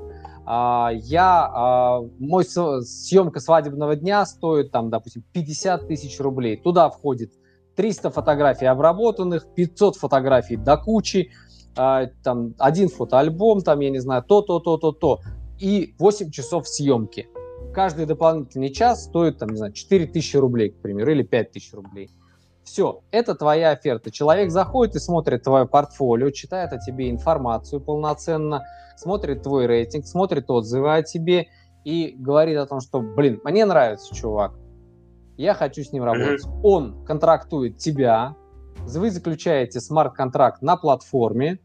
А, 0.46 0.92
я, 0.94 1.50
а, 1.52 2.02
мой 2.20 2.46
съемка 2.46 3.40
свадебного 3.40 3.96
дня 3.96 4.26
стоит, 4.26 4.72
там, 4.72 4.90
допустим, 4.90 5.24
50 5.34 5.88
тысяч 5.88 6.20
рублей. 6.20 6.58
Туда 6.58 6.90
входит 6.90 7.34
300 7.76 8.12
фотографий 8.12 8.66
обработанных, 8.66 9.48
500 9.56 9.98
фотографий 9.98 10.56
до 10.56 10.78
кучи, 10.78 11.32
а, 11.76 12.06
там, 12.24 12.54
один 12.60 12.90
фотоальбом, 12.90 13.62
там, 13.62 13.80
я 13.80 13.90
не 13.90 14.00
знаю, 14.00 14.24
то, 14.24 14.42
то, 14.42 14.60
то, 14.60 14.78
то, 14.78 14.92
то, 14.92 15.20
и 15.60 15.96
8 15.98 16.30
часов 16.30 16.68
съемки. 16.68 17.28
Каждый 17.74 18.06
дополнительный 18.06 18.70
час 18.70 19.06
стоит, 19.06 19.40
там, 19.40 19.50
не 19.50 19.58
знаю, 19.58 19.74
4 19.74 20.06
тысячи 20.08 20.38
рублей, 20.38 20.70
к 20.70 20.82
примеру, 20.82 21.12
или 21.12 21.24
5 21.24 21.52
тысяч 21.52 21.74
рублей. 21.74 22.10
Все, 22.66 23.04
это 23.12 23.36
твоя 23.36 23.72
оферта. 23.72 24.12
Человек 24.12 24.50
заходит 24.50 24.96
и 24.96 25.00
смотрит 25.00 25.44
твое 25.44 25.68
портфолио, 25.68 26.32
читает 26.32 26.74
о 26.74 26.80
тебе 26.80 27.12
информацию 27.12 27.80
полноценно, 27.80 28.64
смотрит 28.98 29.44
твой 29.44 29.68
рейтинг, 29.68 30.08
смотрит 30.08 30.50
отзывы 30.50 30.96
о 30.96 31.04
тебе 31.04 31.48
и 31.84 32.16
говорит 32.18 32.58
о 32.58 32.66
том, 32.66 32.82
что, 32.82 33.02
блин, 33.02 33.40
мне 33.44 33.66
нравится 33.66 34.14
чувак, 34.14 34.54
я 35.38 35.54
хочу 35.54 35.84
с 35.84 35.92
ним 35.92 36.04
работать. 36.04 36.44
Mm-hmm. 36.44 36.62
Он 36.64 37.06
контрактует 37.06 37.78
тебя, 37.78 38.36
вы 38.80 39.12
заключаете 39.12 39.80
смарт-контракт 39.80 40.64
на 40.64 40.76
платформе, 40.76 41.60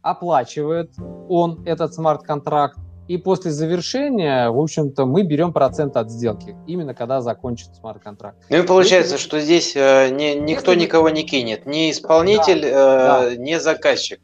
оплачивает 0.00 0.94
он 1.28 1.62
этот 1.66 1.92
смарт-контракт, 1.92 2.78
и 3.08 3.18
после 3.18 3.52
завершения, 3.52 4.50
в 4.50 4.58
общем-то, 4.58 5.06
мы 5.06 5.22
берем 5.22 5.52
процент 5.52 5.96
от 5.96 6.10
сделки, 6.10 6.56
именно 6.66 6.94
когда 6.94 7.20
закончится 7.20 7.74
смарт-контракт. 7.74 8.36
Ну 8.50 8.58
и 8.58 8.62
получается, 8.62 9.14
Если... 9.14 9.26
что 9.26 9.40
здесь 9.40 9.76
э, 9.76 10.10
не, 10.10 10.34
никто 10.34 10.72
Если... 10.72 10.86
никого 10.86 11.08
не 11.10 11.22
кинет, 11.22 11.66
ни 11.66 11.90
исполнитель, 11.90 12.62
да, 12.62 13.24
э, 13.24 13.30
да. 13.30 13.36
ни 13.36 13.54
заказчик. 13.56 14.20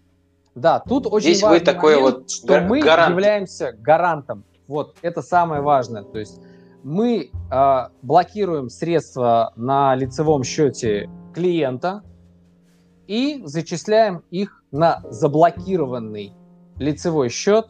Да, 0.55 0.81
тут 0.81 1.07
очень 1.07 1.31
здесь 1.31 1.43
важный 1.43 1.59
вы 1.61 1.65
такой 1.65 1.97
момент, 1.97 2.17
вот 2.17 2.31
что 2.31 2.61
мы 2.61 2.81
гарант. 2.81 3.11
являемся 3.13 3.73
гарантом. 3.73 4.45
Вот, 4.67 4.97
это 5.03 5.23
самое 5.23 5.63
важное. 5.63 6.03
То 6.03 6.19
есть 6.19 6.41
мы 6.83 7.31
э, 7.51 7.89
блокируем 8.03 8.69
средства 8.69 9.53
на 9.57 9.95
лицевом 9.95 10.43
счете 10.43 11.09
клиента 11.35 12.03
и 13.07 13.43
зачисляем 13.45 14.25
их 14.31 14.63
на 14.73 15.03
заблокированный 15.09 16.33
лицевой 16.77 17.29
счет 17.29 17.69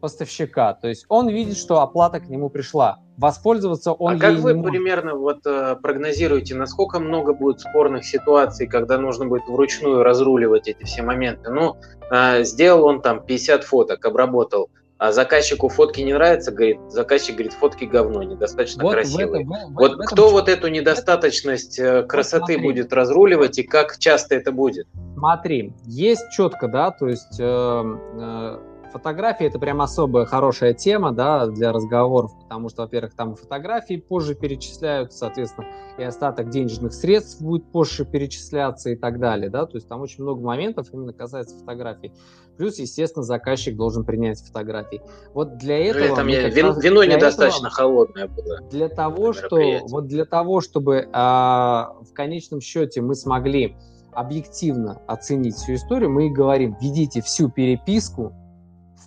поставщика. 0.00 0.74
То 0.74 0.88
есть 0.88 1.04
он 1.08 1.28
видит, 1.28 1.56
что 1.56 1.80
оплата 1.80 2.20
к 2.20 2.28
нему 2.28 2.50
пришла. 2.50 2.98
Воспользоваться 3.16 3.92
он 3.92 4.16
А 4.16 4.18
как 4.18 4.36
вы 4.36 4.54
не 4.54 4.62
примерно 4.62 5.14
вот 5.14 5.40
э, 5.44 5.76
прогнозируете, 5.82 6.54
насколько 6.54 7.00
много 7.00 7.34
будет 7.34 7.60
спорных 7.60 8.04
ситуаций, 8.04 8.66
когда 8.66 8.98
нужно 8.98 9.26
будет 9.26 9.46
вручную 9.48 10.02
разруливать 10.02 10.68
эти 10.68 10.84
все 10.84 11.02
моменты? 11.02 11.50
Ну, 11.50 11.76
э, 12.12 12.44
сделал 12.44 12.84
он 12.84 13.02
там 13.02 13.24
50 13.24 13.64
фоток, 13.64 14.04
обработал, 14.04 14.70
а 14.98 15.12
заказчику 15.12 15.68
фотки 15.68 16.00
не 16.00 16.12
нравятся, 16.12 16.50
говорит, 16.50 16.78
заказчик 16.88 17.34
говорит, 17.34 17.52
фотки 17.52 17.84
говно, 17.84 18.24
недостаточно 18.24 18.82
вот 18.82 18.94
красивые. 18.94 19.46
В 19.46 19.52
этом, 19.52 19.72
в, 19.72 19.78
вот 19.78 19.92
в 19.92 20.06
кто 20.06 20.24
этом... 20.24 20.32
вот 20.32 20.48
эту 20.48 20.68
недостаточность 20.68 21.78
это... 21.78 22.04
красоты 22.04 22.56
вот 22.56 22.64
будет 22.64 22.92
разруливать 22.92 23.58
и 23.58 23.62
как 23.62 23.98
часто 23.98 24.34
это 24.34 24.50
будет? 24.50 24.88
Смотри, 25.16 25.72
есть 25.86 26.28
четко, 26.32 26.66
да, 26.66 26.90
то 26.90 27.06
есть 27.06 27.38
э, 27.38 27.44
э, 27.44 28.58
Фотографии 28.92 29.46
это 29.46 29.58
прям 29.58 29.80
особая 29.80 30.24
хорошая 30.24 30.72
тема, 30.72 31.12
да, 31.12 31.46
для 31.46 31.72
разговоров, 31.72 32.32
потому 32.42 32.68
что, 32.68 32.82
во-первых, 32.82 33.14
там 33.14 33.36
фотографии 33.36 33.96
позже 33.96 34.34
перечисляются, 34.34 35.18
соответственно, 35.18 35.66
и 35.98 36.02
остаток 36.02 36.48
денежных 36.48 36.94
средств 36.94 37.42
будет 37.42 37.70
позже 37.70 38.04
перечисляться 38.04 38.90
и 38.90 38.96
так 38.96 39.18
далее, 39.18 39.50
да, 39.50 39.66
то 39.66 39.76
есть 39.76 39.88
там 39.88 40.00
очень 40.00 40.22
много 40.24 40.42
моментов 40.42 40.88
именно 40.92 41.12
касается 41.12 41.58
фотографий. 41.58 42.12
Плюс, 42.56 42.78
естественно, 42.78 43.22
заказчик 43.22 43.76
должен 43.76 44.04
принять 44.04 44.40
фотографии. 44.40 45.00
Вот 45.32 45.58
для 45.58 45.76
ну, 45.76 45.82
этого... 45.84 46.16
Там 46.16 46.26
я, 46.26 46.48
вино, 46.48 46.72
вино 46.72 47.04
недостаточно 47.04 47.68
этого, 47.68 47.70
холодное 47.70 48.26
было. 48.26 48.60
Для 48.70 48.88
того, 48.88 49.32
что, 49.32 49.60
вот 49.88 50.06
для 50.06 50.24
того, 50.24 50.60
чтобы 50.60 51.08
а, 51.12 51.94
в 52.00 52.12
конечном 52.14 52.60
счете 52.60 53.00
мы 53.00 53.14
смогли 53.14 53.76
объективно 54.12 55.00
оценить 55.06 55.54
всю 55.54 55.74
историю, 55.74 56.10
мы 56.10 56.26
и 56.26 56.30
говорим, 56.30 56.76
введите 56.80 57.22
всю 57.22 57.48
переписку 57.48 58.32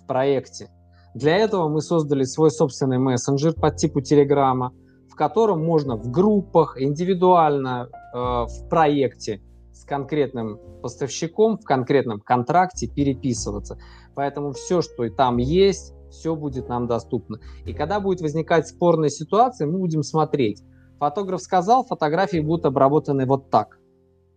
проекте. 0.06 0.68
Для 1.14 1.36
этого 1.36 1.68
мы 1.68 1.82
создали 1.82 2.24
свой 2.24 2.50
собственный 2.50 2.98
мессенджер 2.98 3.54
по 3.54 3.70
типу 3.70 4.00
Телеграма, 4.00 4.72
в 5.10 5.14
котором 5.14 5.62
можно 5.64 5.96
в 5.96 6.10
группах, 6.10 6.80
индивидуально, 6.80 7.88
э, 7.90 8.16
в 8.16 8.68
проекте 8.70 9.42
с 9.72 9.84
конкретным 9.84 10.58
поставщиком, 10.82 11.58
в 11.58 11.64
конкретном 11.64 12.20
контракте 12.20 12.88
переписываться. 12.88 13.78
Поэтому 14.14 14.52
все, 14.52 14.80
что 14.80 15.04
и 15.04 15.10
там 15.10 15.36
есть, 15.36 15.92
все 16.10 16.34
будет 16.34 16.68
нам 16.68 16.86
доступно. 16.86 17.40
И 17.66 17.74
когда 17.74 18.00
будет 18.00 18.20
возникать 18.20 18.68
спорная 18.68 19.10
ситуация, 19.10 19.66
мы 19.66 19.78
будем 19.78 20.02
смотреть. 20.02 20.62
Фотограф 20.98 21.42
сказал, 21.42 21.84
фотографии 21.84 22.38
будут 22.38 22.64
обработаны 22.64 23.26
вот 23.26 23.50
так. 23.50 23.78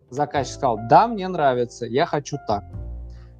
Заказчик 0.10 0.56
сказал, 0.56 0.80
да, 0.90 1.08
мне 1.08 1.28
нравится, 1.28 1.86
я 1.86 2.06
хочу 2.06 2.38
так. 2.48 2.64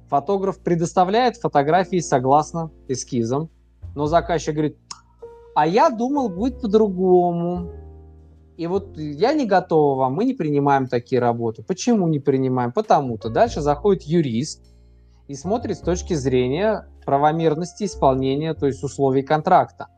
Фотограф 0.08 0.60
предоставляет 0.60 1.36
фотографии 1.36 1.98
согласно 1.98 2.70
эскизам, 2.88 3.50
но 3.94 4.06
заказчик 4.06 4.54
говорит, 4.54 4.78
а 5.54 5.66
я 5.66 5.90
думал, 5.90 6.28
будет 6.28 6.60
по-другому. 6.60 7.72
И 8.56 8.66
вот 8.66 8.96
я 8.96 9.32
не 9.32 9.46
готова 9.46 9.98
вам, 9.98 10.14
мы 10.14 10.24
не 10.24 10.34
принимаем 10.34 10.86
такие 10.86 11.20
работы. 11.20 11.62
Почему 11.62 12.06
не 12.08 12.20
принимаем? 12.20 12.72
Потому-то. 12.72 13.30
Дальше 13.30 13.60
заходит 13.60 14.04
юрист 14.04 14.64
и 15.28 15.34
смотрит 15.34 15.78
с 15.78 15.80
точки 15.80 16.14
зрения 16.14 16.88
правомерности 17.04 17.84
исполнения, 17.84 18.54
то 18.54 18.66
есть 18.66 18.82
условий 18.82 19.22
контракта. 19.22 19.88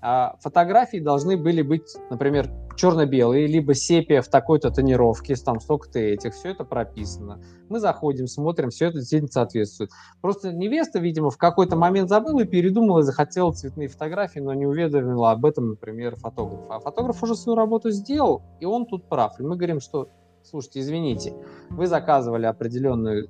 А 0.00 0.36
фотографии 0.40 0.98
должны 0.98 1.36
были 1.36 1.62
быть, 1.62 1.96
например, 2.10 2.50
черно-белые, 2.78 3.46
либо 3.46 3.74
сепия 3.74 4.22
в 4.22 4.28
такой-то 4.28 4.70
тонировке, 4.70 5.34
там 5.34 5.60
столько-то 5.60 5.98
этих, 5.98 6.32
все 6.34 6.50
это 6.50 6.64
прописано. 6.64 7.42
Мы 7.68 7.80
заходим, 7.80 8.28
смотрим, 8.28 8.70
все 8.70 8.86
это 8.86 8.98
действительно 8.98 9.30
соответствует. 9.30 9.90
Просто 10.20 10.52
невеста, 10.52 11.00
видимо, 11.00 11.30
в 11.30 11.36
какой-то 11.36 11.76
момент 11.76 12.08
забыла 12.08 12.40
и 12.40 12.46
передумала, 12.46 13.00
и 13.00 13.02
захотела 13.02 13.52
цветные 13.52 13.88
фотографии, 13.88 14.38
но 14.38 14.54
не 14.54 14.66
уведомила 14.66 15.32
об 15.32 15.44
этом, 15.44 15.70
например, 15.70 16.16
фотограф. 16.16 16.60
А 16.70 16.78
фотограф 16.78 17.22
уже 17.22 17.34
свою 17.34 17.56
работу 17.56 17.90
сделал, 17.90 18.42
и 18.60 18.64
он 18.64 18.86
тут 18.86 19.08
прав. 19.08 19.38
И 19.40 19.42
мы 19.42 19.56
говорим, 19.56 19.80
что, 19.80 20.08
слушайте, 20.42 20.80
извините, 20.80 21.34
вы 21.70 21.88
заказывали 21.88 22.46
определенную 22.46 23.28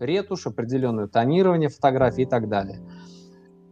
ретушь, 0.00 0.46
определенное 0.46 1.06
тонирование 1.06 1.68
фотографий 1.68 2.22
и 2.22 2.26
так 2.26 2.48
далее. 2.48 2.80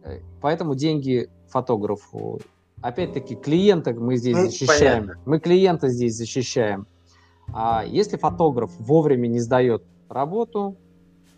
Э, 0.03 0.19
поэтому 0.41 0.73
деньги 0.75 1.29
фотографу. 1.49 2.39
Опять-таки, 2.81 3.35
клиента 3.35 3.93
мы 3.93 4.17
здесь 4.17 4.35
ну, 4.35 4.45
защищаем. 4.45 5.03
Понятно. 5.03 5.23
Мы 5.25 5.39
клиента 5.39 5.89
здесь 5.89 6.15
защищаем. 6.15 6.87
А 7.53 7.83
если 7.85 8.17
фотограф 8.17 8.71
вовремя 8.79 9.27
не 9.27 9.39
сдает 9.39 9.83
работу, 10.09 10.77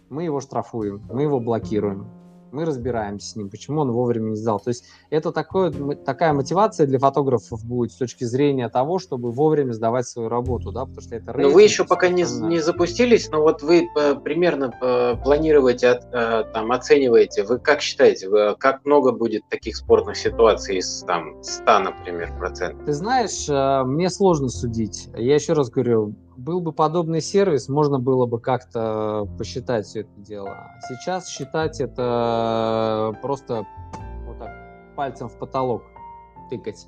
мы 0.10 0.24
его 0.24 0.42
штрафуем, 0.42 1.02
мы 1.12 1.22
его 1.22 1.40
блокируем 1.40 2.19
мы 2.52 2.66
разбираемся 2.66 3.30
с 3.30 3.36
ним, 3.36 3.50
почему 3.50 3.82
он 3.82 3.92
вовремя 3.92 4.30
не 4.32 4.36
сдал. 4.36 4.60
То 4.60 4.70
есть 4.70 4.86
это 5.10 5.32
такое, 5.32 5.72
такая 5.96 6.34
мотивация 6.34 6.88
для 6.88 7.00
фотографов 7.00 7.64
будет 7.66 7.92
с 7.92 7.96
точки 7.96 8.24
зрения 8.24 8.70
того, 8.70 9.00
чтобы 9.00 9.32
вовремя 9.32 9.74
сдавать 9.74 10.08
свою 10.08 10.30
работу, 10.30 10.72
да, 10.72 10.82
потому 10.82 11.02
что 11.02 11.16
это 11.16 11.32
рейтинг, 11.34 11.48
Но 11.48 11.54
вы 11.54 11.64
еще 11.64 11.86
пока 11.86 12.10
не, 12.10 12.24
не 12.24 12.60
запустились, 12.60 13.30
но 13.30 13.42
вот 13.42 13.62
вы 13.62 13.88
э, 13.96 14.16
примерно 14.16 14.74
э, 14.82 15.16
планируете, 15.24 16.02
э, 16.12 16.44
там, 16.54 16.72
оцениваете, 16.72 17.44
вы 17.44 17.60
как 17.60 17.82
считаете, 17.82 18.30
вы, 18.30 18.56
как 18.58 18.86
много 18.86 19.12
будет 19.12 19.44
таких 19.50 19.78
спорных 19.78 20.18
ситуаций 20.18 20.78
из 20.78 21.04
там 21.06 21.44
100, 21.44 21.80
например, 21.80 22.34
процентов? 22.38 22.86
Ты 22.86 22.94
знаешь, 22.94 23.48
мне 23.88 24.10
сложно 24.10 24.50
судить. 24.50 25.10
Я 25.16 25.36
еще 25.36 25.54
раз 25.54 25.70
говорю, 25.70 26.16
был 26.40 26.62
бы 26.62 26.72
подобный 26.72 27.22
сервис, 27.22 27.70
можно 27.70 28.00
было 28.00 28.26
бы 28.26 28.40
как-то 28.40 29.28
посчитать 29.38 29.86
все 29.86 30.02
это 30.02 30.10
дело. 30.18 30.58
Сейчас 30.88 31.28
считать 31.28 31.80
это 31.80 33.16
просто 33.22 33.66
вот 34.26 34.40
так 34.40 34.52
пальцем 34.96 35.30
в 35.30 35.38
потолок 35.38 35.84
тыкать. 36.50 36.88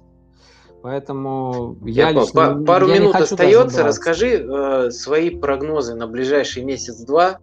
Поэтому 0.82 1.78
я, 1.86 2.10
я 2.10 2.12
лично, 2.12 2.64
пару 2.66 2.88
я 2.88 3.00
минут 3.00 3.16
остается. 3.16 3.84
Расскажи 3.84 4.44
э, 4.44 4.90
свои 4.90 5.30
прогнозы 5.30 5.94
на 5.94 6.08
ближайший 6.08 6.64
месяц-два. 6.64 7.38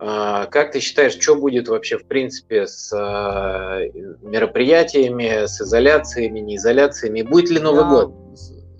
Э, 0.00 0.46
как 0.50 0.72
ты 0.72 0.80
считаешь, 0.80 1.12
что 1.20 1.36
будет 1.36 1.68
вообще 1.68 1.98
в 1.98 2.06
принципе 2.06 2.66
с 2.66 2.90
э, 2.92 3.90
мероприятиями, 4.22 5.46
с 5.46 5.60
изоляциями, 5.60 6.40
не 6.40 6.56
изоляциями? 6.56 7.20
Будет 7.20 7.50
ли 7.50 7.60
Новый 7.60 7.82
я... 7.82 7.90
год? 7.90 8.14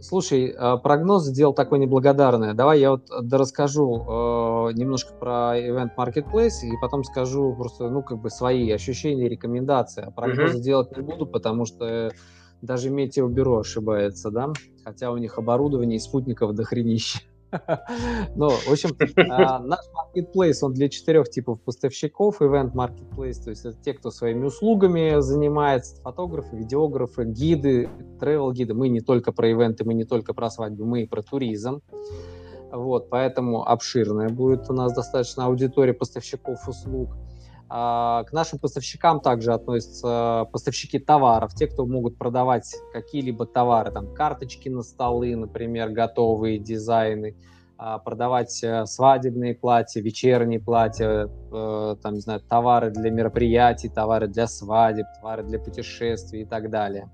Слушай, 0.09 0.55
а, 0.57 0.79
прогноз 0.79 1.27
сделал 1.27 1.53
такой 1.53 1.79
неблагодарный. 1.79 2.55
Давай 2.55 2.81
я 2.81 2.93
вот 2.93 3.11
расскажу 3.31 3.95
э, 3.99 4.73
немножко 4.73 5.13
про 5.13 5.55
Event 5.55 5.91
Marketplace 5.99 6.63
и 6.63 6.73
потом 6.81 7.05
скажу 7.05 7.55
просто, 7.55 7.91
ну, 7.91 8.03
как 8.03 8.19
бы 8.19 8.31
свои 8.31 8.71
ощущения, 8.71 9.29
рекомендации. 9.29 10.05
А 10.07 10.11
прогнозы 10.11 10.57
mm-hmm. 10.57 10.63
делать 10.63 10.97
не 10.97 11.03
буду, 11.03 11.27
потому 11.27 11.67
что 11.67 12.11
даже 12.63 12.89
метеобюро 12.89 13.59
ошибается, 13.59 14.31
да, 14.31 14.55
хотя 14.83 15.11
у 15.11 15.19
них 15.19 15.37
оборудование 15.37 15.99
и 15.99 16.01
спутников 16.01 16.55
дохренища. 16.55 17.19
Ну, 18.37 18.51
в 18.51 18.69
общем, 18.69 18.91
а, 19.31 19.59
наш 19.61 19.81
marketplace, 19.95 20.59
он 20.63 20.73
для 20.73 20.89
четырех 20.89 21.29
типов 21.31 21.61
поставщиков, 21.63 22.41
event 22.41 22.73
marketplace, 22.73 23.43
то 23.43 23.51
есть 23.51 23.65
это 23.65 23.77
те, 23.83 23.95
кто 23.95 24.11
своими 24.11 24.45
услугами 24.45 25.21
занимается, 25.21 26.01
фотографы, 26.03 26.57
видеографы, 26.57 27.25
гиды, 27.25 27.89
travel 28.21 28.53
гиды. 28.53 28.75
Мы 28.75 28.89
не 28.89 29.01
только 29.01 29.33
про 29.33 29.49
ивенты, 29.49 29.85
мы 29.85 29.95
не 29.95 30.05
только 30.05 30.35
про 30.35 30.51
свадьбы, 30.51 30.85
мы 30.85 31.03
и 31.03 31.07
про 31.07 31.23
туризм. 31.23 31.81
Вот, 32.71 33.09
поэтому 33.09 33.67
обширная 33.67 34.29
будет 34.29 34.69
у 34.69 34.75
нас 34.75 34.93
достаточно 34.93 35.47
аудитория 35.47 35.95
поставщиков 35.95 36.69
услуг. 36.69 37.17
А, 37.71 38.25
к 38.25 38.33
нашим 38.33 38.59
поставщикам 38.59 39.21
также 39.21 39.53
относятся 39.53 40.49
поставщики 40.53 40.99
товаров, 40.99 41.55
те, 41.55 41.67
кто 41.67 41.85
могут 41.87 42.17
продавать 42.17 42.75
какие-либо 42.93 43.45
товары, 43.47 43.93
там 43.93 44.15
карточки 44.15 44.69
на 44.69 44.83
столы, 44.83 45.37
например, 45.37 45.91
готовые 45.91 46.59
дизайны, 46.59 47.37
а, 47.77 47.99
продавать 47.99 48.59
э, 48.65 48.87
свадебные 48.87 49.55
платья, 49.55 50.01
вечерние 50.01 50.59
платья, 50.59 51.29
э, 51.29 51.97
там, 52.03 52.15
не 52.15 52.21
знаю, 52.21 52.41
товары 52.41 52.91
для 52.91 53.11
мероприятий, 53.11 53.89
товары 53.89 54.27
для 54.27 54.49
свадеб, 54.49 55.07
товары 55.21 55.45
для 55.45 55.61
путешествий 55.61 56.43
и 56.43 56.45
так 56.45 56.71
далее. 56.71 57.09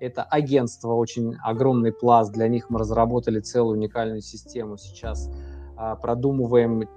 Это 0.00 0.22
агентство, 0.22 0.94
очень 0.94 1.36
огромный 1.42 1.92
пласт, 1.92 2.32
для 2.32 2.48
них 2.48 2.70
мы 2.70 2.78
разработали 2.78 3.40
целую 3.40 3.76
уникальную 3.76 4.22
систему. 4.22 4.78
Сейчас 4.78 5.28
а, 5.76 5.96
продумываем 5.96 6.88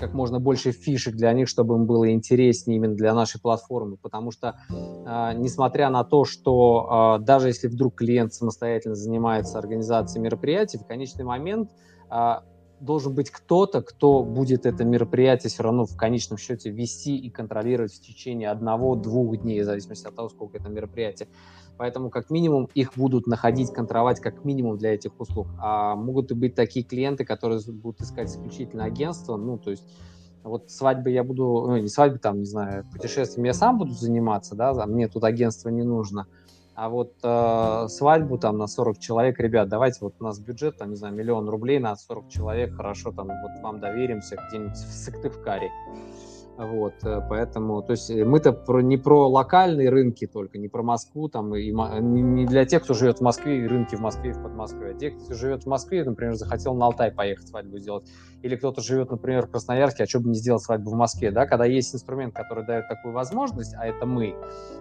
как 0.00 0.14
можно 0.14 0.40
больше 0.40 0.72
фишек 0.72 1.14
для 1.14 1.32
них, 1.32 1.48
чтобы 1.48 1.76
им 1.76 1.86
было 1.86 2.10
интереснее 2.10 2.78
именно 2.78 2.94
для 2.94 3.14
нашей 3.14 3.40
платформы, 3.40 3.96
потому 3.98 4.32
что, 4.32 4.56
э, 4.68 5.32
несмотря 5.36 5.90
на 5.90 6.02
то, 6.02 6.24
что 6.24 7.18
э, 7.20 7.24
даже 7.24 7.48
если 7.48 7.68
вдруг 7.68 7.96
клиент 7.96 8.32
самостоятельно 8.32 8.94
занимается 8.94 9.58
организацией 9.58 10.22
мероприятий, 10.22 10.78
в 10.78 10.86
конечный 10.86 11.24
момент 11.24 11.70
э, 12.10 12.34
должен 12.80 13.14
быть 13.14 13.30
кто-то, 13.30 13.82
кто 13.82 14.24
будет 14.24 14.64
это 14.64 14.84
мероприятие 14.84 15.50
все 15.50 15.62
равно 15.62 15.84
в 15.84 15.96
конечном 15.96 16.38
счете 16.38 16.70
вести 16.70 17.16
и 17.16 17.30
контролировать 17.30 17.92
в 17.92 18.00
течение 18.00 18.48
одного-двух 18.48 19.36
дней, 19.36 19.60
в 19.60 19.64
зависимости 19.64 20.06
от 20.06 20.16
того, 20.16 20.30
сколько 20.30 20.56
это 20.56 20.70
мероприятие. 20.70 21.28
Поэтому 21.80 22.10
как 22.10 22.28
минимум 22.28 22.68
их 22.74 22.92
будут 22.94 23.26
находить, 23.26 23.72
контровать 23.72 24.20
как 24.20 24.44
минимум 24.44 24.76
для 24.76 24.92
этих 24.92 25.18
услуг. 25.18 25.46
А 25.58 25.96
могут 25.96 26.30
и 26.30 26.34
быть 26.34 26.54
такие 26.54 26.84
клиенты, 26.84 27.24
которые 27.24 27.58
будут 27.68 28.02
искать 28.02 28.28
исключительно 28.28 28.84
агентство, 28.84 29.38
ну, 29.38 29.56
то 29.56 29.70
есть 29.70 29.88
вот 30.42 30.70
свадьбы 30.70 31.10
я 31.10 31.24
буду, 31.24 31.64
ну, 31.66 31.78
не 31.78 31.88
свадьбы, 31.88 32.18
там, 32.18 32.40
не 32.40 32.44
знаю, 32.44 32.84
путешествиями 32.92 33.46
я 33.46 33.54
сам 33.54 33.78
буду 33.78 33.92
заниматься, 33.92 34.54
да, 34.54 34.74
мне 34.84 35.08
тут 35.08 35.24
агентство 35.24 35.70
не 35.70 35.82
нужно. 35.82 36.26
А 36.74 36.90
вот 36.90 37.14
э, 37.22 37.86
свадьбу 37.88 38.36
там 38.36 38.58
на 38.58 38.66
40 38.66 38.98
человек, 38.98 39.40
ребят, 39.40 39.70
давайте, 39.70 40.00
вот 40.02 40.16
у 40.20 40.24
нас 40.24 40.38
бюджет, 40.38 40.76
там, 40.76 40.90
не 40.90 40.96
знаю, 40.96 41.14
миллион 41.14 41.48
рублей 41.48 41.78
на 41.78 41.96
40 41.96 42.28
человек, 42.28 42.74
хорошо, 42.74 43.10
там, 43.10 43.28
вот 43.28 43.62
вам 43.62 43.80
доверимся 43.80 44.36
где-нибудь 44.36 44.76
в 44.76 44.92
Сыктывкаре. 44.92 45.70
Вот, 46.60 46.92
э, 47.04 47.22
поэтому, 47.26 47.80
то 47.80 47.92
есть 47.92 48.10
э, 48.10 48.22
мы-то 48.22 48.52
про, 48.52 48.82
не 48.82 48.98
про 48.98 49.26
локальные 49.28 49.88
рынки 49.88 50.26
только, 50.26 50.58
не 50.58 50.68
про 50.68 50.82
Москву, 50.82 51.26
там, 51.30 51.54
и, 51.54 51.70
не 51.70 52.44
для 52.44 52.66
тех, 52.66 52.82
кто 52.82 52.92
живет 52.92 53.18
в 53.18 53.20
Москве, 53.22 53.64
и 53.64 53.66
рынки 53.66 53.94
в 53.94 54.00
Москве 54.00 54.30
и 54.30 54.32
в 54.34 54.42
Подмосковье, 54.42 54.94
а 54.94 54.94
тех, 54.94 55.16
кто 55.16 55.32
живет 55.32 55.64
в 55.64 55.66
Москве, 55.66 56.04
например, 56.04 56.34
захотел 56.34 56.74
на 56.74 56.84
Алтай 56.84 57.12
поехать 57.12 57.48
свадьбу 57.48 57.78
сделать, 57.78 58.04
или 58.42 58.56
кто-то 58.56 58.82
живет, 58.82 59.10
например, 59.10 59.46
в 59.46 59.50
Красноярске, 59.50 60.04
а 60.04 60.06
что 60.06 60.20
бы 60.20 60.28
не 60.28 60.34
сделать 60.34 60.62
свадьбу 60.62 60.90
в 60.90 60.94
Москве, 60.94 61.30
да, 61.30 61.46
когда 61.46 61.64
есть 61.64 61.94
инструмент, 61.94 62.34
который 62.34 62.66
дает 62.66 62.88
такую 62.88 63.14
возможность, 63.14 63.74
а 63.78 63.86
это 63.86 64.04
мы, 64.04 64.34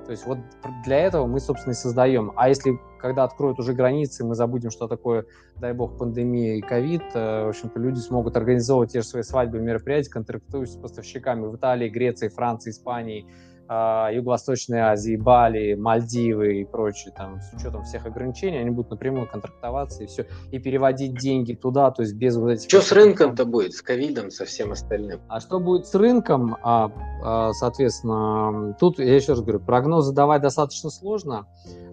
то 0.05 0.11
есть 0.11 0.25
вот 0.25 0.39
для 0.83 0.97
этого 0.97 1.27
мы, 1.27 1.39
собственно, 1.39 1.71
и 1.71 1.75
создаем. 1.75 2.33
А 2.35 2.49
если 2.49 2.77
когда 2.99 3.23
откроют 3.23 3.59
уже 3.59 3.73
границы, 3.73 4.23
мы 4.23 4.35
забудем, 4.35 4.69
что 4.69 4.87
такое, 4.87 5.25
дай 5.57 5.73
бог, 5.73 5.97
пандемия 5.97 6.55
и 6.55 6.61
ковид, 6.61 7.03
э, 7.13 7.45
в 7.45 7.49
общем-то, 7.49 7.79
люди 7.79 7.99
смогут 7.99 8.37
организовывать 8.37 8.91
те 8.91 9.01
же 9.01 9.07
свои 9.07 9.23
свадьбы, 9.23 9.59
мероприятия, 9.59 10.11
контрактуя 10.11 10.65
с 10.65 10.75
поставщиками 10.75 11.45
в 11.45 11.55
Италии, 11.55 11.89
Греции, 11.89 12.27
Франции, 12.27 12.71
Испании, 12.71 13.25
Юго-Восточной 13.69 14.79
Азии, 14.79 15.15
Бали, 15.15 15.75
Мальдивы 15.75 16.61
и 16.61 16.65
прочее, 16.65 17.13
там, 17.15 17.39
с 17.39 17.53
учетом 17.53 17.83
всех 17.83 18.07
ограничений, 18.07 18.57
они 18.57 18.71
будут 18.71 18.89
напрямую 18.89 19.27
контрактоваться 19.27 20.03
и 20.03 20.07
все, 20.07 20.25
и 20.51 20.57
переводить 20.57 21.19
деньги 21.19 21.53
туда, 21.53 21.91
то 21.91 22.01
есть 22.01 22.15
без 22.15 22.35
вот 22.35 22.49
этих... 22.49 22.67
Что 22.67 22.81
с 22.81 22.91
рынком-то 22.91 23.45
будет, 23.45 23.73
с 23.73 23.83
ковидом, 23.83 24.31
со 24.31 24.45
всем 24.45 24.71
остальным? 24.71 25.21
А 25.27 25.39
что 25.39 25.59
будет 25.59 25.85
с 25.85 25.93
рынком, 25.93 26.57
а, 26.63 26.91
а, 27.23 27.53
соответственно, 27.53 28.75
тут, 28.79 28.97
я 28.97 29.15
еще 29.15 29.33
раз 29.33 29.41
говорю, 29.41 29.59
прогнозы 29.59 30.13
давать 30.13 30.41
достаточно 30.41 30.89
сложно, 30.89 31.45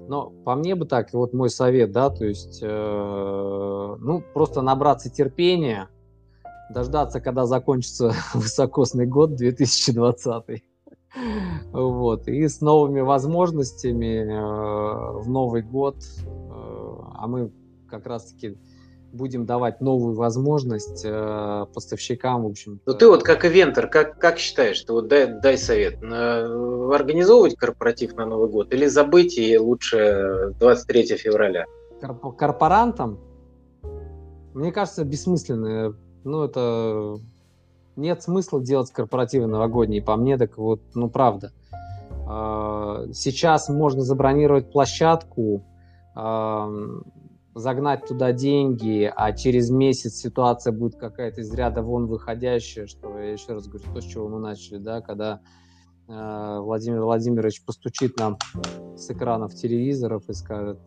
но 0.09 0.31
по 0.31 0.55
мне 0.55 0.77
бы 0.77 0.87
так, 0.87 1.13
вот 1.13 1.35
мой 1.35 1.51
совет, 1.51 1.93
да, 1.93 2.09
то 2.09 2.25
есть, 2.25 2.61
э, 2.63 3.97
ну, 3.99 4.23
просто 4.33 4.63
набраться 4.63 5.11
терпения, 5.11 5.91
дождаться, 6.71 7.21
когда 7.21 7.45
закончится 7.45 8.15
высокосный 8.35 9.07
год 9.07 9.35
2020 9.35 10.63
вот. 11.73 12.29
И 12.29 12.47
с 12.47 12.61
новыми 12.61 13.01
возможностями 13.01 14.25
э, 14.25 15.21
в 15.21 15.29
Новый 15.29 15.63
год, 15.63 15.97
э, 15.97 16.29
а 16.29 17.27
мы 17.27 17.51
как 17.89 18.07
раз-таки 18.07 18.57
будем 19.13 19.47
давать 19.47 19.81
новую 19.81 20.15
возможность 20.15 21.03
э, 21.05 21.67
поставщикам, 21.75 22.45
в 22.45 22.47
общем. 22.47 22.81
Ну 22.87 22.95
ты 22.95 23.09
вот 23.09 23.23
как 23.23 23.45
ивентор, 23.45 23.89
как, 23.89 24.19
как 24.19 24.39
считаешь, 24.39 24.81
ты 24.83 24.93
вот 24.93 25.09
дай, 25.09 25.27
дай 25.41 25.57
совет, 25.57 26.03
на, 26.03 26.95
организовывать 26.95 27.57
корпоратив 27.57 28.15
на 28.17 28.27
Новый 28.27 28.51
год 28.51 28.73
или 28.73 28.87
забыть 28.87 29.39
и 29.39 29.59
лучше 29.59 30.55
23 30.61 31.17
февраля? 31.17 31.65
Корп- 32.01 32.37
корпорантам, 32.37 33.19
мне 34.55 34.73
кажется, 34.73 35.05
бессмысленно. 35.05 35.97
Ну 36.25 36.45
это 36.45 37.17
нет 37.97 38.23
смысла 38.23 38.63
делать 38.63 38.91
корпоративы 38.91 39.47
новогодние, 39.47 40.03
по 40.03 40.17
мне 40.17 40.39
так 40.39 40.59
вот, 40.59 40.81
ну 40.95 41.09
правда. 41.11 41.53
Э, 42.29 43.09
сейчас 43.13 43.69
можно 43.69 44.03
забронировать 44.03 44.71
площадку, 44.71 45.65
загнать 47.57 48.07
туда 48.07 48.33
деньги, 48.33 49.11
а 49.17 49.33
через 49.33 49.71
месяц 49.71 50.17
ситуация 50.17 50.75
будет 50.75 50.97
какая-то 50.97 51.41
из 51.41 51.53
ряда 51.55 51.83
вон 51.83 52.07
выходящая, 52.07 52.87
что 52.87 53.19
я 53.19 53.33
еще 53.33 53.55
раз 53.55 53.67
говорю, 53.67 53.85
то, 53.95 54.01
с 54.03 54.05
чего 54.05 54.29
мы 54.29 54.39
начали, 54.39 54.77
да, 54.77 55.01
когда 55.01 55.41
э, 56.07 56.59
Владимир 56.61 57.03
Владимирович 57.03 57.65
постучит 57.65 58.19
нам 58.19 58.37
с 58.95 59.11
экранов 59.11 59.55
телевизоров 59.55 60.29
и 60.29 60.35
скажет, 60.35 60.79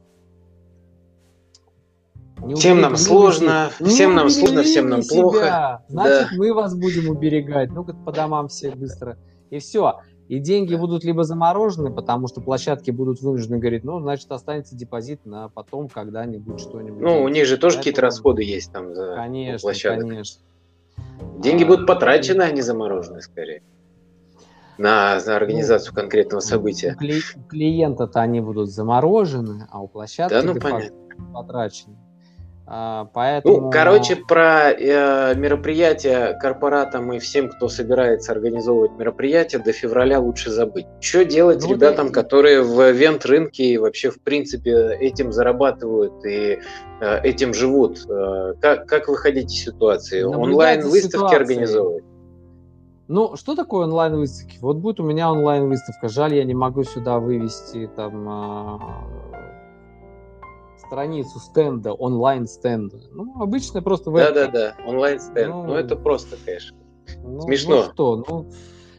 не 2.44 2.56
всем 2.56 2.82
нам 2.82 2.96
сложно, 2.96 3.72
не 3.80 3.90
всем 3.90 4.16
нам 4.16 4.30
сложно, 4.30 4.64
всем 4.64 4.90
нам 4.90 5.02
себя. 5.02 5.22
плохо. 5.22 5.84
Значит, 5.88 6.28
да. 6.32 6.38
мы 6.38 6.54
вас 6.54 6.76
будем 6.76 7.10
уберегать. 7.10 7.72
Ну-ка 7.72 7.94
по 7.94 8.12
домам 8.12 8.48
все 8.48 8.72
быстро. 8.72 9.18
И 9.50 9.60
все. 9.60 10.00
И 10.28 10.38
деньги 10.38 10.76
будут 10.76 11.04
либо 11.04 11.24
заморожены, 11.24 11.92
потому 11.92 12.28
что 12.28 12.40
площадки 12.40 12.92
будут 12.92 13.20
вынуждены 13.20 13.58
говорить, 13.58 13.84
ну, 13.84 14.00
значит, 14.00 14.32
останется 14.32 14.76
депозит 14.76 15.26
на 15.26 15.50
потом 15.50 15.90
когда-нибудь 15.90 16.60
что-нибудь. 16.60 17.02
Ну, 17.02 17.24
у 17.24 17.28
них 17.30 17.48
же 17.48 17.58
тоже 17.58 17.78
какие-то 17.78 18.02
расходы 18.02 18.44
есть 18.44 18.72
там 18.72 18.94
за 18.94 19.16
конечно, 19.16 19.60
площадок. 19.60 20.08
Конечно, 20.08 20.42
Деньги 21.40 21.64
а, 21.64 21.68
будут 21.68 21.88
потрачены, 21.88 22.44
а 22.44 22.52
не 22.52 22.62
заморожены, 22.62 23.22
скорее. 23.22 23.64
На, 24.78 25.20
на 25.26 25.36
организацию 25.36 25.96
конкретного 25.96 26.42
события. 26.42 26.96
У 26.96 27.44
клиента-то 27.50 28.22
они 28.22 28.40
будут 28.40 28.70
заморожены, 28.70 29.68
а 29.72 29.82
у 29.82 29.88
площадки 29.88 30.34
да, 30.34 30.44
ну, 30.44 30.60
понятно. 30.60 30.96
потрачены. 31.34 31.98
А, 32.72 33.06
поэтому... 33.14 33.62
Ну, 33.62 33.70
короче, 33.72 34.16
про 34.16 34.70
э, 34.70 35.34
мероприятия 35.36 36.38
корпоратам 36.40 37.12
и 37.14 37.18
всем, 37.18 37.50
кто 37.50 37.68
собирается 37.68 38.32
организовывать 38.32 38.92
мероприятия, 38.92 39.58
до 39.58 39.74
февраля 39.74 40.20
лучше 40.20 40.52
забыть. 40.52 40.86
Что 41.02 41.26
делать 41.26 41.64
ну, 41.64 41.74
ребятам, 41.74 42.08
это... 42.08 42.14
которые 42.14 42.62
в 42.62 42.80
ивент-рынке 42.92 43.64
и 43.64 43.78
вообще, 43.80 44.12
в 44.12 44.22
принципе, 44.22 44.96
этим 45.00 45.32
зарабатывают 45.32 46.24
и 46.24 46.60
э, 47.02 47.22
этим 47.24 47.56
живут? 47.56 48.06
Э, 48.08 48.54
как, 48.62 48.86
как 48.86 49.08
выходить 49.08 49.52
из 49.52 49.64
ситуации? 49.64 50.22
Онлайн-выставки 50.22 51.34
организовывать? 51.34 52.04
Ну, 53.08 53.36
что 53.36 53.56
такое 53.56 53.88
онлайн-выставки? 53.88 54.60
Вот 54.62 54.78
будет 54.78 55.00
у 55.00 55.04
меня 55.04 55.32
онлайн-выставка. 55.32 56.08
Жаль, 56.08 56.36
я 56.36 56.44
не 56.44 56.54
могу 56.54 56.84
сюда 56.84 57.18
вывести 57.18 57.90
там 57.96 58.30
а, 58.30 58.80
страницу 60.90 61.40
стенда, 61.40 61.94
онлайн-стенда. 61.94 62.98
Ну, 63.12 63.42
обычно 63.42 63.82
просто 63.84 64.12
Да-да-да, 64.12 64.76
онлайн-стенд. 64.86 65.54
Ну, 65.54 65.64
ну, 65.68 65.74
это 65.76 65.96
просто, 65.96 66.36
конечно, 66.44 66.76
ну, 67.24 67.42
смешно. 67.42 67.76
Ну 67.76 67.84
что, 67.94 68.26
ну... 68.28 68.52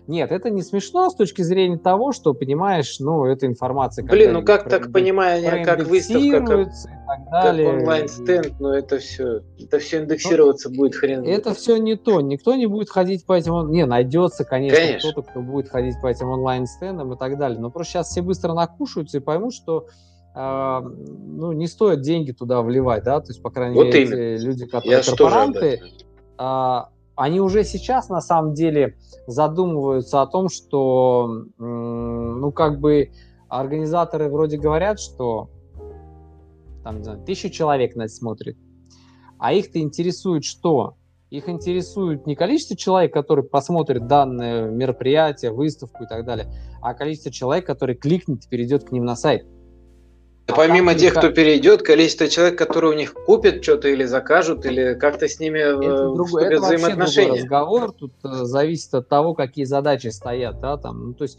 Нет, 0.07 0.33
это 0.33 0.51
не 0.51 0.63
смешно 0.63 1.09
с 1.09 1.15
точки 1.15 1.43
зрения 1.43 1.79
того, 1.79 2.11
что, 2.11 2.35
понимаешь, 2.35 2.99
ну, 2.99 3.27
эта 3.27 3.47
информация... 3.47 4.05
Блин, 4.05 4.33
ну 4.33 4.43
как 4.43 4.69
так 4.69 4.93
понимание, 4.93 5.65
как 5.65 5.87
выставка, 5.87 6.69
как, 7.07 7.31
как 7.31 7.55
онлайн-стенд, 7.55 8.59
но 8.59 8.75
это 8.75 8.99
все, 8.99 9.43
это 9.57 9.79
все 9.79 10.01
индексироваться 10.01 10.69
ну, 10.69 10.79
будет 10.79 10.97
хрен. 10.97 11.25
Это 11.25 11.55
все 11.55 11.77
не 11.77 11.97
то, 11.97 12.21
никто 12.21 12.57
не 12.57 12.67
будет 12.67 12.91
ходить 12.91 13.25
по 13.25 13.35
этим... 13.35 13.71
Не, 13.71 13.87
найдется, 13.87 14.45
конечно, 14.45 14.81
конечно. 14.81 15.13
кто-то, 15.13 15.31
кто 15.31 15.41
будет 15.43 15.69
ходить 15.69 15.95
по 16.03 16.09
этим 16.09 16.29
онлайн-стендам 16.29 17.13
и 17.13 17.17
так 17.17 17.39
далее, 17.39 17.61
но 17.61 17.71
просто 17.71 17.93
сейчас 17.93 18.09
все 18.09 18.23
быстро 18.23 18.53
накушаются 18.53 19.19
и 19.19 19.21
поймут, 19.21 19.55
что 19.55 19.87
ну, 20.35 21.53
не 21.53 21.67
стоит 21.67 22.03
деньги 22.03 22.33
туда 22.33 22.63
вливать, 22.63 23.05
да, 23.05 23.21
то 23.21 23.29
есть, 23.29 23.43
по 23.43 23.51
крайней 23.51 23.75
вот 23.75 23.87
мере, 23.87 24.37
именно. 24.37 24.45
люди, 24.45 24.67
которые 24.67 24.99
Я 24.99 25.03
корпоранты, 25.03 25.81
а, 26.39 26.91
они 27.17 27.41
уже 27.41 27.65
сейчас, 27.65 28.09
на 28.09 28.21
самом 28.21 28.55
деле, 28.55 28.97
задумываются 29.27 30.23
о 30.23 30.27
том, 30.27 30.49
что, 30.49 31.45
ну, 31.59 32.53
как 32.53 32.81
бы, 32.81 33.11
организаторы 33.49 34.29
вроде 34.29 34.57
говорят, 34.57 35.01
что 35.01 35.51
там, 36.83 36.99
не 36.99 37.05
знаю, 37.05 37.21
тысячу 37.25 37.51
человек 37.51 37.97
нас 37.97 38.17
смотрит, 38.17 38.57
а 39.39 39.53
их-то 39.53 39.81
интересует 39.81 40.45
что? 40.45 40.97
Их 41.31 41.49
интересует 41.49 42.27
не 42.27 42.35
количество 42.35 42.77
человек, 42.77 43.13
которые 43.13 43.45
посмотрят 43.45 44.07
данное 44.07 44.69
мероприятие, 44.69 45.53
выставку 45.53 46.05
и 46.05 46.07
так 46.07 46.25
далее, 46.25 46.53
а 46.83 46.95
количество 46.95 47.31
человек, 47.31 47.67
которые 47.67 47.97
кликнет 47.97 48.45
и 48.45 48.49
перейдет 48.49 48.85
к 48.85 48.93
ним 48.93 49.05
на 49.05 49.15
сайт. 49.15 49.47
А 50.51 50.57
помимо 50.57 50.95
тех, 50.95 51.15
кто 51.15 51.31
перейдет, 51.31 51.83
количество 51.83 52.29
человек, 52.29 52.59
которые 52.59 52.93
у 52.93 52.97
них 52.97 53.15
купят 53.15 53.63
что-то 53.63 53.89
или 53.89 54.05
закажут, 54.05 54.67
или 54.67 54.95
как-то 54.95 55.29
с 55.29 55.39
ними 55.39 55.59
это 55.59 55.83
э, 55.83 56.15
другой, 56.15 56.45
это 56.45 56.61
взаимоотношения. 56.61 57.27
Другой 57.27 57.43
разговор. 57.43 57.93
Тут 57.93 58.13
э, 58.25 58.29
зависит 58.45 58.95
от 58.95 59.09
того, 59.09 59.35
какие 59.35 59.65
задачи 59.65 60.09
стоят. 60.09 60.61
Да, 60.61 60.77
там, 60.77 61.09
ну, 61.09 61.15
то 61.15 61.25
есть, 61.25 61.39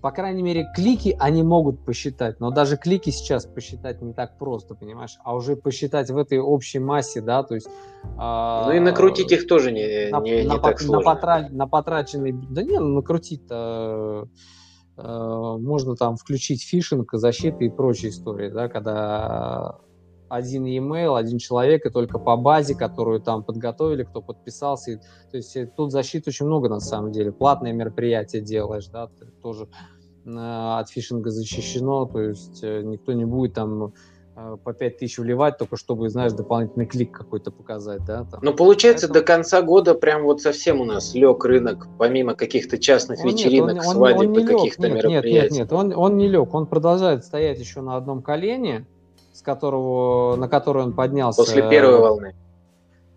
по 0.00 0.10
крайней 0.10 0.42
мере, 0.42 0.66
клики 0.74 1.16
они 1.18 1.42
могут 1.42 1.84
посчитать, 1.84 2.40
но 2.40 2.50
даже 2.50 2.76
клики 2.76 3.10
сейчас 3.10 3.46
посчитать 3.46 4.00
не 4.02 4.12
так 4.12 4.38
просто, 4.38 4.74
понимаешь? 4.74 5.18
А 5.24 5.34
уже 5.34 5.56
посчитать 5.56 6.10
в 6.10 6.16
этой 6.16 6.38
общей 6.38 6.78
массе, 6.78 7.20
да, 7.20 7.42
то 7.42 7.54
есть... 7.54 7.68
А, 8.16 8.66
ну 8.66 8.72
и 8.72 8.80
накрутить 8.80 9.30
их 9.32 9.46
тоже 9.46 9.70
не, 9.70 10.10
на, 10.10 10.20
не, 10.20 10.42
не 10.42 10.48
на, 10.48 10.58
так 10.58 10.80
сложно. 10.80 10.98
На, 10.98 11.14
потра... 11.14 11.48
на 11.50 11.66
потраченный... 11.66 12.32
Да 12.32 12.62
не, 12.62 12.78
ну 12.78 12.88
накрутить-то 12.94 13.62
Э, 13.62 14.24
можно 15.02 15.96
там 15.96 16.16
включить 16.16 16.62
фишинг, 16.62 17.10
защиты 17.12 17.66
и 17.66 17.70
прочие 17.70 18.10
истории, 18.10 18.50
да, 18.50 18.68
когда 18.68 19.78
один 20.28 20.64
e-mail, 20.64 21.16
один 21.16 21.38
человек, 21.38 21.84
и 21.84 21.90
только 21.90 22.18
по 22.18 22.36
базе, 22.36 22.74
которую 22.74 23.20
там 23.20 23.42
подготовили, 23.44 24.04
кто 24.04 24.22
подписался. 24.22 25.00
То 25.30 25.36
есть 25.36 25.54
э, 25.56 25.66
тут 25.66 25.92
защиты 25.92 26.30
очень 26.30 26.46
много 26.46 26.70
на 26.70 26.80
самом 26.80 27.12
деле. 27.12 27.32
Платное 27.32 27.74
мероприятие 27.74 28.40
делаешь, 28.40 28.86
да, 28.86 29.10
тоже 29.42 29.68
э, 30.24 30.30
от 30.30 30.88
фишинга 30.88 31.30
защищено, 31.30 32.06
то 32.06 32.20
есть 32.20 32.64
э, 32.64 32.80
никто 32.82 33.12
не 33.12 33.26
будет 33.26 33.52
там 33.54 33.92
Э, 33.92 33.92
по 34.34 34.72
5 34.72 34.98
тысяч 34.98 35.18
вливать, 35.18 35.58
только 35.58 35.76
чтобы, 35.76 36.08
знаешь, 36.08 36.32
дополнительный 36.32 36.86
клик 36.86 37.12
какой-то 37.12 37.50
показать, 37.50 38.04
да? 38.04 38.24
Там. 38.24 38.40
Ну, 38.42 38.54
получается, 38.54 39.06
Поэтому... 39.06 39.20
до 39.20 39.26
конца 39.26 39.62
года 39.62 39.94
прям 39.94 40.22
вот 40.22 40.40
совсем 40.40 40.80
у 40.80 40.84
нас 40.84 41.14
лег 41.14 41.44
рынок, 41.44 41.86
помимо 41.98 42.34
каких-то 42.34 42.78
частных 42.78 43.20
он 43.20 43.30
вечеринок, 43.30 43.74
нет, 43.74 43.84
он, 43.86 43.92
свадеб 43.92 44.30
он, 44.30 44.36
он 44.36 44.38
и 44.38 44.46
каких-то 44.46 44.88
нет, 44.88 44.96
мероприятий. 44.96 45.32
Нет, 45.32 45.50
нет, 45.50 45.52
нет, 45.52 45.72
он, 45.72 45.92
он 45.94 46.16
не 46.16 46.28
лег, 46.28 46.54
он 46.54 46.66
продолжает 46.66 47.24
стоять 47.24 47.58
еще 47.58 47.82
на 47.82 47.96
одном 47.96 48.22
колене, 48.22 48.86
с 49.34 49.42
которого, 49.42 50.36
на 50.36 50.48
который 50.48 50.82
он 50.82 50.94
поднялся. 50.94 51.42
После 51.42 51.68
первой 51.68 51.98
волны. 51.98 52.34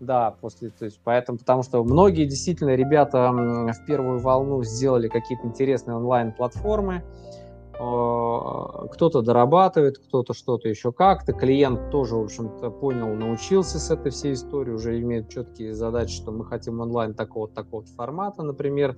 Да, 0.01 0.35
после, 0.41 0.71
то 0.71 0.83
есть, 0.83 0.99
поэтому, 1.03 1.37
потому 1.37 1.63
что 1.63 1.81
многие 1.83 2.25
действительно 2.25 2.75
ребята 2.75 3.31
в 3.31 3.85
первую 3.87 4.19
волну 4.19 4.61
сделали 4.63 5.07
какие-то 5.07 5.47
интересные 5.47 5.95
онлайн-платформы, 5.95 6.95
а, 6.95 7.44
кто-то 7.77 9.21
дорабатывает, 9.21 9.97
кто-то 9.97 10.33
что-то 10.33 10.69
еще 10.69 10.91
как-то. 10.91 11.33
Клиент 11.33 11.89
тоже, 11.89 12.15
в 12.15 12.23
общем-то, 12.23 12.69
понял, 12.69 13.13
научился 13.15 13.79
с 13.79 13.91
этой 13.91 14.11
всей 14.11 14.33
историей, 14.33 14.75
уже 14.75 14.99
имеет 15.01 15.29
четкие 15.29 15.73
задачи, 15.73 16.15
что 16.15 16.31
мы 16.31 16.45
хотим 16.45 16.79
онлайн 16.79 17.13
такого 17.13 17.47
такого 17.47 17.83
формата, 17.95 18.43
например. 18.43 18.95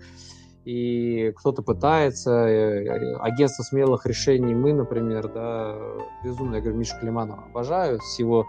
И 0.65 1.31
кто-то 1.37 1.61
пытается, 1.61 2.31
э, 2.31 2.85
э, 2.85 3.15
агентство 3.19 3.63
смелых 3.63 4.05
решений 4.05 4.53
мы, 4.53 4.73
например, 4.73 5.31
да, 5.33 5.77
безумно, 6.25 6.55
я 6.55 6.61
говорю, 6.61 6.77
Мишу 6.77 6.99
Климанова 6.99 7.45
обожаю, 7.45 7.99
с 8.01 8.19
его 8.19 8.45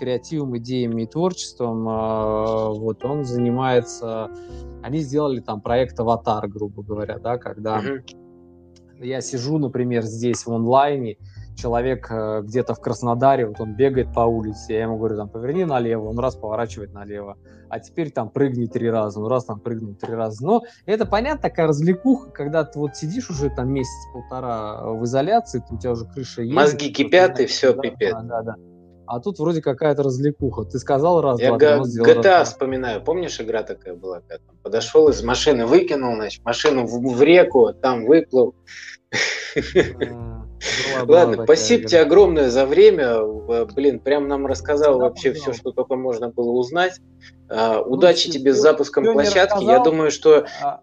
креативом, 0.00 0.56
идеями 0.58 1.02
и 1.02 1.06
творчеством, 1.06 1.84
вот 1.84 3.04
он 3.04 3.24
занимается, 3.24 4.30
они 4.82 5.00
сделали 5.00 5.40
там 5.40 5.60
проект 5.60 6.00
«Аватар», 6.00 6.48
грубо 6.48 6.82
говоря, 6.82 7.18
да, 7.18 7.36
когда 7.36 7.80
uh-huh 7.80 8.19
я 9.00 9.20
сижу, 9.20 9.58
например, 9.58 10.02
здесь 10.02 10.46
в 10.46 10.52
онлайне, 10.52 11.16
человек 11.56 12.10
э, 12.10 12.42
где-то 12.42 12.74
в 12.74 12.80
Краснодаре, 12.80 13.46
вот 13.46 13.60
он 13.60 13.74
бегает 13.74 14.12
по 14.14 14.20
улице, 14.20 14.72
я 14.72 14.82
ему 14.82 14.96
говорю, 14.96 15.16
там, 15.16 15.28
поверни 15.28 15.64
налево, 15.64 16.08
он 16.08 16.18
раз 16.18 16.36
поворачивает 16.36 16.92
налево, 16.92 17.36
а 17.68 17.80
теперь 17.80 18.10
там 18.10 18.30
прыгни 18.30 18.66
три 18.66 18.90
раза, 18.90 19.20
он 19.20 19.26
раз 19.26 19.44
там 19.44 19.60
прыгнул 19.60 19.94
три 19.94 20.14
раза. 20.14 20.44
Но 20.44 20.62
это 20.86 21.06
понятно, 21.06 21.42
такая 21.42 21.66
развлекуха, 21.66 22.30
когда 22.30 22.64
ты 22.64 22.78
вот 22.78 22.96
сидишь 22.96 23.30
уже 23.30 23.50
там 23.50 23.72
месяц-полтора 23.72 24.84
в 24.92 25.04
изоляции, 25.04 25.62
у 25.70 25.78
тебя 25.78 25.92
уже 25.92 26.06
крыша 26.06 26.42
есть. 26.42 26.54
Мозги 26.54 26.90
кипят, 26.90 27.40
и 27.40 27.46
все, 27.46 27.74
да, 27.74 27.82
пипец. 27.82 28.14
Да, 28.14 28.22
да, 28.22 28.42
да. 28.42 28.54
А 29.10 29.18
тут 29.18 29.40
вроде 29.40 29.60
какая-то 29.60 30.04
развлекуха. 30.04 30.64
Ты 30.64 30.78
сказал 30.78 31.20
раз, 31.20 31.40
Я 31.40 31.56
два, 31.56 31.78
GTA 31.78 32.22
раз, 32.22 32.50
вспоминаю. 32.50 33.02
Помнишь, 33.02 33.40
игра 33.40 33.64
такая 33.64 33.94
была? 33.94 34.20
Когда 34.20 34.44
подошел 34.62 35.08
из 35.08 35.20
машины, 35.24 35.66
выкинул, 35.66 36.14
значит, 36.14 36.44
машину 36.44 36.86
в, 36.86 37.16
в 37.16 37.20
реку, 37.20 37.72
там 37.72 38.06
выплыл. 38.06 38.54
Ладно, 41.02 41.42
спасибо 41.42 41.88
тебе 41.88 42.00
огромное 42.02 42.50
за 42.50 42.66
время. 42.66 43.20
Блин, 43.74 43.98
прям 43.98 44.28
нам 44.28 44.46
рассказал 44.46 45.00
вообще 45.00 45.32
все, 45.32 45.52
что 45.54 45.72
только 45.72 45.96
можно 45.96 46.28
было 46.28 46.52
узнать. 46.52 47.00
А, 47.48 47.80
удачи 47.80 48.30
тебе 48.30 48.54
с 48.54 48.58
запуском 48.58 49.12
площадки. 49.12 49.64
Я 49.64 49.80
думаю, 49.80 50.12
что 50.12 50.46
а, 50.62 50.82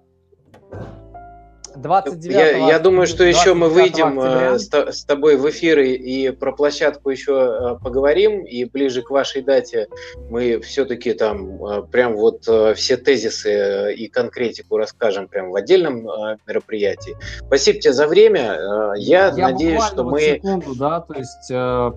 29 1.82 2.36
я, 2.36 2.67
я 2.67 2.80
думаю, 2.80 3.07
что 3.07 3.23
еще 3.23 3.53
мы 3.53 3.69
выйдем 3.69 4.19
э, 4.19 4.59
с, 4.59 4.69
с 4.69 5.05
тобой 5.05 5.38
в 5.38 5.49
эфир 5.49 5.80
и, 5.80 6.32
про 6.32 6.51
площадку 6.51 7.09
еще 7.09 7.34
э, 7.34 7.84
поговорим, 7.84 8.43
и 8.43 8.65
ближе 8.65 9.01
к 9.01 9.09
вашей 9.09 9.41
дате 9.41 9.88
мы 10.30 10.59
все-таки 10.61 11.13
там 11.13 11.63
э, 11.63 11.84
прям 11.84 12.15
вот 12.15 12.47
все 12.75 12.97
тезисы 12.97 13.93
и 13.93 14.07
конкретику 14.07 14.78
расскажем 14.78 15.28
прям 15.28 15.51
в 15.51 15.55
отдельном 15.55 16.07
мероприятии. 16.45 17.15
Спасибо 17.45 17.80
тебе 17.80 17.93
за 17.93 18.07
время. 18.07 18.93
Я, 18.97 19.28
я 19.28 19.49
надеюсь, 19.49 19.84
что 19.84 20.03
мы... 20.03 20.19
секунду, 20.21 20.75
да, 20.75 21.01
то 21.01 21.13
есть 21.13 21.47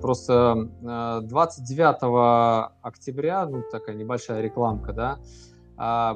просто 0.00 0.68
29 1.22 2.70
октября, 2.82 3.46
ну 3.46 3.62
такая 3.70 3.96
небольшая 3.96 4.40
рекламка, 4.40 4.92
да, 4.92 5.18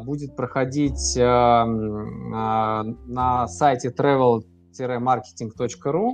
будет 0.05 0.37
проходить 0.37 1.17
а, 1.19 1.65
а, 1.65 2.85
на 3.07 3.49
сайте 3.49 3.89
travel-marketing.ru 3.89 6.07
а, 6.07 6.11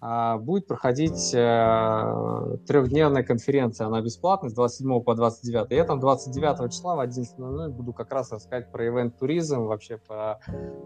будет 0.00 0.66
проходить 0.66 1.34
э, 1.34 2.56
трехдневная 2.66 3.22
конференция, 3.22 3.86
она 3.86 4.00
бесплатная, 4.00 4.48
с 4.48 4.54
27 4.54 5.02
по 5.02 5.14
29. 5.14 5.70
Я 5.70 5.84
там 5.84 6.00
29 6.00 6.72
числа 6.72 6.96
в 6.96 7.00
11.00 7.00 7.68
буду 7.68 7.92
как 7.92 8.10
раз 8.10 8.32
рассказать 8.32 8.72
про 8.72 8.86
ивент-туризм, 8.86 9.64
вообще 9.64 9.98
про, 9.98 10.40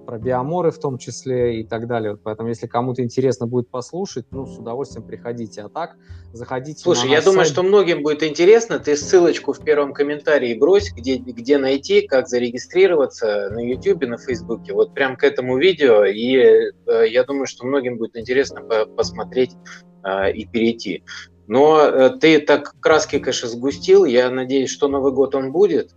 про 0.04 0.18
биоморы 0.18 0.72
в 0.72 0.80
том 0.80 0.98
числе 0.98 1.60
и 1.60 1.64
так 1.64 1.86
далее. 1.86 2.16
Поэтому, 2.16 2.48
если 2.48 2.66
кому-то 2.66 3.02
интересно 3.04 3.46
будет 3.46 3.68
послушать, 3.68 4.26
ну, 4.32 4.46
с 4.46 4.58
удовольствием 4.58 5.06
приходите. 5.06 5.62
А 5.62 5.68
так, 5.68 5.96
заходите 6.32 6.80
Слушай, 6.80 7.10
я 7.10 7.22
сайт. 7.22 7.26
думаю, 7.26 7.44
что 7.46 7.62
многим 7.62 8.02
будет 8.02 8.24
интересно. 8.24 8.80
Ты 8.80 8.96
ссылочку 8.96 9.52
в 9.52 9.62
первом 9.62 9.92
комментарии 9.94 10.58
брось, 10.58 10.92
где, 10.92 11.18
где 11.18 11.58
найти, 11.58 12.08
как 12.08 12.26
зарегистрироваться 12.26 13.50
на 13.50 13.60
YouTube, 13.60 14.02
на 14.06 14.18
Facebook. 14.18 14.62
Вот 14.70 14.92
прям 14.92 15.16
к 15.16 15.22
этому 15.22 15.56
видео. 15.56 16.04
И 16.04 16.36
э, 16.36 17.08
я 17.08 17.22
думаю, 17.22 17.46
что 17.46 17.64
многим 17.64 17.96
будет 17.96 18.16
интересно 18.16 18.60
по 18.60 19.03
посмотреть 19.04 19.56
э, 20.02 20.32
и 20.32 20.46
перейти. 20.46 21.02
Но 21.46 21.80
э, 21.80 22.10
ты 22.18 22.40
так 22.40 22.74
краски, 22.80 23.18
конечно, 23.18 23.48
сгустил. 23.48 24.04
Я 24.04 24.30
надеюсь, 24.30 24.70
что 24.70 24.88
Новый 24.88 25.12
год 25.12 25.34
он 25.34 25.52
будет. 25.52 25.94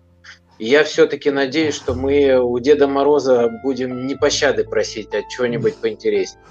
И 0.59 0.65
я 0.65 0.83
все-таки 0.83 1.31
надеюсь, 1.31 1.75
что 1.75 1.93
мы 1.93 2.39
у 2.39 2.57
Деда 2.59 2.87
Мороза 2.87 3.49
будем 3.63 4.07
не 4.07 4.15
пощады 4.15 4.63
просить, 4.63 5.13
а 5.13 5.21
чего-нибудь 5.29 5.75
поинтереснее. 5.75 6.43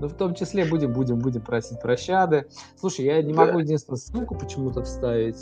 Ну, 0.00 0.06
в 0.08 0.14
том 0.14 0.34
числе 0.34 0.64
будем, 0.64 0.92
будем, 0.92 1.18
будем 1.18 1.42
просить 1.42 1.80
прощады. 1.80 2.46
Слушай, 2.78 3.06
я 3.06 3.22
не 3.22 3.32
могу 3.32 3.58
единственную 3.58 3.98
ссылку 3.98 4.36
почему-то 4.36 4.84
вставить. 4.84 5.38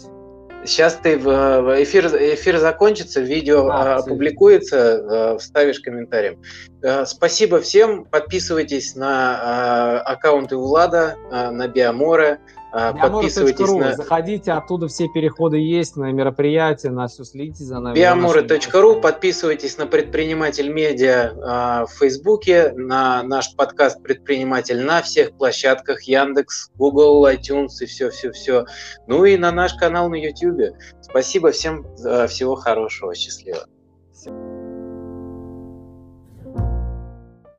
Сейчас 0.64 0.94
ты 0.94 1.16
в 1.16 1.82
эфир, 1.82 2.06
эфир 2.06 2.58
закончится, 2.58 3.20
видео 3.20 3.68
а, 3.68 3.96
опубликуется, 3.96 4.76
э, 4.76 5.38
вставишь 5.38 5.80
комментарием. 5.80 6.42
Э, 6.82 7.04
спасибо 7.06 7.60
всем. 7.60 8.04
Подписывайтесь 8.04 8.96
на 8.96 10.00
аккаунты 10.00 10.56
Влада, 10.56 11.16
на 11.30 11.68
Биомора. 11.68 12.38
Подписывайтесь 12.72 13.72
на... 13.72 13.94
Заходите, 13.94 14.52
оттуда 14.52 14.88
все 14.88 15.08
переходы 15.08 15.58
есть 15.58 15.96
на 15.96 16.12
мероприятия, 16.12 16.90
на 16.90 17.06
все 17.08 17.24
следите 17.24 17.64
за 17.64 17.80
нами. 17.80 17.94
Биоморы.ру, 17.94 19.00
подписывайтесь 19.00 19.78
на 19.78 19.86
Предприниматель 19.86 20.70
Медиа 20.70 21.86
в 21.86 21.98
Фейсбуке, 21.98 22.72
на 22.76 23.22
наш 23.22 23.54
подкаст 23.54 24.02
Предприниматель 24.02 24.84
на 24.84 25.00
всех 25.02 25.32
площадках 25.32 26.02
Яндекс, 26.02 26.70
Google, 26.76 27.26
iTunes 27.26 27.68
и 27.80 27.86
все-все-все. 27.86 28.66
Ну 29.06 29.24
и 29.24 29.36
на 29.36 29.52
наш 29.52 29.74
канал 29.74 30.10
на 30.10 30.16
YouTube. 30.16 30.76
Спасибо 31.00 31.52
всем, 31.52 31.86
всего 32.28 32.56
хорошего, 32.56 33.14
счастливо. 33.14 33.66